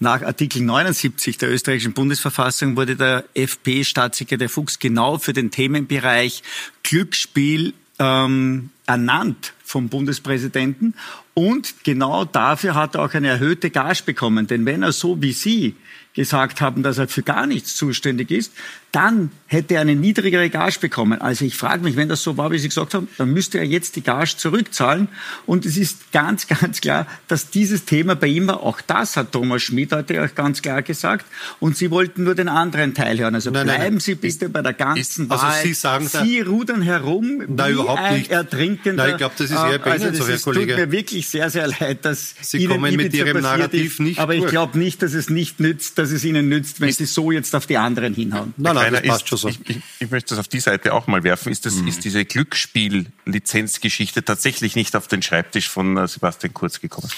Nach 0.00 0.22
Artikel 0.22 0.62
79 0.62 1.38
der 1.38 1.50
österreichischen 1.50 1.92
Bundesverfassung 1.92 2.76
wurde 2.76 2.96
der 2.96 3.24
FP-Staatssekretär 3.34 4.48
Fuchs 4.48 4.78
genau 4.78 5.18
für 5.18 5.32
den 5.32 5.50
Themenbereich 5.50 6.42
Glücksspiel 6.82 7.74
ähm, 7.98 8.70
ernannt 8.86 9.52
vom 9.70 9.88
Bundespräsidenten. 9.88 10.94
Und 11.34 11.84
genau 11.84 12.24
dafür 12.24 12.74
hat 12.74 12.96
er 12.96 13.04
auch 13.04 13.14
eine 13.14 13.28
erhöhte 13.28 13.70
Gage 13.70 14.02
bekommen. 14.04 14.46
Denn 14.46 14.66
wenn 14.66 14.82
er 14.82 14.92
so 14.92 15.22
wie 15.22 15.32
Sie 15.32 15.76
gesagt 16.14 16.60
haben, 16.60 16.82
dass 16.82 16.98
er 16.98 17.08
für 17.08 17.22
gar 17.22 17.46
nichts 17.46 17.76
zuständig 17.76 18.30
ist, 18.30 18.52
dann 18.92 19.30
hätte 19.46 19.74
er 19.74 19.82
eine 19.82 19.94
niedrigere 19.94 20.50
Gage 20.50 20.78
bekommen. 20.80 21.20
Also 21.20 21.44
ich 21.44 21.56
frage 21.56 21.84
mich, 21.84 21.94
wenn 21.96 22.08
das 22.08 22.22
so 22.22 22.36
war, 22.36 22.50
wie 22.50 22.58
Sie 22.58 22.68
gesagt 22.68 22.94
haben, 22.94 23.08
dann 23.18 23.30
müsste 23.30 23.58
er 23.58 23.64
jetzt 23.64 23.94
die 23.94 24.02
Gage 24.02 24.36
zurückzahlen. 24.36 25.08
Und 25.46 25.64
es 25.64 25.76
ist 25.76 26.10
ganz, 26.12 26.46
ganz 26.60 26.80
klar, 26.80 27.06
dass 27.28 27.50
dieses 27.50 27.84
Thema 27.84 28.16
bei 28.16 28.26
ihm 28.26 28.48
war. 28.48 28.62
Auch 28.62 28.80
das 28.80 29.16
hat 29.16 29.30
Thomas 29.32 29.62
Schmidt 29.62 29.92
heute 29.92 30.24
auch 30.24 30.34
ganz 30.34 30.60
klar 30.60 30.82
gesagt. 30.82 31.24
Und 31.60 31.76
Sie 31.76 31.90
wollten 31.90 32.24
nur 32.24 32.34
den 32.34 32.48
anderen 32.48 32.94
Teil 32.94 33.18
hören. 33.18 33.34
Also 33.36 33.50
nein, 33.50 33.64
bleiben 33.64 33.82
nein, 33.82 34.00
Sie 34.00 34.16
bitte 34.16 34.46
ist, 34.46 34.52
bei 34.52 34.62
der 34.62 34.72
ganzen 34.72 35.24
ist, 35.26 35.30
also 35.30 35.44
Wahrheit. 35.44 35.62
Sie, 35.62 35.74
sagen, 35.74 36.08
Sie 36.08 36.40
rudern 36.40 36.82
herum 36.82 37.44
nein, 37.46 37.68
wie 37.68 37.72
überhaupt 37.74 38.00
ein 38.00 38.18
nicht. 38.18 38.30
Ertrinkender. 38.32 39.04
Nein, 39.04 39.12
ich 39.12 39.18
glaube, 39.18 39.34
das 39.38 39.50
ist 39.50 39.56
eher 39.56 39.78
bei 39.78 39.92
also 39.92 40.06
Ihnen 40.06 40.16
so, 40.16 40.26
Herr 40.26 40.34
ist, 40.34 40.42
Kollege. 40.42 40.74
tut 40.74 40.86
mir 40.86 40.92
wirklich 40.92 41.28
sehr, 41.28 41.48
sehr 41.50 41.68
leid, 41.68 42.04
dass 42.04 42.34
Sie 42.40 42.58
Ihnen 42.58 42.72
kommen 42.72 42.96
mit 42.96 43.14
Ihrem 43.14 43.40
Narrativ 43.40 43.92
ist, 43.92 44.00
nicht 44.00 44.18
Aber 44.18 44.34
ich 44.34 44.46
glaube 44.46 44.76
nicht, 44.78 45.02
dass 45.02 45.14
es 45.14 45.30
nicht 45.30 45.60
nützt, 45.60 45.99
dass 46.00 46.10
es 46.10 46.24
Ihnen 46.24 46.48
nützt, 46.48 46.80
wenn 46.80 46.90
Sie 46.92 47.04
so 47.04 47.30
jetzt 47.30 47.54
auf 47.54 47.66
die 47.66 47.76
anderen 47.76 48.14
hinhauen. 48.14 48.54
Nein, 48.56 48.74
nein, 48.74 48.92
das 48.94 49.02
passt 49.02 49.22
ist, 49.24 49.28
schon 49.28 49.38
so. 49.38 49.48
Ich, 49.48 49.60
ich, 49.68 49.80
ich 50.00 50.10
möchte 50.10 50.30
das 50.30 50.38
auf 50.38 50.48
die 50.48 50.60
Seite 50.60 50.94
auch 50.94 51.06
mal 51.06 51.22
werfen. 51.24 51.52
Ist, 51.52 51.66
das, 51.66 51.74
Mhm. 51.74 51.88
ist 51.88 52.04
diese 52.04 52.24
Glücksspiel-Lizenzgeschichte 52.24 54.24
tatsächlich 54.24 54.76
nicht 54.76 54.96
auf 54.96 55.08
den 55.08 55.20
Schreibtisch 55.22 55.68
von 55.68 55.96
äh, 55.96 56.08
Sebastian 56.08 56.54
Kurz 56.54 56.80
gekommen? 56.80 57.10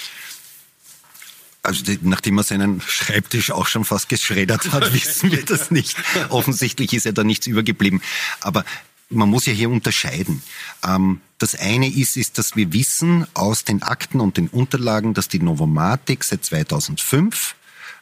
Also 1.61 1.83
die, 1.85 1.97
nachdem 2.01 2.37
er 2.37 2.43
seinen 2.43 2.81
Schreibtisch 2.81 3.51
auch 3.51 3.67
schon 3.67 3.85
fast 3.85 4.09
geschreddert 4.09 4.73
hat, 4.73 4.93
wissen 4.93 5.31
wir 5.31 5.45
das 5.45 5.71
nicht. 5.71 5.95
Offensichtlich 6.29 6.91
ist 6.93 7.05
ja 7.05 7.13
da 7.13 7.23
nichts 7.23 7.47
übergeblieben. 7.47 8.01
Aber 8.41 8.65
man 9.09 9.29
muss 9.29 9.45
ja 9.45 9.53
hier 9.53 9.69
unterscheiden. 9.69 10.43
Ähm, 10.85 11.21
das 11.37 11.55
eine 11.55 11.89
ist, 11.89 12.17
ist, 12.17 12.37
dass 12.37 12.57
wir 12.57 12.73
wissen 12.73 13.27
aus 13.33 13.63
den 13.63 13.81
Akten 13.81 14.19
und 14.19 14.35
den 14.35 14.49
Unterlagen, 14.49 15.13
dass 15.13 15.29
die 15.29 15.39
Novomatic 15.39 16.25
seit 16.25 16.43
2005 16.43 17.55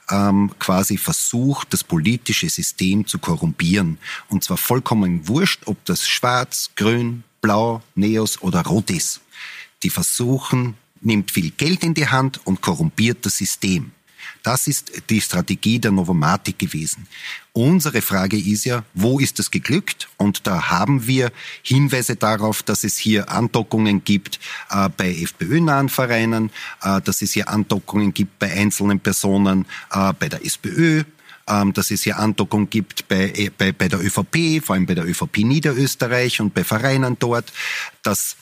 ähm, 0.10 0.52
quasi 0.60 0.98
versucht, 0.98 1.74
das 1.74 1.84
politische 1.84 2.50
System 2.50 3.06
zu 3.06 3.20
korrumpieren. 3.20 3.98
Und 4.30 4.44
zwar 4.44 4.58
vollkommen 4.58 5.28
wurscht, 5.28 5.64
ob 5.66 5.84
das 5.86 6.08
schwarz, 6.08 6.72
grün, 6.76 7.24
blau, 7.42 7.82
neos 7.96 8.42
oder 8.42 8.62
rot 8.62 8.90
ist. 8.92 9.22
Die 9.84 9.90
versuchen, 9.90 10.76
nimmt 11.02 11.32
viel 11.32 11.52
Geld 11.52 11.84
in 11.84 11.94
die 11.94 12.08
Hand 12.08 12.40
und 12.46 12.62
korrumpiert 12.62 13.26
das 13.26 13.38
System. 13.38 13.92
Das 14.44 14.68
ist 14.68 14.92
die 15.10 15.22
Strategie 15.22 15.80
der 15.80 15.92
Novomatic 15.92 16.58
gewesen. 16.58 17.08
Unsere 17.54 18.02
Frage 18.02 18.38
ist 18.38 18.66
ja, 18.66 18.84
wo 18.94 19.20
ist 19.20 19.38
das 19.38 19.52
geglückt? 19.52 20.10
Und 20.18 20.48
da 20.48 20.70
haben 20.70 21.06
wir 21.06 21.32
Hinweise 21.62 22.16
darauf, 22.16 22.64
dass 22.64 22.84
es 22.84 22.98
hier 22.98 23.30
Andockungen 23.30 24.04
gibt 24.04 24.40
äh, 24.70 24.90
bei 24.90 25.14
FPÖ-nahen 25.14 25.90
Vereinen, 25.90 26.50
äh, 26.82 27.02
dass 27.02 27.22
es 27.22 27.34
hier 27.34 27.50
Andockungen 27.50 28.14
gibt 28.14 28.40
bei 28.40 28.52
einzelnen 28.52 29.00
Personen 29.00 29.66
äh, 29.92 30.14
bei 30.14 30.28
der 30.28 30.44
SPÖ, 30.46 31.04
ähm, 31.48 31.74
dass 31.74 31.92
es 31.92 32.04
hier 32.04 32.18
Andockung 32.18 32.70
gibt 32.70 33.08
bei, 33.08 33.32
äh, 33.36 33.52
bei, 33.56 33.72
bei 33.72 33.90
der 33.90 34.00
ÖVP, 34.00 34.64
vor 34.64 34.76
allem 34.76 34.86
bei 34.86 34.96
der 34.96 35.06
ÖVP 35.06 35.40
Niederösterreich 35.40 36.40
und 36.42 36.54
bei 36.54 36.64
Vereinen 36.64 37.18
dort, 37.20 37.52
dass 38.02 38.38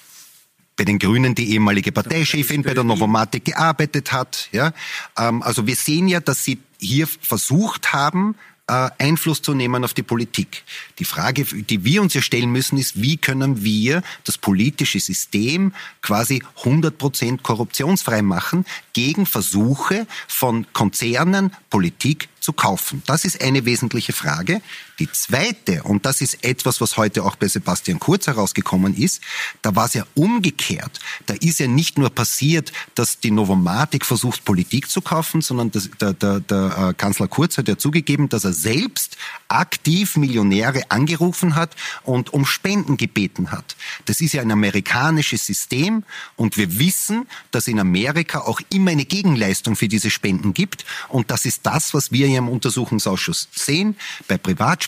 bei 0.80 0.86
den 0.86 0.98
Grünen 0.98 1.36
die 1.36 1.52
ehemalige 1.52 1.92
Parteichefin 1.92 2.63
bei 2.63 2.74
der 2.74 2.86
Novomatic 2.86 3.44
gearbeitet 3.44 4.13
hat. 4.13 4.48
Ja, 4.54 4.72
ähm, 5.18 5.44
also 5.44 5.68
wir 5.68 5.76
sehen 5.76 6.08
ja, 6.08 6.22
dass 6.22 6.46
sie 6.46 6.58
hier 6.80 7.06
versucht 7.06 7.92
haben, 7.92 8.36
äh, 8.70 8.89
Einfluss 8.98 9.42
zu 9.42 9.54
nehmen 9.54 9.84
auf 9.84 9.94
die 9.94 10.04
Politik. 10.04 10.63
Die 11.00 11.04
Frage, 11.04 11.44
die 11.44 11.84
wir 11.84 12.02
uns 12.02 12.13
ja 12.13 12.22
stellen 12.22 12.50
müssen, 12.52 12.78
ist, 12.78 13.02
wie 13.02 13.18
können 13.18 13.62
wir 13.62 14.04
das 14.24 14.38
politische 14.38 15.02
System 15.02 15.74
quasi 16.02 16.44
100% 16.63 17.42
korruptionsfrei 17.42 18.22
machen 18.22 18.65
gegen 18.94 19.26
Versuche 19.26 20.08
von 20.30 20.65
Konzernen, 20.72 21.52
Politik 21.70 22.30
zu 22.39 22.54
kaufen? 22.54 23.04
Das 23.06 23.26
ist 23.26 23.44
eine 23.44 23.65
wesentliche 23.65 24.13
Frage. 24.13 24.62
Die 24.99 25.09
zweite, 25.12 25.83
und 25.83 26.05
das 26.05 26.19
ist 26.19 26.43
etwas, 26.43 26.81
was 26.81 26.97
heute 26.97 27.23
auch 27.23 27.38
bei 27.38 27.47
Sebastian 27.47 27.99
Kurz 27.99 28.27
herausgekommen 28.27 28.95
ist, 28.95 29.21
da 29.62 29.75
war 29.75 29.85
es 29.85 29.93
ja 29.93 30.05
umgekehrt. 30.13 30.99
Da 31.25 31.35
ist 31.35 31.59
ja 31.59 31.67
nicht 31.67 31.97
nur 31.97 32.09
passiert, 32.09 32.73
dass 32.95 33.19
die 33.19 33.31
Novomatic 33.31 34.05
versucht, 34.05 34.43
Politik 34.43 34.89
zu 34.89 35.01
kaufen, 35.01 35.41
sondern 35.41 35.71
das, 35.71 35.89
der, 36.01 36.13
der, 36.13 36.41
der 36.41 36.89
äh, 36.89 36.93
Kanzler 36.93 37.29
Kurz 37.29 37.57
hat 37.57 37.69
ja 37.69 37.77
zugegeben, 37.77 38.27
dass 38.27 38.43
er 38.43 38.51
selbst 38.51 39.17
aktiv 39.47 40.17
Millionäre 40.17 40.91
angerufen 40.91 41.55
hat 41.55 41.75
und 42.03 42.33
um 42.33 42.45
Spenden 42.45 42.97
gebeten 42.97 43.51
hat. 43.51 43.77
Das 44.05 44.19
ist 44.19 44.33
ja 44.33 44.41
ein 44.41 44.51
amerikanisches 44.51 45.45
System 45.45 46.03
und 46.35 46.57
wir 46.57 46.77
wissen, 46.77 47.25
dass 47.51 47.67
in 47.67 47.79
Amerika 47.79 48.39
auch 48.39 48.59
immer 48.73 48.91
eine 48.91 49.05
Gegenleistung 49.05 49.77
für 49.77 49.88
diese 49.88 50.09
Spenden 50.09 50.53
gibt 50.53 50.85
und 51.07 51.31
das 51.31 51.45
ist 51.45 51.65
das, 51.65 51.93
was 51.93 52.12
wir 52.12 52.27
hier 52.27 52.39
im 52.39 52.49
Untersuchungsausschuss 52.49 53.47
sehen, 53.51 53.95
bei 54.27 54.38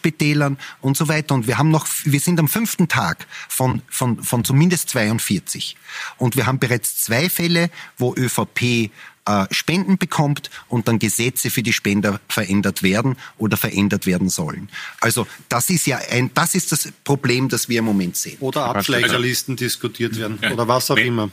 Privatspitälern 0.02 0.58
und 0.82 0.98
so 0.98 1.08
weiter. 1.08 1.36
Und 1.36 1.48
wir 1.48 1.58
haben 1.58 1.70
noch, 1.70 1.88
wir 2.04 2.20
sind 2.20 2.40
am 2.40 2.48
fünften 2.48 2.88
Tag 2.88 3.28
von, 3.48 3.82
von, 3.88 4.22
von 4.24 4.44
zumindest 4.44 4.90
42. 4.90 5.76
Und 6.18 6.36
wir 6.36 6.46
haben 6.46 6.60
bereits 6.60 7.04
zwei 7.04 7.30
Fälle, 7.30 7.70
wo 7.98 8.14
ÖVP 8.16 8.90
äh, 9.26 9.46
Spenden 9.52 9.98
bekommt 9.98 10.50
und 10.68 10.88
dann 10.88 11.00
Gesetze 11.00 11.50
für 11.52 11.62
die 11.64 11.74
Spender 11.74 12.20
verändert 12.28 12.84
werden 12.84 13.18
oder 13.38 13.58
verändert 13.58 14.06
werden 14.06 14.30
sollen. 14.30 14.70
Also 15.00 15.28
das 15.50 15.70
ist 15.70 15.86
ja 15.86 16.00
ein, 16.10 16.32
das 16.34 16.56
ist 16.56 16.72
das 16.72 16.92
Problem, 17.04 17.48
das 17.48 17.70
wir 17.70 17.80
im 17.80 17.86
Moment 17.86 18.18
sehen. 18.18 18.38
Oder 18.40 18.66
Abschleicherlisten 18.66 19.56
diskutiert 19.56 20.18
werden 20.18 20.40
oder 20.52 20.68
was 20.68 20.90
auch 20.92 20.96
Wenn- 20.96 21.08
immer. 21.08 21.30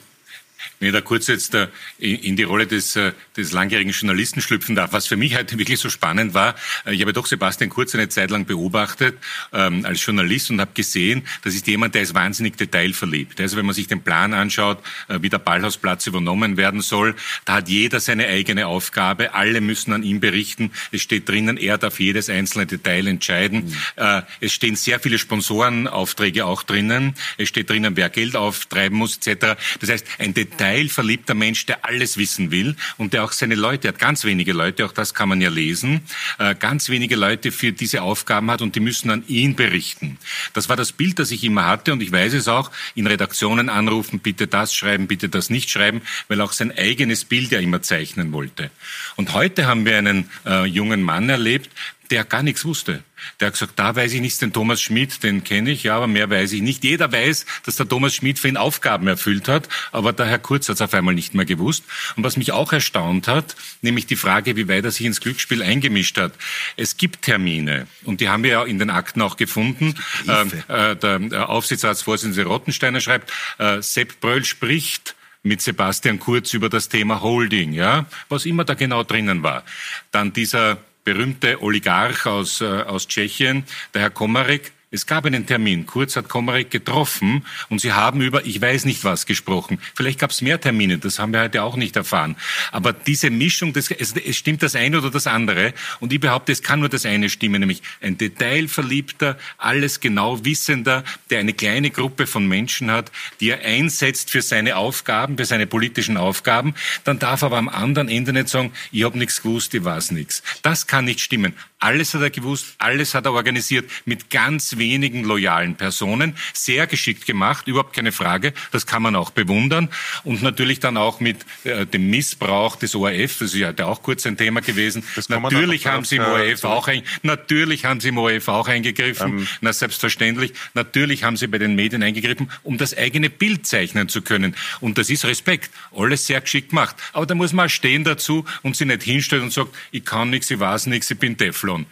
Wenn 0.79 0.89
ich 0.89 0.95
da 0.95 1.01
kurz 1.01 1.27
jetzt 1.27 1.55
äh, 1.55 1.69
in 1.99 2.37
die 2.37 2.43
Rolle 2.43 2.67
des, 2.67 2.97
äh, 2.97 3.13
des 3.37 3.53
langjährigen 3.53 3.93
Journalisten 3.93 4.41
schlüpfen 4.41 4.75
darf, 4.75 4.93
was 4.93 5.07
für 5.07 5.17
mich 5.17 5.37
heute 5.37 5.59
wirklich 5.59 5.79
so 5.79 5.91
spannend 5.91 6.35
war, 6.35 6.55
äh, 6.87 6.95
ich 6.95 7.01
habe 7.01 7.13
doch 7.13 7.27
Sebastian 7.27 7.71
Kurz 7.71 7.95
eine 7.95 8.09
Zeit 8.09 8.31
lang 8.31 8.47
beobachtet 8.47 9.19
ähm, 9.53 9.85
als 9.85 10.05
Journalist 10.05 10.51
und 10.51 10.61
habe 10.61 10.73
gesehen, 10.75 11.23
das 11.43 11.55
ist 11.55 11.67
jemand, 11.67 11.95
der 11.95 12.03
ist 12.03 12.15
wahnsinnig 12.15 12.57
detailverliebt. 12.57 13.41
Also 13.41 13.57
wenn 13.57 13.67
man 13.67 13.75
sich 13.75 13.87
den 13.87 14.03
Plan 14.03 14.35
anschaut, 14.35 14.79
wie 15.09 15.29
der 15.29 15.39
Ballhausplatz 15.39 16.07
übernommen 16.07 16.57
werden 16.57 16.81
soll, 16.81 17.15
da 17.45 17.55
hat 17.55 17.69
jeder 17.69 18.01
seine 18.01 18.27
eigene 18.27 18.67
Aufgabe, 18.67 19.35
alle 19.35 19.61
müssen 19.61 19.93
an 19.93 20.03
ihm 20.03 20.21
berichten, 20.21 20.71
es 20.93 21.03
steht 21.03 21.29
drinnen, 21.29 21.57
er 21.57 21.79
darf 21.79 22.01
jedes 22.01 22.29
einzelne 22.31 22.67
Detail 22.67 23.07
entscheiden. 23.07 23.75
Äh, 23.97 24.23
es 24.41 24.53
stehen 24.53 24.77
sehr 24.77 25.01
viele 25.01 25.19
Sponsorenaufträge 25.19 26.45
auch 26.45 26.63
drinnen, 26.63 27.15
es 27.37 27.49
steht 27.49 27.71
drinnen, 27.71 27.97
wer 27.97 28.09
Geld 28.11 28.37
auftreiben 28.37 28.97
muss 28.99 29.17
etc. 29.17 29.57
Das 29.81 29.91
heißt, 29.91 30.07
ein 30.19 30.35
detailverliebter 30.49 31.35
Mensch, 31.35 31.67
der 31.67 31.85
alles 31.85 32.17
wissen 32.17 32.51
will 32.51 32.77
und 32.97 33.13
der 33.13 33.25
auch 33.25 33.33
seine 33.33 33.55
Leute 33.55 33.89
hat, 33.89 33.99
ganz 33.99 34.25
wenige 34.25 34.53
Leute, 34.53 34.85
auch 34.87 34.93
das 34.93 35.15
kann 35.15 35.29
man 35.29 35.41
ja 35.41 35.51
lesen, 35.51 36.01
äh, 36.39 36.55
ganz 36.55 36.89
wenige 36.89 37.17
Leute 37.17 37.53
für 37.53 37.73
diese 37.73 38.03
Aufgaben 38.03 38.51
hat 38.51 38.63
und 38.63 38.75
die 38.75 38.81
müssen 38.81 39.11
an 39.11 39.25
ihn 39.29 39.55
berichten. 39.55 40.19
Das 40.55 40.69
war 40.69 40.77
das 40.77 40.93
Bild, 40.93 41.19
das 41.19 41.31
ich 41.31 41.45
immer 41.45 41.67
hatte 41.67 41.93
und 41.93 42.03
ich 42.03 42.13
weiß 42.13 42.35
es 42.35 42.49
auch, 42.49 42.71
in 42.95 43.07
Redaktionen 43.07 43.69
anrufen, 43.69 44.21
bitte 44.21 44.47
das 44.47 44.75
schreiben, 44.75 45.07
bitte 45.07 45.29
das 45.29 45.51
nicht 45.51 45.71
schreiben, 45.71 46.03
weil 46.29 46.41
auch 46.41 46.53
sein 46.53 46.77
eigenes 46.77 47.25
Bild 47.25 47.51
ja 47.51 47.61
immer 47.61 47.83
zeichnen 47.83 48.33
wollte. 48.33 48.71
Und 49.17 49.33
heute 49.33 49.67
haben 49.67 49.85
wir 49.85 49.99
einen 49.99 50.29
äh, 50.47 50.65
jungen 50.65 51.03
Mann 51.03 51.29
erlebt, 51.29 51.71
der 52.11 52.25
gar 52.25 52.43
nichts 52.43 52.65
wusste. 52.65 53.03
Der 53.41 53.49
hat 53.49 53.55
gesagt, 53.55 53.79
da 53.79 53.95
weiß 53.95 54.13
ich 54.13 54.21
nichts, 54.21 54.39
den 54.39 54.53
Thomas 54.53 54.81
Schmidt, 54.81 55.23
den 55.23 55.45
kenne 55.45 55.71
ich, 55.71 55.83
ja, 55.83 55.97
aber 55.97 56.07
mehr 56.07 56.31
weiß 56.31 56.53
ich 56.53 56.63
nicht. 56.63 56.85
Jeder 56.85 57.11
weiß, 57.11 57.47
dass 57.65 57.77
der 57.77 57.89
Thomas 57.89 58.15
Schmidt 58.15 58.39
für 58.39 58.49
ihn 58.49 58.57
Aufgaben 58.57 59.07
erfüllt 59.07 59.49
hat, 59.49 59.69
aber 59.93 60.13
der 60.13 60.27
Herr 60.27 60.39
Kurz 60.39 60.69
hat 60.69 60.77
es 60.77 60.83
auf 60.83 60.95
einmal 60.95 61.15
nicht 61.15 61.35
mehr 61.35 61.45
gewusst. 61.45 61.85
Und 62.17 62.25
was 62.25 62.37
mich 62.37 62.53
auch 62.53 62.73
erstaunt 62.73 63.29
hat, 63.29 63.57
nämlich 63.83 64.07
die 64.07 64.17
Frage, 64.17 64.57
wie 64.57 64.69
weit 64.69 64.85
er 64.85 64.91
sich 64.91 65.07
ins 65.07 65.21
Glücksspiel 65.21 65.63
eingemischt 65.63 66.17
hat. 66.19 66.33
Es 66.77 66.97
gibt 66.97 67.23
Termine 67.23 67.87
und 68.05 68.21
die 68.21 68.29
haben 68.29 68.43
wir 68.43 68.51
ja 68.51 68.65
in 68.65 68.79
den 68.79 68.91
Akten 68.91 69.21
auch 69.23 69.37
gefunden. 69.37 69.95
Ähm, 70.29 70.53
äh, 70.69 70.97
der 70.97 71.49
Aufsichtsratsvorsitzende 71.49 72.45
Rottensteiner 72.45 73.01
schreibt, 73.01 73.33
äh, 73.59 73.83
Sepp 73.83 74.21
Bröll 74.21 74.45
spricht 74.45 75.15
mit 75.43 75.61
Sebastian 75.61 76.19
Kurz 76.19 76.53
über 76.53 76.69
das 76.69 76.89
Thema 76.89 77.21
Holding, 77.21 77.73
ja, 77.73 78.07
was 78.29 78.45
immer 78.45 78.65
da 78.65 78.75
genau 78.75 79.03
drinnen 79.03 79.43
war. 79.43 79.65
Dann 80.11 80.33
dieser 80.33 80.79
berühmte 81.09 81.63
Oligarch 81.63 82.27
aus, 82.27 82.61
äh, 82.61 82.67
aus 82.67 83.09
Tschechien, 83.09 83.65
der 83.95 84.03
Herr 84.03 84.11
Komarek, 84.11 84.73
es 84.91 85.07
gab 85.07 85.27
einen 85.27 85.45
Termin. 85.45 85.85
Kurz 85.85 86.17
hat 86.17 86.29
Komarek 86.31 86.71
getroffen 86.71 87.45
und 87.69 87.81
sie 87.81 87.93
haben 87.93 88.23
über 88.23 88.47
ich 88.47 88.61
weiß 88.61 88.87
nicht 88.87 89.05
was 89.05 89.27
gesprochen. 89.27 89.79
Vielleicht 89.95 90.19
gab 90.19 90.31
es 90.31 90.41
mehr 90.41 90.61
Termine, 90.61 90.97
das 90.97 91.19
haben 91.19 91.33
wir 91.33 91.43
heute 91.43 91.63
auch 91.63 91.77
nicht 91.77 91.95
erfahren. 91.97 92.37
Aber 92.73 92.95
diese 92.95 93.29
Mischung, 93.29 93.75
das, 93.75 93.91
es, 93.91 94.13
es 94.13 94.37
stimmt 94.37 94.63
das 94.63 94.75
eine 94.75 94.99
oder 94.99 95.11
das 95.11 95.27
andere. 95.27 95.75
Und 96.01 96.13
ich 96.13 96.21
behaupte, 96.21 96.53
es 96.53 96.63
kann 96.63 96.81
nur 96.81 96.89
das 96.89 97.05
eine 97.05 97.29
stimmen, 97.29 97.61
nämlich 97.61 97.83
ein 98.01 98.17
detailverliebter, 98.17 99.37
alles 99.59 100.01
genau 100.01 100.43
wissender, 100.45 101.05
der 101.29 101.41
eine 101.41 101.53
kleine 101.53 101.91
Gruppe 101.91 102.27
von 102.27 102.49
Menschen 102.49 102.91
hat, 102.91 103.13
die 103.41 103.51
er 103.51 103.61
einsetzt 103.65 104.31
für 104.31 104.41
seine 104.41 104.77
Aufgaben, 104.77 105.37
für 105.37 105.45
seine 105.45 105.67
politischen 105.67 106.17
Aufgaben. 106.17 106.75
Dann 107.05 107.19
darf 107.19 107.43
aber 107.43 107.59
am 107.59 107.69
anderen 107.69 108.09
Ende 108.09 108.33
nicht 108.33 108.49
sagen, 108.49 108.73
ich 108.91 109.05
habe 109.05 109.19
nichts 109.19 109.43
gewusst, 109.43 109.75
ich 109.75 109.85
weiß 109.85 110.13
nichts. 110.13 110.43
Das 110.63 110.87
kann 110.87 111.05
nicht 111.05 111.21
stimmen. 111.21 111.55
Alles 111.81 112.15
hat 112.15 112.23
er 112.23 112.31
gewusst, 112.31 112.75
alles 112.79 113.15
hat 113.15 113.27
er 113.27 113.33
organisiert 113.33 113.89
mit 114.05 114.31
ganz 114.31 114.79
wenigen 114.79 115.23
loyalen 115.23 115.77
Personen. 115.77 116.35
Sehr 116.53 116.87
geschickt 116.89 117.25
gemacht, 117.25 117.69
überhaupt 117.69 117.95
keine 117.95 118.11
Frage. 118.11 118.53
Das 118.73 118.87
kann 118.87 119.03
man 119.03 119.15
auch 119.15 119.31
bewundern. 119.31 119.89
Und 120.25 120.43
natürlich 120.43 120.81
dann 120.81 120.97
auch 120.97 121.21
mit 121.21 121.47
äh, 121.63 121.87
dem 121.87 122.11
Missbrauch 122.11 122.77
des 122.77 122.97
ORF, 122.97 123.39
das 123.39 123.55
ist 123.55 123.61
ja 123.61 123.73
auch 123.85 124.03
kurz 124.03 124.27
ein 124.27 124.37
Thema 124.37 124.61
gewesen. 124.61 125.05
Natürlich 125.29 125.87
haben 125.87 126.05
sie 126.05 126.17
im 126.17 126.25
ORF 126.25 126.65
auch 126.65 126.89
natürlich 127.23 127.85
haben 127.85 128.01
sie 128.01 128.09
im 128.09 128.19
ORF 128.19 128.49
auch 128.49 128.67
eingegriffen. 128.67 129.39
Ähm. 129.39 129.49
Na, 129.61 129.73
selbstverständlich. 129.73 130.55
Natürlich 130.75 131.23
haben 131.23 131.37
sie 131.37 131.47
bei 131.47 131.59
den 131.59 131.75
Medien 131.77 132.03
eingegriffen, 132.03 132.51
um 132.63 132.79
das 132.79 132.97
eigene 132.97 133.31
Bild 133.31 133.67
zeichnen 133.67 134.09
zu 134.09 134.23
können. 134.23 134.57
Und 134.81 134.99
das 134.99 135.11
ist 135.11 135.25
Respekt. 135.25 135.71
Alles 135.95 136.27
sehr 136.27 136.41
geschickt 136.41 136.71
gemacht. 136.71 136.97
Aber 137.13 137.27
da 137.27 137.35
muss 137.35 137.53
man 137.53 137.69
stehen 137.69 138.05
dazu 138.05 138.45
und 138.63 138.77
sie 138.77 138.85
nicht 138.85 139.03
hinstellen 139.03 139.45
und 139.45 139.53
sagt, 139.53 139.75
ich 139.93 140.05
kann 140.05 140.31
nichts, 140.31 140.51
ich 140.51 140.59
weiß 140.59 140.87
nichts, 140.87 141.11
ich 141.11 141.19
bin 141.19 141.37
Teflon. 141.69 141.87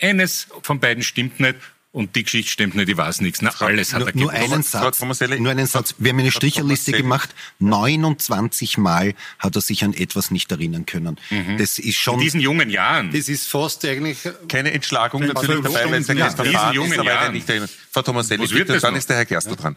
Eines 0.00 0.48
von 0.62 0.80
beiden 0.80 1.02
stimmt 1.02 1.40
nicht 1.40 1.56
und 1.92 2.16
die 2.16 2.24
Geschichte 2.24 2.50
stimmt 2.50 2.74
nicht, 2.74 2.88
ich 2.88 2.96
weiß 2.96 3.20
nichts. 3.20 3.42
Na, 3.42 3.52
alles 3.58 3.92
hat 3.92 4.00
nur, 4.16 4.32
er 4.32 4.40
nur 4.46 4.54
einen 4.54 4.62
Satz, 4.62 5.00
nur 5.00 5.50
einen 5.50 5.66
Satz. 5.66 5.94
Wir 5.98 6.10
haben 6.10 6.20
eine 6.20 6.32
Stricherliste 6.32 6.92
gemacht. 6.92 7.34
29 7.58 8.78
Mal 8.78 9.14
hat 9.38 9.54
er 9.54 9.60
sich 9.60 9.84
an 9.84 9.92
etwas 9.92 10.30
nicht 10.30 10.50
erinnern 10.50 10.86
können. 10.86 11.20
Mhm. 11.30 11.58
Das 11.58 11.78
ist 11.78 11.96
schon. 11.96 12.14
In 12.14 12.20
diesen 12.20 12.40
jungen 12.40 12.70
Jahren. 12.70 13.12
Das 13.12 13.28
ist 13.28 13.46
fast 13.46 13.84
eigentlich. 13.84 14.18
Keine 14.48 14.72
Entschlagung 14.72 15.26
natürlich 15.26 15.62
dabei, 15.62 15.90
weil 15.90 16.00
es 16.00 16.08
ein 16.08 16.16
ja, 16.16 16.30
diesen 16.30 16.72
jungen 16.72 16.92
ist, 16.92 17.04
Jahren. 17.04 17.32
Nicht 17.32 17.48
erinnern. 17.48 17.68
Frau 17.90 18.02
Tomaselli, 18.02 18.46
bitte, 18.46 18.78
dann 18.80 18.92
noch? 18.92 18.98
ist 18.98 19.10
der 19.10 19.16
Herr 19.18 19.26
Gerstl 19.26 19.50
ja. 19.50 19.56
dran. 19.56 19.76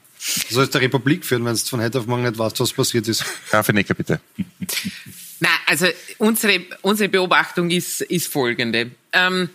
So 0.49 0.61
ist 0.61 0.73
der 0.73 0.81
Republik 0.81 1.25
führen, 1.25 1.43
wenn 1.43 1.53
es 1.53 1.67
von 1.67 1.81
heute 1.81 1.99
auf 1.99 2.07
morgen 2.07 2.23
nicht 2.23 2.37
weißt, 2.37 2.59
was 2.61 2.71
passiert 2.71 3.07
ist. 3.09 3.25
Herr 3.51 3.63
Fenecker, 3.63 3.93
bitte. 3.93 4.21
Na, 5.41 5.49
also 5.65 5.87
unsere, 6.17 6.61
unsere 6.81 7.09
Beobachtung 7.09 7.69
ist, 7.69 8.01
ist 8.01 8.31
folgende. 8.31 8.91
Ähm, 9.15 9.49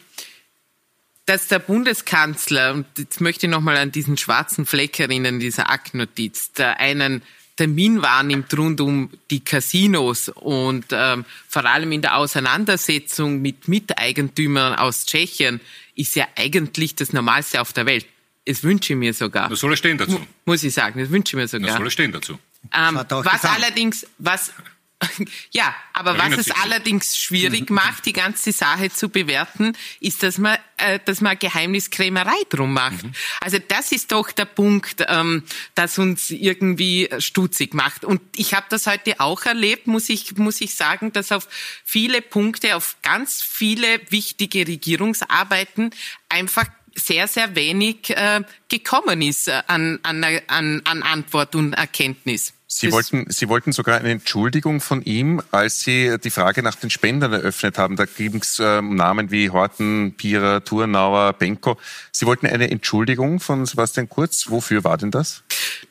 dass 1.27 1.47
der 1.47 1.61
Bundeskanzler, 1.61 2.75
und 2.75 2.87
jetzt 2.99 3.21
möchte 3.21 3.47
ich 3.47 3.53
nochmal 3.53 3.77
an 3.77 3.93
diesen 3.93 4.17
schwarzen 4.17 4.67
Fleck 4.67 4.99
erinnern, 4.99 5.39
dieser 5.39 5.71
Aktnotiz, 5.71 6.53
der 6.53 6.81
einen 6.81 7.23
Termin 7.57 8.03
wahrnimmt 8.03 8.57
rund 8.57 8.81
um 8.81 9.11
die 9.31 9.45
Casinos 9.45 10.29
und 10.31 10.87
ähm, 10.91 11.25
vor 11.47 11.67
allem 11.67 11.93
in 11.93 12.03
der 12.03 12.17
Auseinandersetzung 12.17 13.43
mit 13.43 13.69
Miteigentümern 13.69 14.75
aus 14.75 15.07
Tschechien, 15.07 15.61
ist 15.95 16.17
ja 16.17 16.27
eigentlich 16.37 16.97
das 16.97 17.13
Normalste 17.13 17.61
auf 17.61 17.73
der 17.73 17.87
Welt. 17.87 18.07
Es 18.45 18.65
wünsche 18.65 18.95
ich 18.95 18.99
mir 18.99 19.15
sogar. 19.15 19.49
Das 19.51 19.61
soll 19.61 19.75
er 19.75 19.77
stehen 19.77 19.99
dazu. 19.99 20.21
Muss 20.47 20.65
ich 20.65 20.73
sagen, 20.73 20.99
das 20.99 21.11
wünsche 21.11 21.37
ich 21.37 21.41
mir 21.41 21.47
sogar. 21.47 21.69
Das 21.69 21.77
soll 21.77 21.87
er 21.87 21.91
stehen 21.91 22.13
dazu. 22.13 22.39
Ähm, 22.75 22.97
was 22.97 23.07
getan. 23.07 23.51
allerdings, 23.55 24.07
was 24.19 24.53
ja, 25.53 25.75
aber 25.93 26.19
was 26.19 26.37
es 26.37 26.51
allerdings 26.51 27.17
schwierig 27.17 27.71
mhm. 27.71 27.77
macht, 27.77 28.05
die 28.05 28.13
ganze 28.13 28.53
Sache 28.53 28.91
zu 28.91 29.09
bewerten, 29.09 29.77
ist, 30.01 30.23
dass 30.23 30.39
man, 30.39 30.59
äh, 30.77 30.99
dass 31.05 31.21
man 31.21 31.39
Geheimniskrämerei 31.39 32.37
drum 32.51 32.75
macht. 32.75 33.03
Mhm. 33.05 33.13
Also 33.41 33.59
das 33.67 33.93
ist 33.93 34.13
doch 34.13 34.31
der 34.31 34.45
Punkt, 34.45 35.05
ähm, 35.09 35.45
das 35.75 35.99
uns 35.99 36.31
irgendwie 36.31 37.09
stutzig 37.19 37.73
macht. 37.73 38.05
Und 38.05 38.21
ich 38.37 38.55
habe 38.55 38.67
das 38.69 38.87
heute 38.87 39.21
auch 39.21 39.45
erlebt, 39.45 39.87
muss 39.87 40.09
ich, 40.11 40.37
muss 40.37 40.61
ich 40.61 40.75
sagen, 40.75 41.13
dass 41.13 41.33
auf 41.33 41.49
viele 41.85 42.21
Punkte, 42.21 42.77
auf 42.77 42.97
ganz 43.03 43.43
viele 43.43 44.01
wichtige 44.11 44.67
Regierungsarbeiten 44.67 45.91
einfach 46.29 46.67
sehr, 46.95 47.27
sehr 47.27 47.55
wenig 47.55 48.11
äh, 48.11 48.43
gekommen 48.69 49.23
ist 49.23 49.49
an, 49.49 49.99
an, 50.03 50.25
an, 50.49 50.83
an 50.85 51.03
Antwort 51.03 51.55
und 51.55 51.73
Erkenntnis. 51.73 52.53
Sie 52.73 52.93
wollten, 52.93 53.27
Sie 53.29 53.49
wollten 53.49 53.73
sogar 53.73 53.99
eine 53.99 54.11
Entschuldigung 54.11 54.81
von 54.81 55.03
ihm, 55.03 55.43
als 55.51 55.81
Sie 55.81 56.17
die 56.23 56.31
Frage 56.31 56.63
nach 56.63 56.77
den 56.77 56.89
Spendern 56.89 57.33
eröffnet 57.33 57.79
haben. 57.79 57.97
Da 57.97 58.05
ging 58.05 58.37
es 58.37 58.61
ähm, 58.61 58.95
Namen 58.95 59.33
wie 59.33 59.51
Horten, 59.51 60.15
Pierer, 60.17 60.63
Thurnauer, 60.63 61.33
Benko. 61.33 61.79
Sie 62.13 62.27
wollten 62.27 62.47
eine 62.47 62.71
Entschuldigung 62.71 63.41
von 63.41 63.67
Sebastian 63.67 64.09
Kurz. 64.09 64.51
Wofür 64.51 64.85
war 64.85 64.97
denn 64.99 65.11
das? 65.11 65.43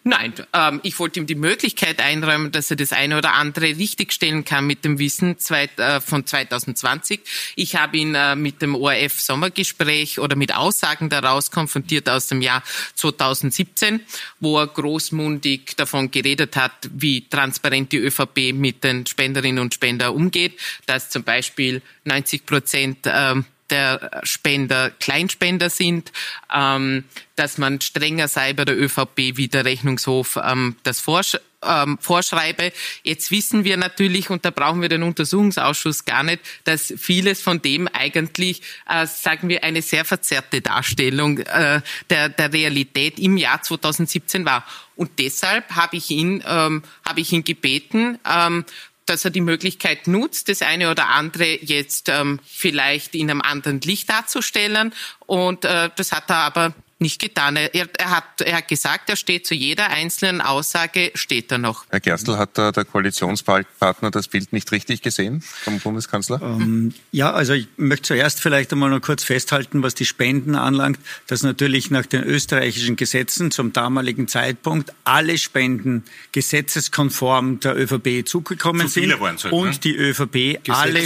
Nein, 0.03 0.33
ähm, 0.53 0.79
ich 0.83 0.97
wollte 0.99 1.19
ihm 1.19 1.27
die 1.27 1.35
Möglichkeit 1.35 1.99
einräumen, 1.99 2.51
dass 2.51 2.71
er 2.71 2.77
das 2.77 2.93
eine 2.93 3.17
oder 3.17 3.33
andere 3.33 3.65
richtigstellen 3.65 4.45
kann 4.45 4.65
mit 4.65 4.85
dem 4.85 4.99
Wissen 4.99 5.37
zwei, 5.37 5.69
äh, 5.75 5.99
von 5.99 6.25
2020. 6.25 7.19
Ich 7.57 7.75
habe 7.75 7.97
ihn 7.97 8.15
äh, 8.15 8.35
mit 8.35 8.61
dem 8.61 8.75
ORF 8.75 9.19
Sommergespräch 9.19 10.19
oder 10.19 10.37
mit 10.37 10.55
Aussagen 10.55 11.09
daraus 11.09 11.51
konfrontiert 11.51 12.09
aus 12.09 12.27
dem 12.27 12.41
Jahr 12.41 12.63
2017, 12.95 13.99
wo 14.39 14.59
er 14.59 14.67
großmundig 14.67 15.75
davon 15.75 16.09
geredet 16.09 16.55
hat, 16.55 16.68
wie 16.91 17.27
transparent 17.29 17.91
die 17.91 17.97
ÖVP 17.97 18.53
mit 18.53 18.83
den 18.83 19.05
Spenderinnen 19.05 19.59
und 19.59 19.73
Spendern 19.73 20.13
umgeht, 20.13 20.59
dass 20.85 21.09
zum 21.09 21.23
Beispiel 21.23 21.81
90 22.05 22.45
Prozent 22.45 22.99
ähm, 23.05 23.45
der 23.69 24.21
Spender 24.23 24.89
Kleinspender 24.89 25.69
sind, 25.69 26.11
ähm, 26.53 27.03
dass 27.35 27.57
man 27.57 27.81
strenger 27.81 28.27
sei 28.27 28.53
bei 28.53 28.65
der 28.65 28.79
ÖVP, 28.79 29.37
wie 29.37 29.47
der 29.47 29.65
Rechnungshof 29.65 30.39
ähm, 30.43 30.75
das 30.83 30.99
vorsch 30.99 31.37
ähm, 31.65 31.97
vorschreibe. 31.99 32.71
Jetzt 33.03 33.31
wissen 33.31 33.63
wir 33.63 33.77
natürlich, 33.77 34.29
und 34.29 34.45
da 34.45 34.51
brauchen 34.51 34.81
wir 34.81 34.89
den 34.89 35.03
Untersuchungsausschuss 35.03 36.05
gar 36.05 36.23
nicht, 36.23 36.41
dass 36.63 36.93
vieles 36.97 37.41
von 37.41 37.61
dem 37.61 37.87
eigentlich, 37.87 38.61
äh, 38.87 39.05
sagen 39.05 39.49
wir, 39.49 39.63
eine 39.63 39.81
sehr 39.81 40.05
verzerrte 40.05 40.61
Darstellung 40.61 41.39
äh, 41.39 41.81
der, 42.09 42.29
der 42.29 42.53
Realität 42.53 43.19
im 43.19 43.37
Jahr 43.37 43.61
2017 43.61 44.45
war. 44.45 44.65
Und 44.95 45.11
deshalb 45.19 45.71
habe 45.71 45.97
ich 45.97 46.09
ihn, 46.09 46.43
ähm, 46.45 46.83
habe 47.05 47.21
ich 47.21 47.31
ihn 47.31 47.43
gebeten, 47.43 48.19
ähm, 48.29 48.65
dass 49.05 49.25
er 49.25 49.31
die 49.31 49.41
Möglichkeit 49.41 50.07
nutzt, 50.07 50.49
das 50.49 50.61
eine 50.61 50.91
oder 50.91 51.09
andere 51.09 51.57
jetzt 51.63 52.09
ähm, 52.09 52.39
vielleicht 52.45 53.15
in 53.15 53.29
einem 53.29 53.41
anderen 53.41 53.81
Licht 53.81 54.09
darzustellen. 54.09 54.93
Und 55.25 55.65
äh, 55.65 55.89
das 55.95 56.11
hat 56.11 56.29
er 56.29 56.37
aber 56.37 56.73
nicht 56.99 57.21
getan. 57.21 57.55
Er, 57.55 57.73
er, 57.73 58.09
hat, 58.09 58.41
er 58.41 58.57
hat 58.57 58.67
gesagt, 58.67 59.09
er 59.09 59.15
steht 59.15 59.47
zu 59.47 59.55
jeder 59.55 59.89
einzelnen 59.89 60.41
Aussage, 60.41 61.11
steht 61.15 61.51
er 61.51 61.57
noch. 61.57 61.85
Herr 61.89 62.01
Gerstl, 62.01 62.37
hat 62.37 62.57
der, 62.57 62.73
der 62.73 62.83
Koalitionspartner 62.83 64.11
das 64.11 64.27
Bild 64.27 64.51
nicht 64.51 64.71
richtig 64.71 65.01
gesehen 65.01 65.41
vom 65.41 65.79
Bundeskanzler? 65.79 66.41
Ähm, 66.41 66.93
ja, 67.11 67.31
also 67.31 67.53
ich 67.53 67.67
möchte 67.77 68.09
zuerst 68.09 68.41
vielleicht 68.41 68.73
einmal 68.73 68.89
noch 68.89 69.01
kurz 69.01 69.23
festhalten, 69.23 69.81
was 69.81 69.95
die 69.95 70.05
Spenden 70.05 70.55
anlangt, 70.55 70.99
dass 71.27 71.41
natürlich 71.41 71.89
nach 71.89 72.05
den 72.05 72.23
österreichischen 72.23 72.97
Gesetzen 72.97 73.51
zum 73.51 73.71
damaligen 73.71 74.27
Zeitpunkt 74.27 74.93
alle 75.05 75.37
Spenden 75.37 76.03
gesetzeskonform 76.33 77.61
der 77.61 77.77
ÖVP 77.77 78.27
zugekommen 78.27 78.87
Zu 78.87 78.99
sind 78.99 79.19
halt, 79.19 79.45
und 79.45 79.69
ne? 79.69 79.77
die 79.83 79.95
ÖVP 79.95 80.59
alle, 80.67 81.01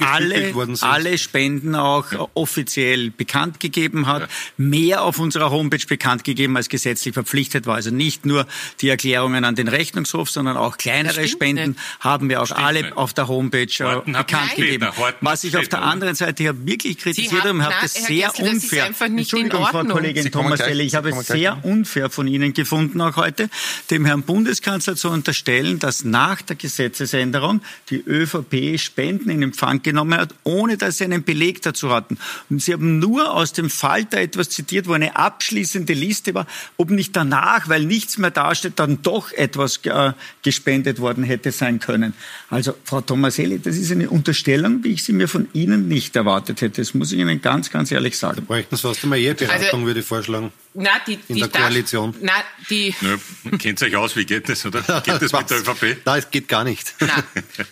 alle, 0.00 0.76
alle 0.80 1.18
Spenden 1.18 1.74
auch 1.74 2.30
offiziell 2.34 3.10
bekannt 3.10 3.60
gegeben 3.60 4.06
hat, 4.06 4.22
ja. 4.22 4.28
mehr 4.58 5.02
auf 5.02 5.21
unserer 5.22 5.50
Homepage 5.50 5.86
bekannt 5.86 6.24
gegeben 6.24 6.56
als 6.56 6.68
gesetzlich 6.68 7.14
verpflichtet 7.14 7.66
war. 7.66 7.76
Also 7.76 7.90
nicht 7.90 8.26
nur 8.26 8.46
die 8.80 8.88
Erklärungen 8.88 9.44
an 9.44 9.54
den 9.54 9.68
Rechnungshof, 9.68 10.30
sondern 10.30 10.56
auch 10.56 10.76
kleinere 10.76 11.26
Spenden 11.28 11.70
nicht. 11.70 11.80
haben 12.00 12.28
wir 12.28 12.42
auch 12.42 12.46
stimmt 12.46 12.60
alle 12.60 12.82
nicht. 12.82 12.96
auf 12.96 13.14
der 13.14 13.28
Homepage 13.28 13.62
äh, 13.62 13.84
Horten 13.84 14.12
bekannt 14.12 14.54
gegeben. 14.56 14.88
Was 15.20 15.44
ich 15.44 15.56
auf 15.56 15.68
der 15.68 15.82
anderen 15.82 16.14
Seite 16.14 16.42
ja 16.42 16.66
wirklich 16.66 16.98
kritisiert 16.98 17.44
habe, 17.44 17.62
habe 17.62 17.74
das 17.80 17.94
sehr 17.94 18.28
Gessler, 18.28 18.50
unfair. 18.50 18.88
Das 18.88 19.00
Entschuldigung, 19.00 19.66
Frau 19.66 19.84
Kollegin 19.84 20.30
ThomasElle, 20.30 20.82
ich 20.82 20.94
habe 20.94 21.10
es 21.10 21.26
sehr 21.26 21.64
unfair 21.64 22.10
von 22.10 22.26
Ihnen 22.26 22.52
gefunden 22.52 23.00
auch 23.00 23.16
heute, 23.16 23.48
dem 23.90 24.04
Herrn 24.04 24.22
Bundeskanzler 24.22 24.96
zu 24.96 25.08
unterstellen, 25.10 25.78
dass 25.78 26.04
nach 26.04 26.42
der 26.42 26.56
Gesetzesänderung 26.56 27.62
die 27.90 28.02
ÖVP 28.04 28.78
Spenden 28.78 29.30
in 29.30 29.42
Empfang 29.42 29.82
genommen 29.82 30.18
hat, 30.18 30.34
ohne 30.44 30.76
dass 30.76 30.98
sie 30.98 31.04
einen 31.04 31.24
Beleg 31.24 31.62
dazu 31.62 31.90
hatten. 31.90 32.18
Und 32.50 32.62
Sie 32.62 32.72
haben 32.72 32.98
nur 32.98 33.32
aus 33.32 33.52
dem 33.52 33.70
Falter 33.70 34.18
etwas 34.18 34.50
zitiert, 34.50 34.88
wo 34.88 34.92
eine 34.92 35.11
abschließende 35.16 35.92
Liste 35.92 36.34
war, 36.34 36.46
ob 36.76 36.90
nicht 36.90 37.16
danach, 37.16 37.68
weil 37.68 37.84
nichts 37.84 38.18
mehr 38.18 38.30
dasteht, 38.30 38.74
dann 38.76 39.02
doch 39.02 39.32
etwas 39.32 39.80
äh, 39.84 40.12
gespendet 40.42 41.00
worden 41.00 41.24
hätte 41.24 41.52
sein 41.52 41.80
können. 41.80 42.14
Also, 42.50 42.74
Frau 42.84 43.00
Tomaselli, 43.00 43.58
das 43.58 43.76
ist 43.76 43.92
eine 43.92 44.10
Unterstellung, 44.10 44.84
wie 44.84 44.92
ich 44.92 45.04
sie 45.04 45.12
mir 45.12 45.28
von 45.28 45.48
Ihnen 45.52 45.88
nicht 45.88 46.16
erwartet 46.16 46.60
hätte. 46.60 46.80
Das 46.80 46.94
muss 46.94 47.12
ich 47.12 47.18
Ihnen 47.18 47.40
ganz, 47.40 47.70
ganz 47.70 47.90
ehrlich 47.90 48.18
sagen. 48.18 48.36
Da 48.36 48.42
bräuchten 48.42 48.76
Sie 48.76 48.82
fast 48.82 49.02
einmal 49.04 49.18
Eheberatung, 49.18 49.64
also, 49.64 49.86
würde 49.86 50.00
ich 50.00 50.06
vorschlagen. 50.06 50.52
Na, 50.74 50.90
die, 51.06 51.18
in 51.28 51.38
der 51.38 51.48
Koalition. 51.48 52.14
Na, 52.20 52.32
die. 52.70 52.94
Ja, 53.00 53.58
kennt 53.58 53.82
euch 53.82 53.96
aus, 53.96 54.16
wie 54.16 54.24
geht 54.24 54.48
das, 54.48 54.64
oder? 54.64 54.80
Geht 55.04 55.20
das 55.20 55.32
mit 55.32 55.50
der 55.50 55.58
ÖVP? 55.58 55.98
Nein, 56.04 56.18
es 56.18 56.30
geht 56.30 56.48
gar 56.48 56.64
nicht. 56.64 56.94
Na, 57.00 57.22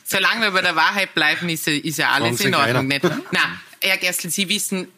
solange 0.05 0.43
wir 0.43 0.51
bei 0.51 0.63
der 0.63 0.77
Wahrheit 0.77 1.15
bleiben, 1.15 1.49
ist, 1.49 1.67
ist 1.67 1.99
ja 1.99 2.11
alles 2.11 2.41
in 2.41 2.55
Ordnung. 2.55 2.89
Nicht? 2.89 3.03
Na, 3.31 3.41
Herr 3.81 3.97
Gerstl, 3.97 4.29
Sie 4.31 4.49
wissen 4.49 4.89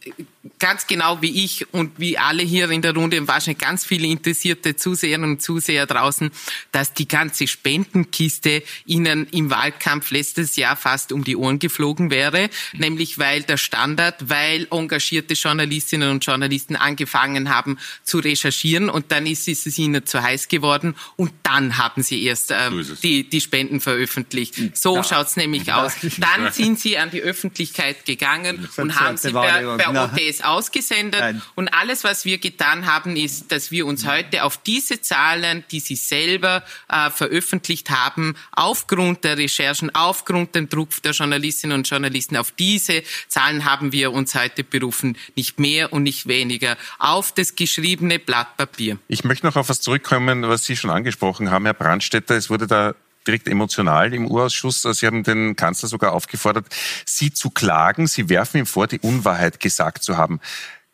ganz 0.59 0.89
genau 0.89 1.23
wie 1.23 1.45
ich 1.45 1.73
und 1.73 2.01
wie 2.01 2.19
alle 2.19 2.43
hier 2.43 2.69
in 2.71 2.83
der 2.83 2.95
Runde 2.95 3.21
und 3.21 3.29
wahrscheinlich 3.29 3.59
ganz 3.59 3.85
viele 3.85 4.09
interessierte 4.09 4.75
Zuseherinnen 4.75 5.33
und 5.33 5.43
Zuseher 5.43 5.87
draußen, 5.87 6.33
dass 6.73 6.95
die 6.95 7.07
ganze 7.07 7.47
Spendenkiste 7.47 8.63
Ihnen 8.85 9.29
im 9.29 9.51
Wahlkampf 9.51 10.11
letztes 10.11 10.57
Jahr 10.57 10.75
fast 10.75 11.13
um 11.13 11.23
die 11.23 11.37
Ohren 11.37 11.61
geflogen 11.61 12.11
wäre, 12.11 12.51
nämlich 12.73 13.19
weil 13.19 13.43
der 13.43 13.57
Standard, 13.57 14.31
weil 14.31 14.67
engagierte 14.71 15.35
Journalistinnen 15.35 16.11
und 16.11 16.25
Journalisten 16.25 16.75
angefangen 16.75 17.55
haben 17.55 17.79
zu 18.03 18.19
recherchieren 18.19 18.91
und 18.91 19.13
dann 19.13 19.27
ist 19.27 19.47
es 19.47 19.79
ihnen 19.79 20.05
zu 20.07 20.23
heiß 20.23 20.49
geworden 20.49 20.97
und 21.17 21.33
dann 21.45 21.79
haben 21.79 22.03
sie 22.03 22.25
erst 22.25 22.51
äh, 22.51 22.71
so 22.83 22.95
die, 22.97 23.29
die 23.29 23.41
Spenden 23.41 23.81
veröffentlicht. 23.81 24.77
So 24.77 24.97
ja. 24.97 25.05
schaut's 25.05 25.37
nämlich 25.37 25.73
aus. 25.73 25.95
Dann 26.19 26.53
sind 26.53 26.79
sie 26.79 26.99
an 26.99 27.11
die 27.11 27.21
Öffentlichkeit 27.21 28.05
gegangen 28.05 28.69
und 28.77 28.99
haben 28.99 29.17
sie 29.17 29.33
per, 29.33 29.77
per 29.77 29.93
OTS 30.33 30.43
ausgesendet. 30.43 31.21
Nein. 31.21 31.43
Und 31.55 31.69
alles, 31.69 32.05
was 32.05 32.25
wir 32.25 32.39
getan 32.39 32.87
haben, 32.87 33.17
ist, 33.17 33.53
dass 33.53 33.71
wir 33.71 33.87
uns 33.87 34.07
heute 34.07 34.45
auf 34.45 34.57
diese 34.57 35.01
Zahlen, 35.01 35.65
die 35.71 35.81
sie 35.81 35.97
selber 35.97 36.63
äh, 36.89 37.11
veröffentlicht 37.11 37.91
haben, 37.91 38.35
aufgrund 38.53 39.25
der 39.25 39.39
Recherchen, 39.39 39.95
aufgrund 39.95 40.55
dem 40.55 40.69
Druck 40.69 41.03
der 41.03 41.13
Journalistinnen 41.13 41.79
und 41.79 41.89
Journalisten, 41.89 42.37
auf 42.37 42.53
diese 42.53 43.03
Zahlen 43.29 43.65
haben 43.65 43.93
wir 43.93 44.13
uns 44.13 44.35
heute 44.35 44.65
berufen. 44.65 45.17
Nicht 45.37 45.59
mehr 45.59 45.93
und 45.93 46.03
nicht 46.03 46.29
weniger. 46.29 46.77
Auf 46.99 47.33
das 47.33 47.55
geschriebene 47.55 48.19
Blatt 48.19 48.57
Papier. 48.57 48.99
Ich 49.09 49.25
möchte 49.25 49.47
noch 49.47 49.57
auf 49.57 49.69
was 49.69 49.81
zurückkommen, 49.81 50.43
was 50.49 50.65
Sie 50.65 50.77
schon 50.77 50.91
angesprochen 50.91 51.51
haben, 51.51 51.65
Herr 51.65 51.75
Brandstetter. 51.75 52.37
Es 52.37 52.51
wurde 52.51 52.67
da 52.67 52.95
direkt 53.27 53.49
emotional 53.49 54.13
im 54.15 54.27
Urausschuss. 54.27 54.83
Sie 54.83 55.07
haben 55.07 55.23
den 55.23 55.57
Kanzler 55.57 55.89
sogar 55.89 56.13
aufgefordert, 56.13 56.67
Sie 57.07 57.33
zu 57.33 57.51
klagen. 57.51 58.07
Sie 58.07 58.29
werfen 58.29 58.59
ihm 58.59 58.67
vor, 58.67 58.87
die 58.87 59.01
Unwahrheit 59.01 59.61
gesagt 59.61 60.03
zu 60.03 60.17
haben. 60.17 60.41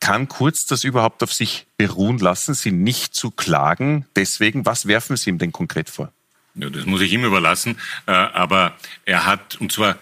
Kann 0.01 0.29
Kurz 0.29 0.67
das 0.67 0.85
überhaupt 0.85 1.23
auf 1.23 1.33
sich 1.33 1.67
beruhen 1.77 2.19
lassen, 2.19 2.55
Sie 2.55 2.71
nicht 2.71 3.15
zu 3.15 3.31
klagen? 3.31 4.07
Deswegen, 4.15 4.65
was 4.65 4.87
werfen 4.87 5.17
Sie 5.17 5.31
ihm 5.31 5.39
denn 5.39 5.53
konkret 5.53 5.91
vor? 5.91 6.13
Ja, 6.55 6.71
das 6.71 6.87
muss 6.87 7.01
ich 7.01 7.13
ihm 7.13 7.25
überlassen. 7.25 7.79
Äh, 8.07 8.13
aber 8.13 8.77
er 9.05 9.27
hat, 9.27 9.57
und 9.61 9.73
zwar 9.73 9.99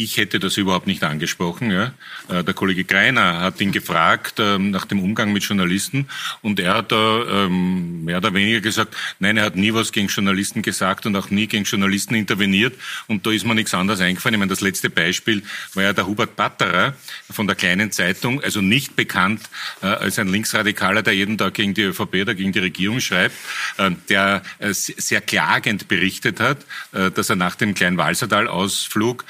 ich 0.00 0.16
hätte 0.16 0.38
das 0.38 0.56
überhaupt 0.56 0.86
nicht 0.86 1.04
angesprochen. 1.04 1.70
Ja. 1.70 1.92
Äh, 2.28 2.42
der 2.42 2.54
Kollege 2.54 2.84
Greiner 2.84 3.40
hat 3.40 3.60
ihn 3.60 3.70
gefragt 3.70 4.36
ähm, 4.38 4.70
nach 4.70 4.86
dem 4.86 5.00
Umgang 5.00 5.32
mit 5.32 5.44
Journalisten 5.44 6.06
und 6.40 6.58
er 6.58 6.74
hat 6.74 6.92
da 6.92 7.44
ähm, 7.44 8.04
mehr 8.04 8.16
oder 8.16 8.32
weniger 8.32 8.60
gesagt, 8.60 8.96
nein, 9.18 9.36
er 9.36 9.44
hat 9.44 9.56
nie 9.56 9.74
was 9.74 9.92
gegen 9.92 10.08
Journalisten 10.08 10.62
gesagt 10.62 11.04
und 11.04 11.14
auch 11.16 11.30
nie 11.30 11.46
gegen 11.46 11.64
Journalisten 11.64 12.14
interveniert 12.14 12.74
und 13.08 13.26
da 13.26 13.30
ist 13.30 13.44
mir 13.44 13.54
nichts 13.54 13.74
anderes 13.74 14.00
eingefallen. 14.00 14.34
Ich 14.34 14.38
meine, 14.38 14.50
das 14.50 14.62
letzte 14.62 14.88
Beispiel 14.88 15.42
war 15.74 15.82
ja 15.82 15.92
der 15.92 16.06
Hubert 16.06 16.34
Batterer 16.34 16.94
von 17.30 17.46
der 17.46 17.56
kleinen 17.56 17.92
Zeitung, 17.92 18.42
also 18.42 18.62
nicht 18.62 18.96
bekannt 18.96 19.42
äh, 19.82 19.86
als 19.86 20.18
ein 20.18 20.28
Linksradikaler, 20.28 21.02
der 21.02 21.14
jeden 21.14 21.36
Tag 21.36 21.54
gegen 21.54 21.74
die 21.74 21.82
ÖVP 21.82 22.22
oder 22.22 22.34
gegen 22.34 22.52
die 22.52 22.60
Regierung 22.60 23.00
schreibt, 23.00 23.34
äh, 23.76 23.90
der 24.08 24.42
sehr 24.60 25.20
klagend 25.20 25.88
berichtet 25.88 26.40
hat, 26.40 26.58
dass 26.92 27.30
er 27.30 27.36
nach 27.36 27.54
dem 27.56 27.74
kleinen 27.74 27.96
Walsertal-Ausflug 27.96 29.24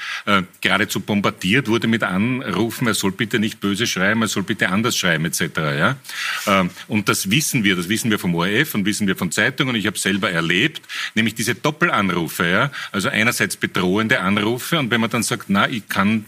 geradezu 0.61 0.99
bombardiert 0.99 1.67
wurde 1.67 1.87
mit 1.87 2.03
Anrufen, 2.03 2.87
er 2.87 2.93
soll 2.93 3.11
bitte 3.11 3.39
nicht 3.39 3.59
böse 3.59 3.87
schreiben, 3.87 4.21
er 4.21 4.27
soll 4.27 4.43
bitte 4.43 4.69
anders 4.69 4.95
schreiben 4.95 5.25
etc. 5.25 5.41
Ja? 5.57 5.97
Ähm, 6.47 6.69
und 6.87 7.09
das 7.09 7.29
wissen 7.31 7.63
wir, 7.63 7.75
das 7.75 7.89
wissen 7.89 8.11
wir 8.11 8.19
vom 8.19 8.35
ORF 8.35 8.75
und 8.75 8.85
wissen 8.85 9.07
wir 9.07 9.15
von 9.15 9.31
Zeitungen. 9.31 9.75
Ich 9.75 9.87
habe 9.87 9.97
selber 9.97 10.31
erlebt, 10.31 10.81
nämlich 11.15 11.35
diese 11.35 11.55
Doppelanrufe. 11.55 12.47
Ja? 12.47 12.71
Also 12.91 13.09
einerseits 13.09 13.57
bedrohende 13.57 14.21
Anrufe 14.21 14.77
und 14.77 14.91
wenn 14.91 15.01
man 15.01 15.09
dann 15.09 15.23
sagt, 15.23 15.45
na, 15.49 15.67
ich 15.67 15.89
kann 15.89 16.25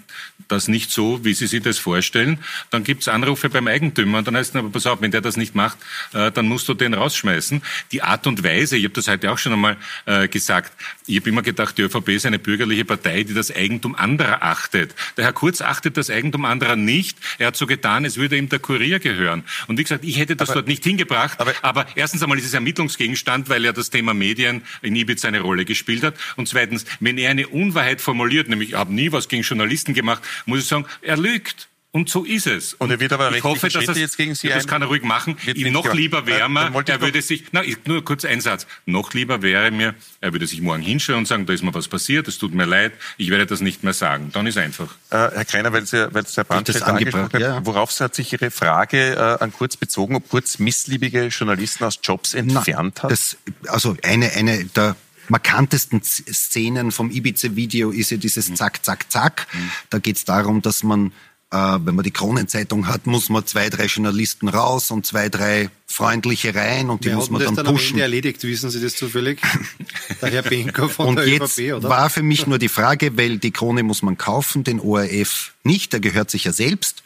das 0.54 0.68
nicht 0.68 0.92
so, 0.92 1.26
wie 1.26 1.34
Sie 1.34 1.48
sich 1.48 1.62
das 1.62 1.80
vorstellen, 1.80 2.40
dann 2.70 2.84
gibt 2.84 3.02
es 3.02 3.08
Anrufe 3.08 3.50
beim 3.50 3.68
Eigentümer 3.68 4.20
und 4.20 4.28
dann 4.28 4.38
heißt 4.38 4.52
es, 4.52 4.56
aber 4.56 4.70
pass 4.70 4.86
auf, 4.86 5.02
wenn 5.02 5.12
der 5.12 5.22
das 5.22 5.38
nicht 5.38 5.56
macht, 5.56 5.78
äh, 6.14 6.32
dann 6.32 6.48
musst 6.48 6.68
du 6.68 6.74
den 6.74 6.94
rausschmeißen. 6.94 7.62
Die 7.92 8.02
Art 8.02 8.28
und 8.28 8.44
Weise, 8.44 8.78
ich 8.78 8.86
habe 8.86 8.94
das 8.94 9.08
heute 9.08 9.32
auch 9.32 9.38
schon 9.38 9.54
einmal 9.54 9.78
äh, 10.06 10.28
gesagt, 10.28 10.74
ich 11.08 11.18
habe 11.18 11.30
immer 11.30 11.42
gedacht, 11.42 11.78
die 11.78 11.82
ÖVP 11.82 12.10
ist 12.10 12.26
eine 12.26 12.40
bürgerliche 12.40 12.86
Partei, 12.86 13.24
die 13.24 13.34
das 13.34 13.54
Eigentum 13.54 13.96
anderer 13.96 14.44
achtet. 14.44 14.96
Der 15.18 15.26
Herr 15.26 15.34
Kurz 15.34 15.62
achtet 15.62 15.98
das 15.98 16.10
Eigentum 16.10 16.46
anderer 16.46 16.76
nicht. 16.76 17.18
Er 17.40 17.48
hat 17.48 17.56
so 17.56 17.68
getan, 17.68 18.06
es 18.06 18.18
würde 18.18 18.38
ihm 18.38 18.50
der 18.50 18.60
Kurier 18.60 19.00
gehören. 19.00 19.44
Und 19.68 19.78
wie 19.78 19.84
gesagt, 19.84 20.06
ich 20.06 20.18
hätte 20.18 20.36
das 20.36 20.50
aber, 20.50 20.60
dort 20.60 20.68
nicht 20.68 20.84
hingebracht. 20.84 21.40
Aber, 21.40 21.54
aber 21.62 21.88
erstens 21.96 22.22
einmal 22.22 22.38
ist 22.38 22.46
es 22.46 22.54
Ermittlungsgegenstand, 22.54 23.50
weil 23.50 23.66
ja 23.66 23.72
das 23.72 23.90
Thema 23.90 24.14
Medien 24.14 24.62
in 24.82 24.96
Ibiza 24.96 25.28
eine 25.28 25.42
Rolle 25.42 25.66
gespielt 25.66 26.04
hat. 26.04 26.16
Und 26.36 26.48
zweitens, 26.48 26.86
wenn 27.00 27.18
er 27.18 27.32
eine 27.32 27.48
Unwahrheit 27.48 28.02
formuliert, 28.02 28.48
nämlich 28.50 28.70
ich 28.70 28.76
habe 28.76 28.94
nie 28.94 29.12
was 29.12 29.28
gegen 29.28 29.44
Journalisten 29.44 29.94
gemacht, 29.94 30.24
muss 30.46 30.60
ich 30.60 30.68
sagen, 30.68 30.86
er 31.02 31.18
lügt. 31.18 31.70
Und 31.96 32.10
so 32.10 32.24
ist 32.24 32.48
es. 32.48 32.74
Und 32.74 32.90
er 32.90 33.00
wird 33.00 33.14
aber 33.14 33.32
ich 33.36 33.44
hoffe, 33.44 33.70
dass 33.70 33.86
das, 33.86 33.96
jetzt 34.00 34.18
gegen 34.18 34.34
Sie 34.34 34.50
das 34.50 34.66
kann 34.66 34.82
er 34.82 34.88
ruhig 34.88 35.04
machen. 35.04 35.38
Ihm 35.46 35.72
noch 35.72 35.94
lieber 35.94 36.26
wäre 36.26 36.50
mir, 36.50 36.72
er 36.88 37.02
würde 37.02 37.22
sich, 37.22 37.44
na, 37.52 37.62
nur 37.86 38.04
kurz 38.04 38.26
ein 38.26 38.42
Satz. 38.42 38.66
Noch 38.88 39.14
lieber 39.14 39.44
wäre 39.44 39.70
mir, 39.70 39.94
er 40.20 40.34
würde 40.34 40.48
sich 40.48 40.60
morgen 40.60 40.82
hinstellen 40.82 41.20
und 41.20 41.28
sagen, 41.28 41.46
da 41.46 41.54
ist 41.54 41.62
mir 41.62 41.72
was 41.76 41.88
passiert, 41.88 42.28
es 42.28 42.40
tut 42.40 42.52
mir 42.52 42.66
leid, 42.66 42.94
ich 43.18 43.30
werde 43.30 43.46
das 43.46 43.62
nicht 43.62 43.84
mehr 43.84 43.94
sagen. 43.94 44.32
Dann 44.34 44.48
ist 44.48 44.58
einfach. 44.58 44.88
Äh, 45.12 45.18
Herr 45.18 45.46
Kreiner, 45.46 45.72
weil 45.72 45.86
Sie, 45.86 46.12
weil 46.12 46.26
Sie 46.26 46.38
Herr 46.38 46.46
Brandstätter 46.46 46.88
angesprochen 46.88 47.32
hat, 47.32 47.40
ja. 47.40 47.64
worauf 47.64 48.00
hat 48.00 48.16
sich 48.16 48.34
Ihre 48.34 48.50
Frage 48.50 49.14
äh, 49.14 49.44
an 49.44 49.54
Kurz 49.54 49.78
bezogen, 49.78 50.16
ob 50.16 50.28
Kurz 50.30 50.58
missliebige 50.58 51.28
Journalisten 51.28 51.84
aus 51.84 52.00
Jobs 52.02 52.34
entfernt 52.34 52.96
na, 52.98 53.04
hat? 53.04 53.12
Das, 53.12 53.38
also 53.68 53.96
eine, 54.02 54.32
eine 54.32 54.66
der 54.66 54.96
markantesten 55.30 56.02
Szenen 56.04 56.92
vom 56.92 57.12
Ibiza-Video 57.12 57.92
ist 57.92 58.12
ja 58.12 58.18
dieses 58.18 58.50
mhm. 58.50 58.56
Zack, 58.56 58.86
Zack, 58.86 59.12
Zack. 59.12 59.48
Mhm. 59.54 59.72
Da 59.90 60.00
geht 60.00 60.18
es 60.18 60.26
darum, 60.26 60.62
dass 60.62 60.84
man, 60.84 61.12
äh, 61.52 61.56
wenn 61.56 61.96
man 61.96 62.04
die 62.04 62.12
Kronenzeitung 62.12 62.88
hat, 62.88 63.08
muss 63.08 63.30
man 63.30 63.46
zwei, 63.46 63.70
drei 63.70 63.86
Journalisten 63.86 64.48
raus 64.48 64.92
und 64.92 65.06
zwei, 65.06 65.30
drei 65.30 65.70
freundliche 65.88 66.56
rein 66.56 66.90
und 66.90 67.04
die 67.06 67.10
Wer 67.10 67.18
muss 67.18 67.30
man 67.30 67.42
dann, 67.42 67.56
dann 67.56 67.66
pushen. 67.66 67.90
Am 67.90 67.94
Ende 67.94 68.02
erledigt, 68.04 68.44
wissen 68.44 68.70
Sie 68.70 68.82
das 68.82 68.96
zufällig? 68.96 69.40
Der 70.22 70.32
Herr 70.32 70.42
Benko 70.42 70.88
von 70.88 71.10
und 71.10 71.16
der 71.18 71.28
jetzt 71.28 71.60
ÖVP, 71.60 71.76
oder? 71.76 71.90
war 71.90 72.10
für 72.10 72.24
mich 72.24 72.48
nur 72.48 72.58
die 72.58 72.70
Frage, 72.70 73.18
weil 73.18 73.38
die 73.38 73.52
Krone 73.52 73.84
muss 73.84 74.02
man 74.02 74.18
kaufen, 74.18 74.64
den 74.64 74.80
ORF 74.80 75.54
nicht, 75.64 75.94
der 75.94 76.00
gehört 76.00 76.32
sich 76.32 76.46
ja 76.46 76.54
selbst. 76.54 77.04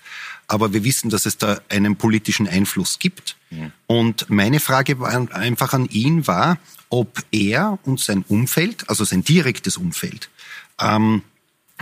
Aber 0.48 0.72
wir 0.72 0.86
wissen, 0.86 1.10
dass 1.10 1.26
es 1.26 1.38
da 1.38 1.60
einen 1.68 1.98
politischen 1.98 2.48
Einfluss 2.48 3.00
gibt. 3.00 3.36
Mhm. 3.50 3.72
Und 3.86 4.30
meine 4.30 4.62
Frage 4.62 5.00
war 5.00 5.12
einfach 5.34 5.74
an 5.74 5.88
ihn 5.88 6.26
war, 6.26 6.58
ob 6.90 7.24
er 7.32 7.80
und 7.84 8.00
sein 8.00 8.24
Umfeld, 8.28 8.90
also 8.90 9.04
sein 9.04 9.24
direktes 9.24 9.78
Umfeld, 9.78 10.30
ähm, 10.80 11.24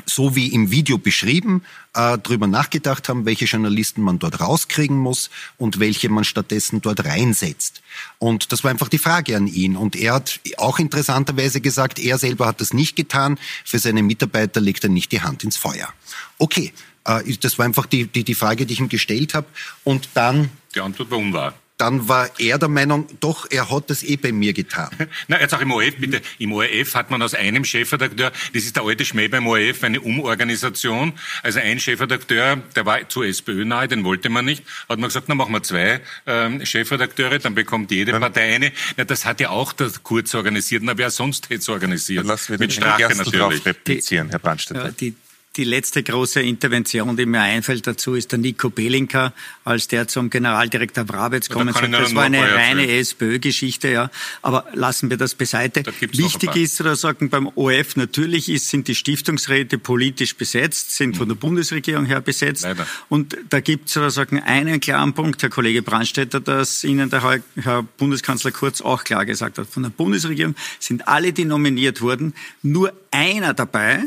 so 0.06 0.36
wie 0.36 0.48
im 0.48 0.72
Video 0.72 0.98
beschrieben, 0.98 1.64
äh, 1.94 2.18
darüber 2.22 2.48
nachgedacht 2.48 3.08
haben, 3.08 3.26
welche 3.26 3.46
Journalisten 3.46 4.02
man 4.02 4.20
dort 4.20 4.42
rauskriegen 4.42 4.98
muss 4.98 5.30
und 5.58 5.80
welche 5.80 6.10
man 6.10 6.26
stattdessen 6.26 6.82
dort 6.82 7.06
reinsetzt. 7.06 7.82
Und 8.20 8.52
das 8.52 8.64
war 8.64 8.72
einfach 8.72 8.90
die 8.90 8.98
Frage 8.98 9.38
an 9.38 9.48
ihn. 9.48 9.78
Und 9.78 9.96
er 9.96 10.16
hat 10.16 10.42
auch 10.58 10.80
interessanterweise 10.80 11.62
gesagt, 11.62 12.00
er 12.00 12.18
selber 12.18 12.48
hat 12.48 12.60
das 12.60 12.74
nicht 12.74 12.96
getan. 12.96 13.40
Für 13.64 13.80
seine 13.80 14.04
Mitarbeiter 14.04 14.60
legt 14.60 14.84
er 14.84 14.90
nicht 14.90 15.12
die 15.12 15.22
Hand 15.22 15.44
ins 15.44 15.58
Feuer. 15.58 15.94
Okay, 16.38 16.74
äh, 17.06 17.34
das 17.38 17.58
war 17.58 17.66
einfach 17.66 17.86
die, 17.86 18.06
die, 18.08 18.26
die 18.26 18.36
Frage, 18.36 18.66
die 18.66 18.74
ich 18.74 18.80
ihm 18.82 18.90
gestellt 18.90 19.34
habe. 19.34 19.48
Und 19.86 20.10
dann... 20.14 20.50
Die 20.76 20.82
Antwort 20.82 21.10
war 21.10 21.18
unwahr. 21.18 21.54
Dann 21.78 22.08
war 22.08 22.30
er 22.40 22.58
der 22.58 22.70
Meinung, 22.70 23.08
doch, 23.20 23.48
er 23.50 23.70
hat 23.70 23.90
das 23.90 24.04
eh 24.04 24.16
bei 24.16 24.32
mir 24.32 24.54
getan. 24.54 24.90
Na, 25.28 25.40
jetzt 25.40 25.54
auch 25.54 25.62
im 25.62 25.72
ORF, 25.72 25.96
bitte. 25.98 26.22
Im 26.40 26.54
ORF 26.54 26.96
hat 26.96 27.12
man 27.12 27.22
aus 27.22 27.34
einem 27.34 27.66
Chefredakteur, 27.66 28.32
das 28.54 28.64
ist 28.64 28.76
der 28.76 28.84
alte 28.84 29.04
Schmäh 29.04 29.28
beim 29.28 29.46
ORF, 29.48 29.84
eine 29.84 30.00
Umorganisation. 30.00 31.14
Also 31.44 31.60
ein 31.60 31.80
Chefredakteur, 31.80 32.58
der 32.76 32.86
war 32.86 33.08
zu 33.10 33.24
SPÖ 33.24 33.66
nahe, 33.66 33.88
den 33.88 34.04
wollte 34.04 34.30
man 34.30 34.46
nicht, 34.46 34.64
hat 34.88 35.00
man 35.00 35.10
gesagt, 35.10 35.28
na 35.28 35.36
machen 35.36 35.52
wir 35.52 35.64
zwei 35.64 36.02
ähm, 36.26 36.66
Chefredakteure, 36.66 37.40
dann 37.40 37.56
bekommt 37.56 37.92
jede 37.92 38.14
dann, 38.14 38.22
Partei 38.22 38.56
eine. 38.56 38.72
Na, 38.96 39.04
das 39.04 39.26
hat 39.26 39.40
ja 39.42 39.50
auch 39.50 39.74
der 39.74 39.92
Kurz 40.04 40.34
organisiert, 40.34 40.84
na 40.84 40.98
wer 40.98 41.10
sonst 41.10 41.46
hätte 41.46 41.56
es 41.56 41.70
organisiert? 41.70 42.22
Dann 42.22 42.28
lassen 42.28 42.52
wir 42.52 42.60
Mit 42.60 42.74
Strache 42.74 43.16
natürlich. 43.16 43.32
Drauf 43.32 43.66
replizieren, 43.66 44.30
Herr 44.30 44.40
Brandstätter. 44.40 44.86
Ja, 44.86 44.92
die, 44.92 45.16
die 45.58 45.64
letzte 45.64 46.04
große 46.04 46.42
Intervention, 46.42 47.16
die 47.16 47.26
mir 47.26 47.42
einfällt 47.42 47.88
dazu, 47.88 48.16
ist 48.16 48.32
der 48.32 48.40
Nico 48.40 48.70
Belinka, 48.70 49.34
als 49.64 49.88
der 49.88 50.08
zum 50.08 50.30
Generaldirektor 50.30 51.04
Brabetz 51.04 51.50
kommen 51.50 51.74
soll. 51.74 51.90
Das 51.90 52.14
war 52.14 52.24
eine 52.24 52.42
reine 52.42 52.88
SPÖ-Geschichte, 52.88 53.90
ja. 53.90 54.12
Aber 54.42 54.66
lassen 54.74 55.10
wir 55.10 55.18
das 55.18 55.36
beiseite. 55.36 55.84
Da 55.84 55.92
Wichtig 56.00 56.56
ist 56.56 56.76
zu 56.76 56.96
sagen, 56.96 57.30
beim 57.30 57.48
OF 57.56 57.96
natürlich 57.96 58.50
ist, 58.50 58.70
sind 58.70 58.88
die 58.88 58.96
Stiftungsräte 58.96 59.78
politisch 59.78 60.36
besetzt, 60.36 60.96
sind 60.96 61.18
von 61.18 61.28
der 61.28 61.36
Bundesregierung 61.36 62.06
her 62.06 62.22
besetzt. 62.22 62.64
Leider. 62.64 62.86
Und 63.10 63.38
da 63.50 63.60
gibt 63.60 63.88
es 63.88 63.94
sozusagen 63.94 64.40
einen 64.42 64.80
klaren 64.80 65.14
Punkt, 65.14 65.42
Herr 65.42 65.50
Kollege 65.50 65.82
Brandstätter, 65.82 66.40
dass 66.40 66.84
Ihnen 66.84 67.10
der 67.10 67.42
Herr 67.56 67.84
Bundeskanzler 67.98 68.52
Kurz 68.52 68.82
auch 68.82 69.04
klar 69.04 69.26
gesagt 69.26 69.58
hat. 69.58 69.68
Von 69.68 69.84
der 69.84 69.90
Bundesregierung 69.90 70.56
sind 70.80 71.08
alle, 71.08 71.34
die 71.34 71.46
nominiert 71.46 72.02
wurden, 72.02 72.34
nur 72.62 72.94
einer 73.12 73.54
dabei, 73.54 74.04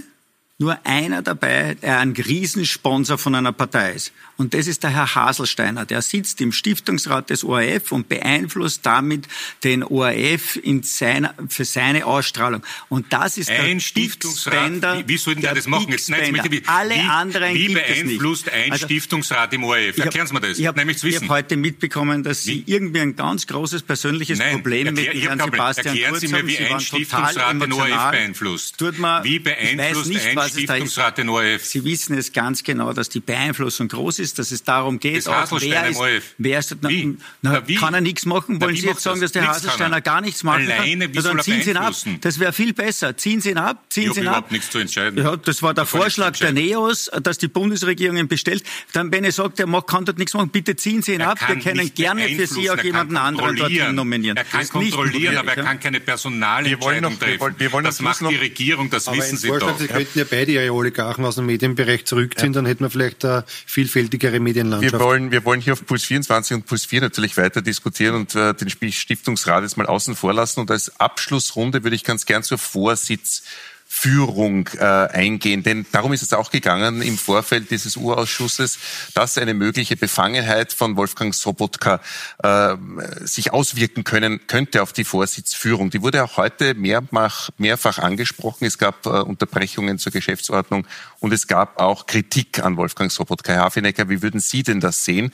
nur 0.60 0.84
einer 0.84 1.22
dabei, 1.22 1.74
der 1.74 2.00
ein 2.00 2.12
Riesensponsor 2.12 3.16
von 3.16 3.36
einer 3.36 3.52
Partei 3.52 3.92
ist. 3.92 4.12
Und 4.36 4.54
das 4.54 4.66
ist 4.66 4.84
der 4.84 4.90
Herr 4.90 5.14
Haselsteiner. 5.14 5.84
Der 5.84 6.02
sitzt 6.02 6.40
im 6.40 6.52
Stiftungsrat 6.52 7.30
des 7.30 7.42
ORF 7.44 7.92
und 7.92 8.08
beeinflusst 8.08 8.84
damit 8.84 9.26
den 9.64 9.84
ORF 9.84 10.56
in 10.56 10.82
seiner, 10.82 11.34
für 11.48 11.64
seine 11.64 12.06
Ausstrahlung. 12.06 12.62
Und 12.88 13.12
das 13.12 13.36
ist 13.36 13.50
ein 13.50 13.74
der 13.74 13.80
Stiftungsrat. 13.80 14.98
Wie, 15.06 15.08
wie 15.08 15.16
soll 15.16 15.34
denn 15.34 15.42
der, 15.42 15.54
das 15.54 15.66
machen? 15.66 15.90
Jetzt, 15.90 16.08
nein, 16.08 16.34
jetzt 16.34 16.50
bitte, 16.50 16.68
Alle 16.68 16.94
wie, 16.94 17.00
anderen 17.00 17.54
Wie 17.54 17.74
beeinflusst 17.74 18.50
ein 18.52 18.72
also, 18.72 18.84
Stiftungsrat 18.84 19.52
im 19.54 19.64
ORF? 19.64 19.98
Erklären 19.98 20.26
Sie 20.26 20.34
mir 20.34 20.40
das. 20.40 20.58
Ich 20.58 20.66
habe 20.66 20.80
hab 20.80 21.28
heute 21.28 21.56
mitbekommen, 21.56 22.24
dass 22.24 22.42
Sie 22.42 22.64
irgendwie 22.66 23.00
ein 23.00 23.14
ganz 23.14 23.46
großes 23.46 23.82
persönliches 23.82 24.38
nein, 24.38 24.54
Problem 24.54 24.88
erklär, 24.88 25.14
mit 25.14 25.22
Herrn 25.22 25.40
Sebastian 25.40 25.86
Erklären 25.86 26.10
Kurz 26.10 26.20
Sie 26.20 26.28
mir, 26.28 26.46
wie 26.46 26.58
ein 26.58 26.80
Stiftungsrat 26.80 27.60
den 27.60 27.72
ORF 27.72 28.10
beeinflusst. 28.10 28.78
Tut 28.78 28.98
man, 28.98 29.22
wie 29.22 29.38
beeinflusst 29.38 30.08
nicht, 30.08 30.26
ein 30.26 30.47
Stiftungsrat 30.48 31.18
den 31.18 31.28
ORF? 31.28 31.64
Sie 31.64 31.84
wissen 31.84 32.16
es 32.16 32.32
ganz 32.32 32.62
genau, 32.62 32.92
dass 32.92 33.08
die 33.08 33.20
Beeinflussung 33.20 33.88
groß 33.88 34.18
ist, 34.18 34.38
dass 34.38 34.50
es 34.50 34.62
darum 34.62 34.98
geht, 34.98 35.28
auch, 35.28 35.60
wer 35.60 35.88
ist, 35.88 36.00
wer 36.38 36.58
ist 36.58 36.76
na, 36.80 36.88
wie? 36.88 37.16
Na, 37.42 37.66
wie? 37.66 37.74
kann 37.74 37.94
er 37.94 38.00
nichts 38.00 38.26
machen? 38.26 38.60
Wollen 38.60 38.76
Sie 38.76 38.86
jetzt 38.86 39.02
sagen, 39.02 39.20
dass 39.20 39.32
der 39.32 39.42
nichts 39.42 39.58
Haselsteiner 39.58 40.00
gar 40.00 40.20
nichts 40.20 40.42
machen 40.42 40.70
Alleine, 40.70 41.08
kann? 41.08 41.24
dann 41.24 41.40
ziehen 41.40 41.62
Sie 41.62 41.70
ihn 41.70 41.76
ab. 41.76 41.94
Das 42.20 42.38
wäre 42.38 42.52
viel 42.52 42.72
besser. 42.72 43.16
Ziehen 43.16 43.40
Sie 43.40 43.50
ihn 43.50 43.58
ab, 43.58 43.84
ziehen 43.88 44.12
Sie 44.12 44.20
ihn 44.20 44.28
ab. 44.28 44.50
nichts 44.50 44.70
zu 44.70 44.78
entscheiden. 44.78 45.22
Ja, 45.22 45.36
das 45.36 45.62
war 45.62 45.74
der 45.74 45.84
da 45.84 45.86
Vorschlag 45.86 46.36
der 46.38 46.52
NEOS, 46.52 47.10
dass 47.22 47.38
die 47.38 47.48
Bundesregierung 47.48 48.16
ihn 48.16 48.28
bestellt. 48.28 48.64
Dann, 48.92 49.12
wenn 49.12 49.24
er 49.24 49.32
sagt, 49.32 49.60
er 49.60 49.66
kann 49.82 50.04
dort 50.04 50.18
nichts 50.18 50.34
machen, 50.34 50.50
bitte 50.50 50.76
ziehen 50.76 51.02
Sie 51.02 51.14
ihn 51.14 51.20
er 51.20 51.30
ab. 51.30 51.38
Wir 51.46 51.56
können 51.56 51.94
gerne 51.94 52.28
für 52.28 52.46
Sie 52.46 52.70
auch 52.70 52.82
jemanden 52.82 53.16
anderen 53.16 53.56
dorthin 53.56 53.94
nominieren. 53.94 54.36
Er 54.36 54.44
kann 54.44 54.68
kontrollieren, 54.68 55.36
aber 55.36 55.56
er 55.56 55.64
kann 55.64 55.80
keine 55.80 56.00
Personalentscheidung 56.00 57.18
treffen. 57.18 57.84
Das 57.84 58.00
macht 58.00 58.20
die 58.20 58.36
Regierung, 58.36 58.90
das 58.90 59.10
wissen 59.10 59.36
Sie 59.36 59.48
doch. 59.48 59.78
Sie 59.78 59.86
könnten 59.86 60.18
ja 60.18 60.24
beide 60.38 60.52
Ihre 60.52 60.72
Oligarchen 60.72 61.24
aus 61.24 61.34
dem 61.34 61.46
Medienbereich 61.46 62.04
zurückziehen, 62.04 62.52
dann 62.52 62.64
hätten 62.64 62.84
wir 62.84 62.90
vielleicht 62.90 63.24
eine 63.24 63.44
vielfältigere 63.66 64.38
Medienlandschaft. 64.38 64.92
Wir 64.92 65.00
wollen, 65.00 65.32
wir 65.32 65.44
wollen 65.44 65.60
hier 65.60 65.72
auf 65.72 65.84
Puls 65.84 66.04
24 66.04 66.54
und 66.54 66.66
Puls 66.66 66.84
4 66.84 67.00
natürlich 67.00 67.36
weiter 67.36 67.60
diskutieren 67.60 68.14
und 68.14 68.36
äh, 68.36 68.54
den 68.54 68.70
Stiftungsrat 68.92 69.64
jetzt 69.64 69.76
mal 69.76 69.86
außen 69.86 70.14
vor 70.14 70.32
lassen. 70.32 70.60
Und 70.60 70.70
als 70.70 71.00
Abschlussrunde 71.00 71.82
würde 71.82 71.96
ich 71.96 72.04
ganz 72.04 72.24
gern 72.24 72.44
zur 72.44 72.58
Vorsitz 72.58 73.42
Führung 73.90 74.68
äh, 74.78 74.84
eingehen. 74.84 75.62
Denn 75.62 75.86
darum 75.90 76.12
ist 76.12 76.22
es 76.22 76.34
auch 76.34 76.50
gegangen 76.50 77.00
im 77.00 77.16
Vorfeld 77.16 77.70
dieses 77.70 77.96
Urausschusses, 77.96 78.78
dass 79.14 79.38
eine 79.38 79.54
mögliche 79.54 79.96
Befangenheit 79.96 80.74
von 80.74 80.94
Wolfgang 80.96 81.34
Sobotka 81.34 82.00
äh, 82.42 82.76
sich 83.22 83.52
auswirken 83.52 84.04
können 84.04 84.46
könnte 84.46 84.82
auf 84.82 84.92
die 84.92 85.04
Vorsitzführung. 85.04 85.88
Die 85.88 86.02
wurde 86.02 86.22
auch 86.22 86.36
heute 86.36 86.74
mehrfach, 86.74 87.48
mehrfach 87.56 87.98
angesprochen. 87.98 88.66
Es 88.66 88.76
gab 88.76 89.06
äh, 89.06 89.08
Unterbrechungen 89.08 89.98
zur 89.98 90.12
Geschäftsordnung 90.12 90.86
und 91.18 91.32
es 91.32 91.46
gab 91.46 91.80
auch 91.80 92.06
Kritik 92.06 92.62
an 92.62 92.76
Wolfgang 92.76 93.10
Sobotka. 93.10 93.54
Herr 93.54 93.62
Hafenecker, 93.62 94.10
wie 94.10 94.20
würden 94.20 94.38
Sie 94.38 94.62
denn 94.62 94.80
das 94.80 95.06
sehen? 95.06 95.32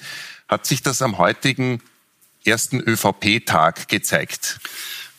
Hat 0.48 0.64
sich 0.64 0.80
das 0.80 1.02
am 1.02 1.18
heutigen 1.18 1.82
ersten 2.44 2.80
ÖVP-Tag 2.80 3.88
gezeigt? 3.88 4.60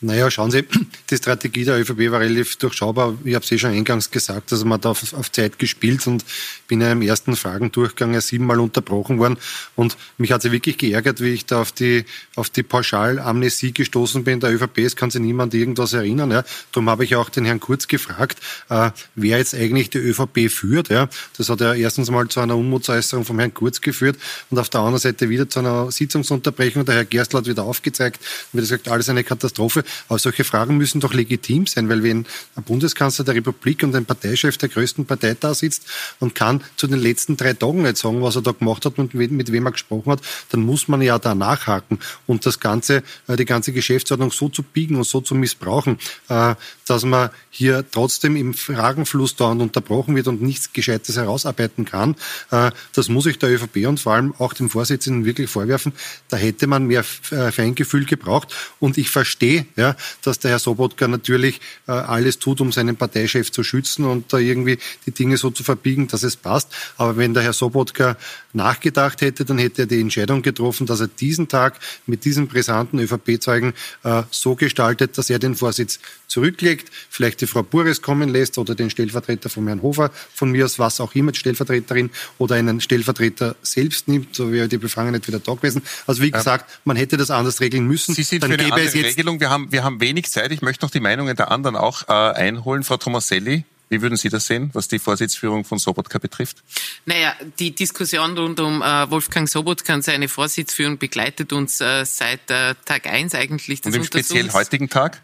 Naja, 0.02 0.30
schauen 0.30 0.52
Sie, 0.52 0.66
die 1.10 1.16
Strategie 1.16 1.64
der 1.64 1.80
ÖVP 1.80 2.12
war 2.12 2.20
relativ 2.20 2.58
durchschaubar. 2.58 3.18
Ich 3.24 3.34
habe 3.34 3.46
es 3.46 3.52
eh 3.52 3.58
schon 3.58 3.72
eingangs 3.72 4.12
gesagt, 4.12 4.52
also 4.52 4.66
man 4.66 4.80
hat 4.80 4.86
auf, 4.86 5.14
auf 5.14 5.32
Zeit 5.32 5.58
gespielt 5.58 6.06
und 6.06 6.26
bin 6.68 6.82
ja 6.82 6.91
im 6.91 7.02
ersten 7.02 7.36
Fragendurchgang 7.38 8.14
ja 8.14 8.20
siebenmal 8.20 8.60
unterbrochen 8.60 9.20
worden. 9.20 9.38
Und 9.76 9.96
mich 10.18 10.34
hat 10.34 10.43
es 10.43 10.52
wirklich 10.52 10.78
geärgert, 10.78 11.22
wie 11.22 11.30
ich 11.30 11.46
da 11.46 11.62
auf 11.62 11.72
die, 11.72 12.04
auf 12.36 12.50
die 12.50 12.64
Pauschal-Amnesie 12.64 13.72
gestoßen 13.72 14.26
bin. 14.26 14.41
Der 14.41 14.54
ÖVP, 14.54 14.80
es 14.80 14.98
kann 14.98 15.12
sich 15.12 15.22
niemand 15.22 15.54
irgendwas 15.54 15.93
erinnern. 15.93 16.30
Ja. 16.30 16.43
Darum 16.74 16.89
habe 16.89 17.06
ich 17.06 17.16
auch 17.16 17.30
den 17.30 17.46
Herrn 17.46 17.62
Kurz 17.62 17.88
gefragt, 17.88 18.39
äh, 18.70 18.91
wer 19.16 19.38
jetzt 19.38 19.56
eigentlich 19.56 19.91
die 19.91 20.00
ÖVP 20.00 20.52
führt. 20.52 20.89
Ja. 20.89 21.08
Das 21.38 21.48
hat 21.48 21.62
ja 21.62 21.74
erstens 21.74 22.12
mal 22.12 22.28
zu 22.28 22.41
einer 22.41 22.58
Unmutsäußerung 22.58 23.24
vom 23.24 23.39
Herrn 23.39 23.54
Kurz 23.54 23.80
geführt 23.80 24.18
und 24.50 24.60
auf 24.60 24.68
der 24.70 24.82
anderen 24.82 25.00
Seite 25.00 25.30
wieder 25.30 25.50
zu 25.50 25.60
einer 25.60 25.89
Sitzungsunterbrechung. 25.89 26.84
Der 26.84 26.96
Herr 26.96 27.06
Gerstl 27.06 27.38
hat 27.38 27.48
wieder 27.48 27.64
aufgezeigt 27.64 28.20
und 28.52 28.58
wieder 28.58 28.64
gesagt, 28.64 28.89
alles 28.89 29.08
eine 29.08 29.24
Katastrophe. 29.24 29.84
Aber 30.07 30.19
solche 30.19 30.43
Fragen 30.43 30.77
müssen 30.77 30.99
doch 30.99 31.13
legitim 31.13 31.67
sein, 31.67 31.89
weil 31.89 32.03
wenn 32.03 32.25
ein 32.55 32.63
Bundeskanzler 32.63 33.25
der 33.25 33.36
Republik 33.36 33.83
und 33.83 33.95
ein 33.95 34.05
Parteichef 34.05 34.57
der 34.57 34.69
größten 34.69 35.05
Partei 35.05 35.36
da 35.39 35.53
sitzt 35.53 35.83
und 36.19 36.36
kann 36.36 36.63
zu 36.77 36.88
den 36.88 36.99
letzten 36.99 37.38
drei 37.38 37.53
Tagen 37.53 37.83
nicht 37.83 37.97
sagen, 37.97 38.21
was 38.21 38.36
er 38.36 38.41
da 38.41 38.51
gemacht 38.51 38.86
hat 38.86 38.97
und 38.97 39.13
mit 39.13 39.51
wem 39.51 39.65
er 39.65 39.71
gesprochen 39.71 40.11
hat, 40.11 40.21
dann 40.49 40.61
muss 40.61 40.88
man 40.88 41.01
ja 41.01 41.19
da 41.19 41.36
nachhaken 41.36 41.99
und 42.27 42.45
das 42.45 42.59
Ganze, 42.59 43.03
äh, 43.27 43.36
die 43.36 43.45
ganze 43.45 43.71
Geschäftsordnung 43.73 44.31
so 44.31 44.49
zu 44.49 44.63
biegen 44.63 44.95
und 44.95 45.05
so 45.05 45.21
zu 45.21 45.36
missbrauchen, 45.36 45.97
äh, 46.29 46.55
dass 46.86 47.03
man 47.03 47.29
hier 47.49 47.83
trotzdem 47.89 48.36
im 48.36 48.53
Fragenfluss 48.53 49.36
dauernd 49.36 49.61
unterbrochen 49.61 50.15
wird 50.15 50.27
und 50.27 50.41
nichts 50.41 50.71
Gescheites 50.73 51.17
herausarbeiten 51.17 51.86
kann. 51.86 52.15
Äh, 52.51 52.71
das 52.93 53.09
muss 53.09 53.25
ich 53.25 53.39
der 53.39 53.49
ÖVP 53.49 53.88
und 53.88 53.99
vor 53.99 54.13
allem 54.13 54.33
auch 54.38 54.53
dem 54.53 54.69
Vorsitzenden 54.69 55.25
wirklich 55.25 55.49
vorwerfen. 55.49 55.93
Da 56.29 56.38
hätte 56.38 56.67
man 56.67 56.86
mehr 56.86 57.03
Feingefühl 57.03 58.05
gebraucht 58.05 58.53
und 58.79 58.97
ich 58.97 59.09
verstehe, 59.09 59.65
ja, 59.75 59.95
dass 60.21 60.39
der 60.39 60.51
Herr 60.51 60.59
Sobotka 60.59 61.07
natürlich 61.07 61.59
äh, 61.88 61.91
alles 61.91 62.39
tut, 62.39 62.61
um 62.61 62.71
seinen 62.71 62.95
Parteichef 62.95 63.51
zu 63.51 63.63
schützen 63.63 64.05
und 64.05 64.31
da 64.31 64.38
irgendwie 64.38 64.77
die 65.05 65.11
Dinge 65.11 65.38
so 65.38 65.49
zu 65.49 65.63
verbiegen, 65.63 66.07
dass 66.07 66.23
es 66.23 66.36
passt. 66.36 66.73
Aber 66.97 67.17
wenn 67.17 67.33
der 67.33 67.43
Herr 67.43 67.53
Sobotka 67.53 68.17
nachgedacht 68.56 69.22
hätte, 69.22 69.45
dann 69.45 69.58
hätte 69.58 69.84
er 69.84 69.86
die 69.86 69.99
Entscheidung 69.99 70.41
getroffen, 70.41 70.86
dass 70.86 70.99
er 70.99 71.08
diesen 71.08 71.47
Tag 71.47 71.80
mit 72.06 72.26
diesen 72.26 72.47
brisanten 72.47 72.99
ÖVP-Zeugen 72.99 73.74
äh, 74.03 74.24
so 74.32 74.56
gestaltet, 74.56 75.18
dass 75.18 75.30
er 75.30 75.39
den 75.39 75.56
Vorsitz 75.56 75.99
zurücklegt, 76.28 76.91
vielleicht 77.10 77.41
die 77.41 77.47
Frau 77.47 77.64
Bures 77.64 78.01
kommen 78.01 78.30
lässt 78.30 78.58
oder 78.58 78.76
den 78.76 78.89
Stellvertreter 78.89 79.49
von 79.49 79.68
Herrn 79.68 79.82
Hofer 79.82 80.12
von 80.34 80.51
mir 80.51 80.66
aus, 80.66 80.80
was 80.80 80.99
auch 80.99 81.14
immer, 81.16 81.32
die 81.32 81.39
Stellvertreterin 81.39 82.10
oder 82.38 82.56
einen 82.56 82.82
Stellvertreter 82.82 83.56
selbst 83.62 84.08
nimmt, 84.08 84.36
so 84.36 84.51
wäre 84.51 84.68
die 84.68 84.78
Befangenheit 84.78 85.28
wieder 85.28 85.39
da 85.39 85.53
gewesen. 85.53 85.82
Also 86.08 86.22
wie 86.22 86.32
gesagt, 86.32 86.80
man 86.84 86.97
hätte 86.97 87.18
das 87.18 87.32
anders 87.32 87.62
regeln 87.62 87.86
müssen. 87.86 88.16
Sie 88.16 88.24
sind 88.24 88.43
dann 88.43 88.51
für 88.51 88.60
eine 88.60 88.74
andere 88.74 88.93
Regelung. 88.93 89.39
Wir 89.39 89.49
haben, 89.49 89.72
wir 89.72 89.84
haben 89.84 89.99
wenig 90.01 90.30
Zeit. 90.30 90.51
Ich 90.51 90.62
möchte 90.62 90.86
noch 90.86 90.91
die 90.91 90.99
Meinungen 90.99 91.36
der 91.36 91.51
anderen 91.51 91.76
auch 91.76 92.08
äh, 92.08 92.12
einholen. 92.12 92.84
Frau 92.84 92.97
Tomaselli. 92.97 93.66
Wie 93.89 94.01
würden 94.01 94.17
Sie 94.17 94.29
das 94.29 94.47
sehen, 94.47 94.71
was 94.73 94.88
die 94.88 94.99
Vorsitzführung 94.99 95.63
von 95.63 95.77
Sobotka 95.77 96.17
betrifft? 96.17 96.63
Naja, 97.05 97.36
die 97.59 97.75
Diskussion 97.75 98.38
rund 98.38 98.59
um 98.59 98.81
äh, 98.81 99.09
Wolfgang 99.09 99.47
Sobotka 99.47 99.93
und 99.93 100.03
seine 100.03 100.27
Vorsitzführung 100.27 100.97
begleitet 100.97 101.53
uns 101.53 101.81
äh, 101.81 102.03
seit 102.05 102.49
äh, 102.49 102.75
Tag 102.86 103.07
eins 103.07 103.36
eigentlich. 103.36 103.81
Des 103.81 103.93
und 103.93 104.01
im 104.01 104.05
speziell 104.05 104.51
heutigen 104.51 104.89
Tag? 104.89 105.21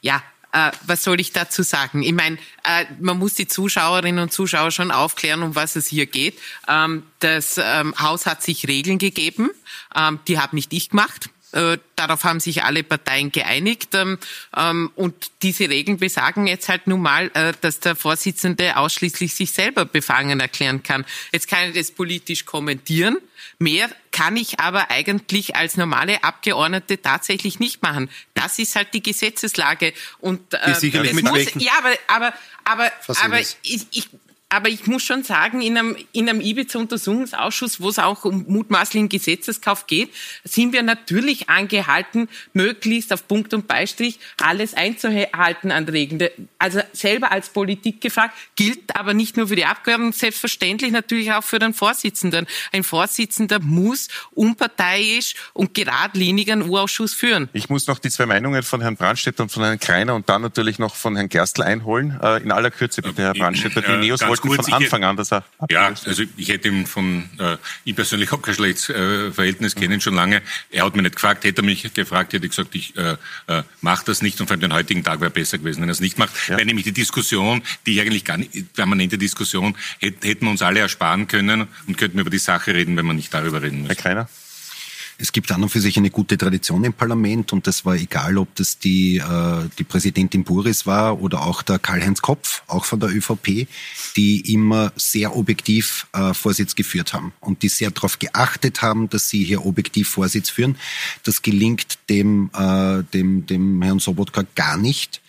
Ja, 0.00 0.22
äh, 0.52 0.70
was 0.86 1.02
soll 1.04 1.20
ich 1.20 1.32
dazu 1.32 1.62
sagen? 1.62 2.02
Ich 2.02 2.12
meine, 2.12 2.36
äh, 2.64 2.84
man 3.00 3.18
muss 3.18 3.34
die 3.34 3.48
Zuschauerinnen 3.48 4.22
und 4.22 4.32
Zuschauer 4.32 4.70
schon 4.70 4.90
aufklären, 4.90 5.42
um 5.42 5.54
was 5.54 5.76
es 5.76 5.86
hier 5.86 6.06
geht. 6.06 6.38
Ähm, 6.68 7.04
das 7.20 7.58
ähm, 7.58 7.94
Haus 7.98 8.26
hat 8.26 8.42
sich 8.42 8.68
Regeln 8.68 8.98
gegeben, 8.98 9.50
ähm, 9.94 10.18
die 10.28 10.38
habe 10.38 10.54
nicht 10.54 10.72
ich 10.72 10.90
gemacht. 10.90 11.30
Äh, 11.52 11.78
darauf 11.96 12.24
haben 12.24 12.40
sich 12.40 12.64
alle 12.64 12.82
Parteien 12.82 13.30
geeinigt. 13.30 13.94
Ähm, 13.94 14.18
ähm, 14.56 14.90
und 14.94 15.14
diese 15.42 15.68
Regeln 15.68 15.98
besagen 15.98 16.46
jetzt 16.46 16.68
halt 16.68 16.86
nun 16.86 17.02
mal, 17.02 17.30
äh, 17.34 17.52
dass 17.60 17.80
der 17.80 17.94
Vorsitzende 17.94 18.76
ausschließlich 18.76 19.34
sich 19.34 19.52
selber 19.52 19.84
befangen 19.84 20.40
erklären 20.40 20.82
kann. 20.82 21.04
Jetzt 21.32 21.48
kann 21.48 21.68
ich 21.68 21.74
das 21.74 21.90
politisch 21.90 22.44
kommentieren. 22.44 23.18
Mehr 23.58 23.90
kann 24.10 24.36
ich 24.36 24.60
aber 24.60 24.90
eigentlich 24.90 25.56
als 25.56 25.76
normale 25.76 26.24
Abgeordnete 26.24 27.00
tatsächlich 27.00 27.60
nicht 27.60 27.82
machen. 27.82 28.10
Das 28.34 28.58
ist 28.58 28.74
halt 28.74 28.94
die 28.94 29.02
Gesetzeslage. 29.02 29.92
Und 30.18 30.54
äh, 30.54 30.74
sicherlich 30.74 31.12
mit 31.12 31.24
muss, 31.24 31.46
ja, 31.56 31.72
aber 31.78 31.92
aber 32.08 32.34
aber 32.64 32.92
aber 33.22 33.40
ich, 33.40 33.56
ich 33.62 34.08
aber 34.52 34.68
ich 34.68 34.86
muss 34.86 35.02
schon 35.02 35.22
sagen, 35.22 35.62
in 35.62 35.78
einem, 35.78 35.96
in 36.12 36.28
einem 36.28 36.42
Ibiza-Untersuchungsausschuss, 36.42 37.80
wo 37.80 37.88
es 37.88 37.98
auch 37.98 38.26
um 38.26 38.44
mutmaßlichen 38.48 39.08
Gesetzeskauf 39.08 39.86
geht, 39.86 40.10
sind 40.44 40.74
wir 40.74 40.82
natürlich 40.82 41.48
angehalten, 41.48 42.28
möglichst 42.52 43.14
auf 43.14 43.26
Punkt 43.26 43.54
und 43.54 43.66
Beistrich 43.66 44.18
alles 44.36 44.74
einzuhalten 44.74 45.70
an 45.70 45.88
Regeln. 45.88 46.28
Also 46.58 46.80
selber 46.92 47.32
als 47.32 47.48
Politik 47.48 48.02
gefragt, 48.02 48.34
gilt 48.54 48.94
aber 48.94 49.14
nicht 49.14 49.38
nur 49.38 49.48
für 49.48 49.56
die 49.56 49.64
Abgeordneten, 49.64 50.12
selbstverständlich 50.12 50.92
natürlich 50.92 51.32
auch 51.32 51.44
für 51.44 51.58
den 51.58 51.72
Vorsitzenden. 51.72 52.46
Ein 52.72 52.84
Vorsitzender 52.84 53.58
muss 53.58 54.08
unparteiisch 54.32 55.34
und 55.54 55.72
geradlinig 55.72 56.52
einen 56.52 56.68
U-Ausschuss 56.68 57.14
führen. 57.14 57.48
Ich 57.54 57.70
muss 57.70 57.86
noch 57.86 57.98
die 57.98 58.10
zwei 58.10 58.26
Meinungen 58.26 58.62
von 58.62 58.82
Herrn 58.82 58.96
Brandstätter 58.96 59.44
und 59.44 59.48
von 59.48 59.62
Herrn 59.64 59.80
Kreiner 59.80 60.14
und 60.14 60.28
dann 60.28 60.42
natürlich 60.42 60.78
noch 60.78 60.94
von 60.94 61.16
Herrn 61.16 61.30
Gerstl 61.30 61.62
einholen. 61.62 62.20
Äh, 62.22 62.42
in 62.42 62.52
aller 62.52 62.70
Kürze 62.70 63.00
bitte, 63.00 63.22
Herr 63.22 63.32
Brandstätter. 63.32 63.80
Die 63.80 63.96
Neos 63.96 64.20
wollten 64.20 64.41
kurz, 64.48 64.68
von 64.68 64.74
Anfang 64.74 65.04
an, 65.04 65.16
dass 65.16 65.32
er 65.32 65.44
Ja, 65.70 65.86
also 65.86 66.22
ich 66.36 66.48
hätte 66.48 66.68
ihn 66.68 66.86
von, 66.86 67.28
äh, 67.38 67.56
ich 67.84 67.94
persönlich 67.94 68.30
habe 68.32 68.42
kein 68.42 68.54
schlechtes 68.54 68.88
äh, 68.90 69.32
Verhältnis, 69.32 69.74
kenne 69.74 69.94
ihn 69.94 70.00
schon 70.00 70.14
lange. 70.14 70.42
Er 70.70 70.84
hat 70.84 70.94
mich 70.94 71.02
nicht 71.02 71.16
gefragt, 71.16 71.44
hätte 71.44 71.62
er 71.62 71.64
mich 71.64 71.94
gefragt, 71.94 72.32
hätte 72.32 72.44
ich 72.44 72.50
gesagt, 72.50 72.74
ich 72.74 72.96
äh, 72.96 73.16
äh, 73.46 73.62
mache 73.80 74.04
das 74.06 74.22
nicht 74.22 74.40
und 74.40 74.46
vor 74.46 74.54
allem 74.54 74.60
den 74.60 74.72
heutigen 74.72 75.04
Tag 75.04 75.20
wäre 75.20 75.30
besser 75.30 75.58
gewesen, 75.58 75.80
wenn 75.82 75.88
er 75.88 75.92
es 75.92 76.00
nicht 76.00 76.18
macht. 76.18 76.32
Ja. 76.48 76.58
Weil 76.58 76.64
nämlich 76.64 76.84
die 76.84 76.92
Diskussion, 76.92 77.62
die 77.86 78.00
eigentlich 78.00 78.24
gar 78.24 78.36
nicht, 78.36 78.72
permanente 78.74 79.18
Diskussion, 79.18 79.76
hätten 80.00 80.44
wir 80.44 80.50
uns 80.50 80.62
alle 80.62 80.80
ersparen 80.80 81.28
können 81.28 81.68
und 81.86 81.96
könnten 81.98 82.18
über 82.18 82.30
die 82.30 82.38
Sache 82.38 82.74
reden, 82.74 82.96
wenn 82.96 83.06
wir 83.06 83.14
nicht 83.14 83.32
darüber 83.32 83.62
reden 83.62 83.82
müssen. 83.82 83.94
Herr 83.94 83.96
Kreiner? 83.96 84.28
Es 85.18 85.32
gibt 85.32 85.52
an 85.52 85.62
und 85.62 85.68
für 85.68 85.80
sich 85.80 85.96
eine 85.96 86.10
gute 86.10 86.36
Tradition 86.36 86.84
im 86.84 86.92
Parlament 86.92 87.52
und 87.52 87.66
das 87.66 87.84
war 87.84 87.94
egal, 87.94 88.38
ob 88.38 88.54
das 88.56 88.78
die, 88.78 89.18
äh, 89.18 89.68
die 89.78 89.84
Präsidentin 89.84 90.44
Buris 90.44 90.86
war 90.86 91.20
oder 91.20 91.42
auch 91.42 91.62
der 91.62 91.78
Karl-Heinz 91.78 92.22
Kopf, 92.22 92.62
auch 92.66 92.84
von 92.84 93.00
der 93.00 93.10
ÖVP, 93.10 93.66
die 94.16 94.52
immer 94.52 94.92
sehr 94.96 95.36
objektiv 95.36 96.06
äh, 96.12 96.34
Vorsitz 96.34 96.74
geführt 96.74 97.12
haben 97.12 97.32
und 97.40 97.62
die 97.62 97.68
sehr 97.68 97.90
darauf 97.90 98.18
geachtet 98.18 98.82
haben, 98.82 99.08
dass 99.08 99.28
sie 99.28 99.44
hier 99.44 99.64
objektiv 99.64 100.08
Vorsitz 100.08 100.50
führen. 100.50 100.76
Das 101.24 101.42
gelingt 101.42 101.98
dem, 102.08 102.50
äh, 102.54 103.02
dem, 103.14 103.46
dem 103.46 103.80
Herrn 103.82 104.00
Sobotka 104.00 104.44
gar 104.54 104.76
nicht. 104.76 105.21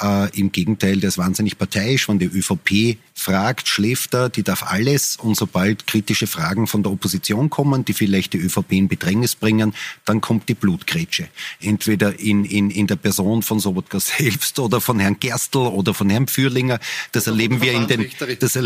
Äh, 0.00 0.38
Im 0.38 0.52
Gegenteil, 0.52 0.98
der 0.98 1.08
ist 1.08 1.18
wahnsinnig 1.18 1.58
parteiisch. 1.58 2.08
Wenn 2.08 2.18
die 2.18 2.26
ÖVP 2.26 2.98
fragt, 3.14 3.68
schläft 3.68 4.14
er, 4.14 4.28
die 4.28 4.42
darf 4.42 4.62
alles. 4.62 5.16
Und 5.16 5.36
sobald 5.36 5.86
kritische 5.86 6.26
Fragen 6.26 6.66
von 6.66 6.82
der 6.82 6.92
Opposition 6.92 7.50
kommen, 7.50 7.84
die 7.84 7.92
vielleicht 7.92 8.32
die 8.32 8.38
ÖVP 8.38 8.72
in 8.72 8.88
Bedrängnis 8.88 9.34
bringen, 9.34 9.74
dann 10.04 10.20
kommt 10.20 10.48
die 10.48 10.54
Blutgrätsche. 10.54 11.28
Entweder 11.60 12.18
in, 12.18 12.44
in, 12.44 12.70
in 12.70 12.86
der 12.86 12.96
Person 12.96 13.42
von 13.42 13.58
Sobotka 13.58 13.98
selbst 14.00 14.58
oder 14.58 14.80
von 14.80 15.00
Herrn 15.00 15.18
Gerstl 15.18 15.58
oder 15.58 15.94
von 15.94 16.08
Herrn 16.10 16.28
Fürlinger. 16.28 16.78
Das 17.12 17.26
erleben 17.26 17.60
wir 17.60 17.72
in 17.72 17.88
den, 17.88 18.10
das, 18.38 18.56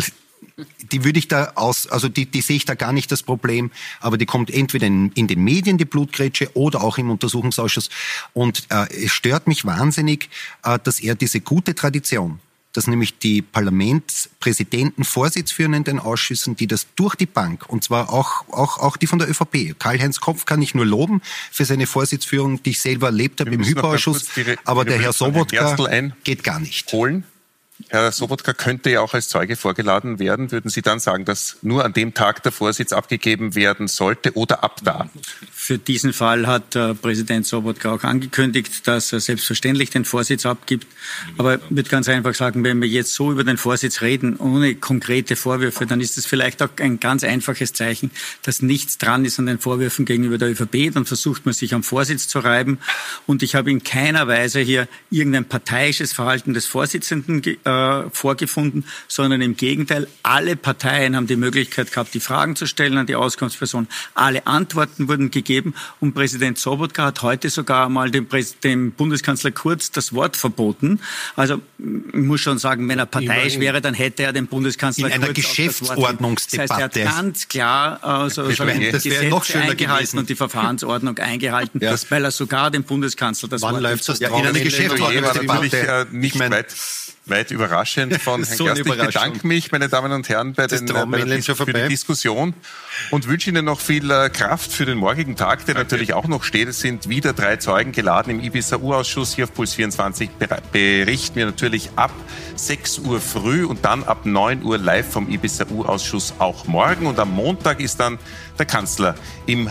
die 0.91 1.05
würde 1.05 1.19
ich 1.19 1.29
da 1.29 1.53
aus, 1.55 1.87
also 1.87 2.09
die, 2.09 2.27
die 2.27 2.41
sehe 2.41 2.57
ich 2.57 2.65
da 2.65 2.75
gar 2.75 2.93
nicht 2.93 3.11
das 3.11 3.23
Problem, 3.23 3.71
aber 4.01 4.19
die 4.19 4.27
kommt 4.27 4.51
entweder 4.51 4.87
in, 4.87 5.11
in 5.15 5.27
den 5.27 5.43
Medien, 5.43 5.79
die 5.79 5.85
Blutgrätsche, 5.85 6.51
oder 6.55 6.83
auch 6.83 6.99
im 6.99 7.11
Untersuchungsausschuss. 7.11 7.91
Und 8.33 8.65
äh, 8.71 8.87
es 9.05 9.13
stört 9.13 9.47
mich 9.47 9.65
wahnsinnig, 9.65 10.29
äh, 10.65 10.79
dass 10.83 11.01
er 11.01 11.15
diese 11.15 11.41
gute 11.41 11.75
Tradition, 11.75 12.41
dass 12.73 12.87
nämlich 12.87 13.19
die 13.19 13.43
Parlamentspräsidenten 13.43 15.05
Vorsitz 15.05 15.53
führen 15.53 15.75
in 15.75 15.85
den 15.85 15.99
Ausschüssen, 15.99 16.57
die 16.57 16.67
das 16.67 16.87
durch 16.97 17.15
die 17.15 17.27
Bank, 17.27 17.69
und 17.69 17.85
zwar 17.85 18.13
auch, 18.13 18.49
auch, 18.51 18.79
auch 18.79 18.97
die 18.97 19.07
von 19.07 19.19
der 19.19 19.29
ÖVP. 19.29 19.79
Karl-Heinz 19.79 20.21
Kopf 20.21 20.47
kann 20.47 20.63
ich 20.63 20.75
nur 20.75 20.87
loben 20.87 21.21
für 21.51 21.65
seine 21.65 21.87
Vorsitzführung, 21.87 22.63
die 22.63 22.71
ich 22.71 22.81
selber 22.81 23.07
erlebt 23.07 23.41
habe 23.41 23.51
im 23.51 23.63
Hyperausschuss, 23.63 24.29
aber 24.65 24.85
der 24.85 24.99
Herr 24.99 25.13
Sobotka 25.13 25.77
geht 26.25 26.45
gar 26.45 26.61
nicht. 26.61 26.93
Holen? 26.93 27.25
Herr 27.89 28.13
Sobotka 28.13 28.53
könnte 28.53 28.91
ja 28.91 29.01
auch 29.01 29.15
als 29.15 29.29
Zeuge 29.29 29.57
vorgeladen 29.57 30.19
werden. 30.19 30.51
Würden 30.51 30.71
Sie 30.71 30.83
dann 30.83 31.01
sagen, 31.01 31.25
dass 31.25 31.57
nur 31.63 31.85
an 31.85 31.93
dem 31.93 32.15
Tag 32.15 32.43
der 32.43 32.53
Vorsitz 32.53 32.93
abgegeben 32.93 33.55
werden 33.55 33.89
sollte 33.89 34.35
oder 34.37 34.65
ab 34.65 34.81
da? 34.85 35.09
Für 35.51 35.79
diesen 35.79 36.13
Fall 36.13 36.47
hat 36.47 36.75
äh, 36.75 36.95
Präsident 36.95 37.47
Sobotka 37.47 37.93
auch 37.93 38.03
angekündigt, 38.03 38.87
dass 38.89 39.13
er 39.13 39.21
selbstverständlich 39.21 39.91
den 39.91 40.05
Vorsitz 40.05 40.45
abgibt. 40.45 40.87
Aber 41.39 41.57
ich 41.57 41.61
würde 41.71 41.89
ganz 41.89 42.09
einfach 42.09 42.35
sagen, 42.35 42.65
wenn 42.65 42.81
wir 42.81 42.89
jetzt 42.89 43.15
so 43.15 43.31
über 43.31 43.45
den 43.45 43.59
Vorsitz 43.59 44.01
reden, 44.01 44.37
ohne 44.37 44.75
konkrete 44.75 45.37
Vorwürfe, 45.37 45.87
dann 45.87 46.01
ist 46.01 46.19
es 46.19 46.27
vielleicht 46.27 46.63
auch 46.63 46.71
ein 46.81 47.01
ganz 47.01 47.25
einfaches 47.25 47.73
Zeichen, 47.73 48.11
dass 48.43 48.63
nichts 48.63 48.99
dran 48.99 49.25
ist 49.25 49.39
an 49.39 49.47
den 49.47 49.59
Vorwürfen 49.59 50.05
gegenüber 50.05 50.39
der 50.39 50.51
ÖVP. 50.51 50.93
Dann 50.93 51.05
versucht 51.05 51.47
man 51.47 51.55
sich 51.55 51.75
am 51.75 51.83
Vorsitz 51.83 52.29
zu 52.29 52.41
reiben. 52.41 52.79
Und 53.27 53.43
ich 53.43 53.55
habe 53.55 53.71
in 53.71 53.85
keiner 53.85 54.27
Weise 54.27 54.61
hier 54.61 54.89
irgendein 55.11 55.45
parteiisches 55.45 56.13
Verhalten 56.13 56.55
des 56.55 56.67
Vorsitzenden 56.67 57.43
äh, 57.45 57.71
vorgefunden, 58.13 58.85
sondern 59.09 59.41
im 59.43 59.57
Gegenteil, 59.57 60.09
alle 60.23 60.57
Parteien 60.57 61.17
haben 61.17 61.27
die 61.27 61.37
Möglichkeit 61.37 61.93
gehabt, 61.93 62.15
die 62.15 62.21
Fragen 62.21 62.57
zu 62.57 62.67
stellen 62.67 62.99
an 62.99 63.07
die 63.07 63.17
Auskunftsperson. 63.17 63.89
Alle 64.15 64.47
Antworten 64.47 65.09
wurden 65.09 65.31
gegeben. 65.31 65.75
Und 66.01 66.15
Präsident 66.15 66.59
Sobotka 66.59 67.07
hat 67.07 67.23
heute 67.23 67.51
sogar 67.51 67.89
mal 67.89 68.11
dem, 68.11 68.27
dem 68.65 68.93
Bundeskanzler 68.93 69.51
Kurz 69.51 69.91
das 69.91 70.13
Wort 70.13 70.37
verboten. 70.37 71.01
Also 71.37 71.61
ich 71.79 72.15
muss 72.15 72.41
schon 72.41 72.59
sagen, 72.59 72.89
wenn 72.89 72.99
er 72.99 73.07
parteiisch 73.07 73.59
wäre, 73.59 73.81
dann 73.81 73.95
hätte 73.95 74.23
er 74.23 74.33
den 74.33 74.47
Bundeskanzler 74.47 75.09
in 75.09 75.15
einer 75.15 75.33
Geschäftsordnungsdebatte. 75.33 76.69
Das 76.69 76.79
heißt, 76.79 76.97
er 76.97 77.07
hat 77.07 77.17
ganz 77.17 77.49
klar 77.49 78.03
also 78.05 78.51
schon 78.53 78.69
die 78.69 78.91
Gesetze 78.91 79.29
noch 79.29 79.49
eingehalten 79.55 79.77
gewesen. 79.77 80.19
und 80.19 80.29
die 80.29 80.35
Verfahrensordnung 80.35 81.19
eingehalten, 81.19 81.81
ja. 81.83 81.95
weil 82.09 82.25
er 82.25 82.31
sogar 82.31 82.71
dem 82.71 82.85
Bundeskanzler 82.85 83.49
das 83.49 83.63
Wann 83.63 83.75
Wort 83.75 83.83
läuft 83.83 84.09
das 84.09 84.19
ja, 84.21 84.29
in 84.29 84.47
einer 84.47 84.53
Geschäftsordnungsdebatte. 84.53 85.77
Äh, 85.77 86.07
nicht 86.11 86.39
weit 86.39 86.75
weit 87.27 87.51
überraschend 87.51 88.21
von 88.21 88.43
Herrn 88.45 88.57
so 88.57 88.65
Gerst. 88.65 88.81
Ich 88.81 88.85
bedanke 88.85 89.47
mich, 89.47 89.73
meine 89.73 89.89
Damen 89.89 90.13
und 90.13 90.29
Herren, 90.29 90.55
bei, 90.55 90.67
den, 90.67 90.87
bei 90.87 91.25
der, 91.25 91.43
für 91.43 91.73
die 91.73 91.89
Diskussion 91.89 92.55
und 93.11 93.29
wünsche 93.29 93.51
Ihnen 93.51 93.65
noch 93.65 93.81
viel 93.81 94.11
äh, 94.11 94.29
Kraft 94.31 94.73
für 94.73 94.85
den 94.85 94.99
morgigen 94.99 95.37
Tag, 95.37 95.65
der 95.67 95.75
Danke. 95.75 95.91
natürlich 95.91 96.15
auch 96.15 96.27
noch 96.27 96.43
steht. 96.45 96.69
Es 96.69 96.81
sind 96.81 97.09
wieder 97.09 97.33
drei 97.33 97.57
Zeugen 97.57 97.93
geladen 97.93 98.31
im 98.31 98.41
Ibiza-U-Ausschuss. 98.41 99.35
Hier 99.35 99.45
auf 99.45 99.55
Puls 99.55 99.75
24 99.75 100.31
berichten 100.73 101.37
wir 101.37 101.47
natürlich 101.47 101.91
ab 101.97 102.13
6 102.57 103.01
Uhr 103.01 103.21
früh 103.21 103.65
und 103.65 103.85
dann 103.85 104.05
ab 104.05 104.27
9 104.27 104.63
Uhr 104.63 104.79
live 104.79 105.09
vom 105.09 105.29
Ibiza-U-Ausschuss 105.29 106.35
auch 106.39 106.67
morgen. 106.67 107.07
Und 107.07 107.19
am 107.19 107.31
Montag 107.31 107.81
ist 107.81 108.01
dann 108.01 108.19
der 108.59 108.67
Kanzler 108.67 109.15
im 109.47 109.71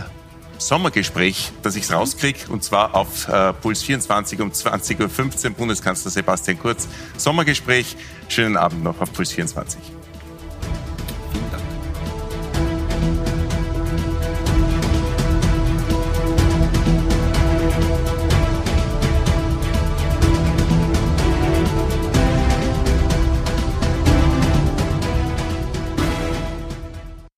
Sommergespräch, 0.58 1.52
dass 1.62 1.76
ich 1.76 1.84
es 1.84 1.92
rauskriege, 1.92 2.50
und 2.50 2.62
zwar 2.62 2.94
auf 2.94 3.28
äh, 3.28 3.52
Puls 3.52 3.82
24 3.82 4.40
um 4.40 4.50
20.15 4.50 5.46
Uhr, 5.46 5.50
Bundeskanzler 5.50 6.10
Sebastian 6.10 6.58
Kurz. 6.58 6.88
Sommergespräch. 7.16 7.96
Schönen 8.28 8.56
Abend 8.56 8.84
noch 8.84 9.00
auf 9.00 9.12
Puls 9.12 9.32
24. 9.32 10.01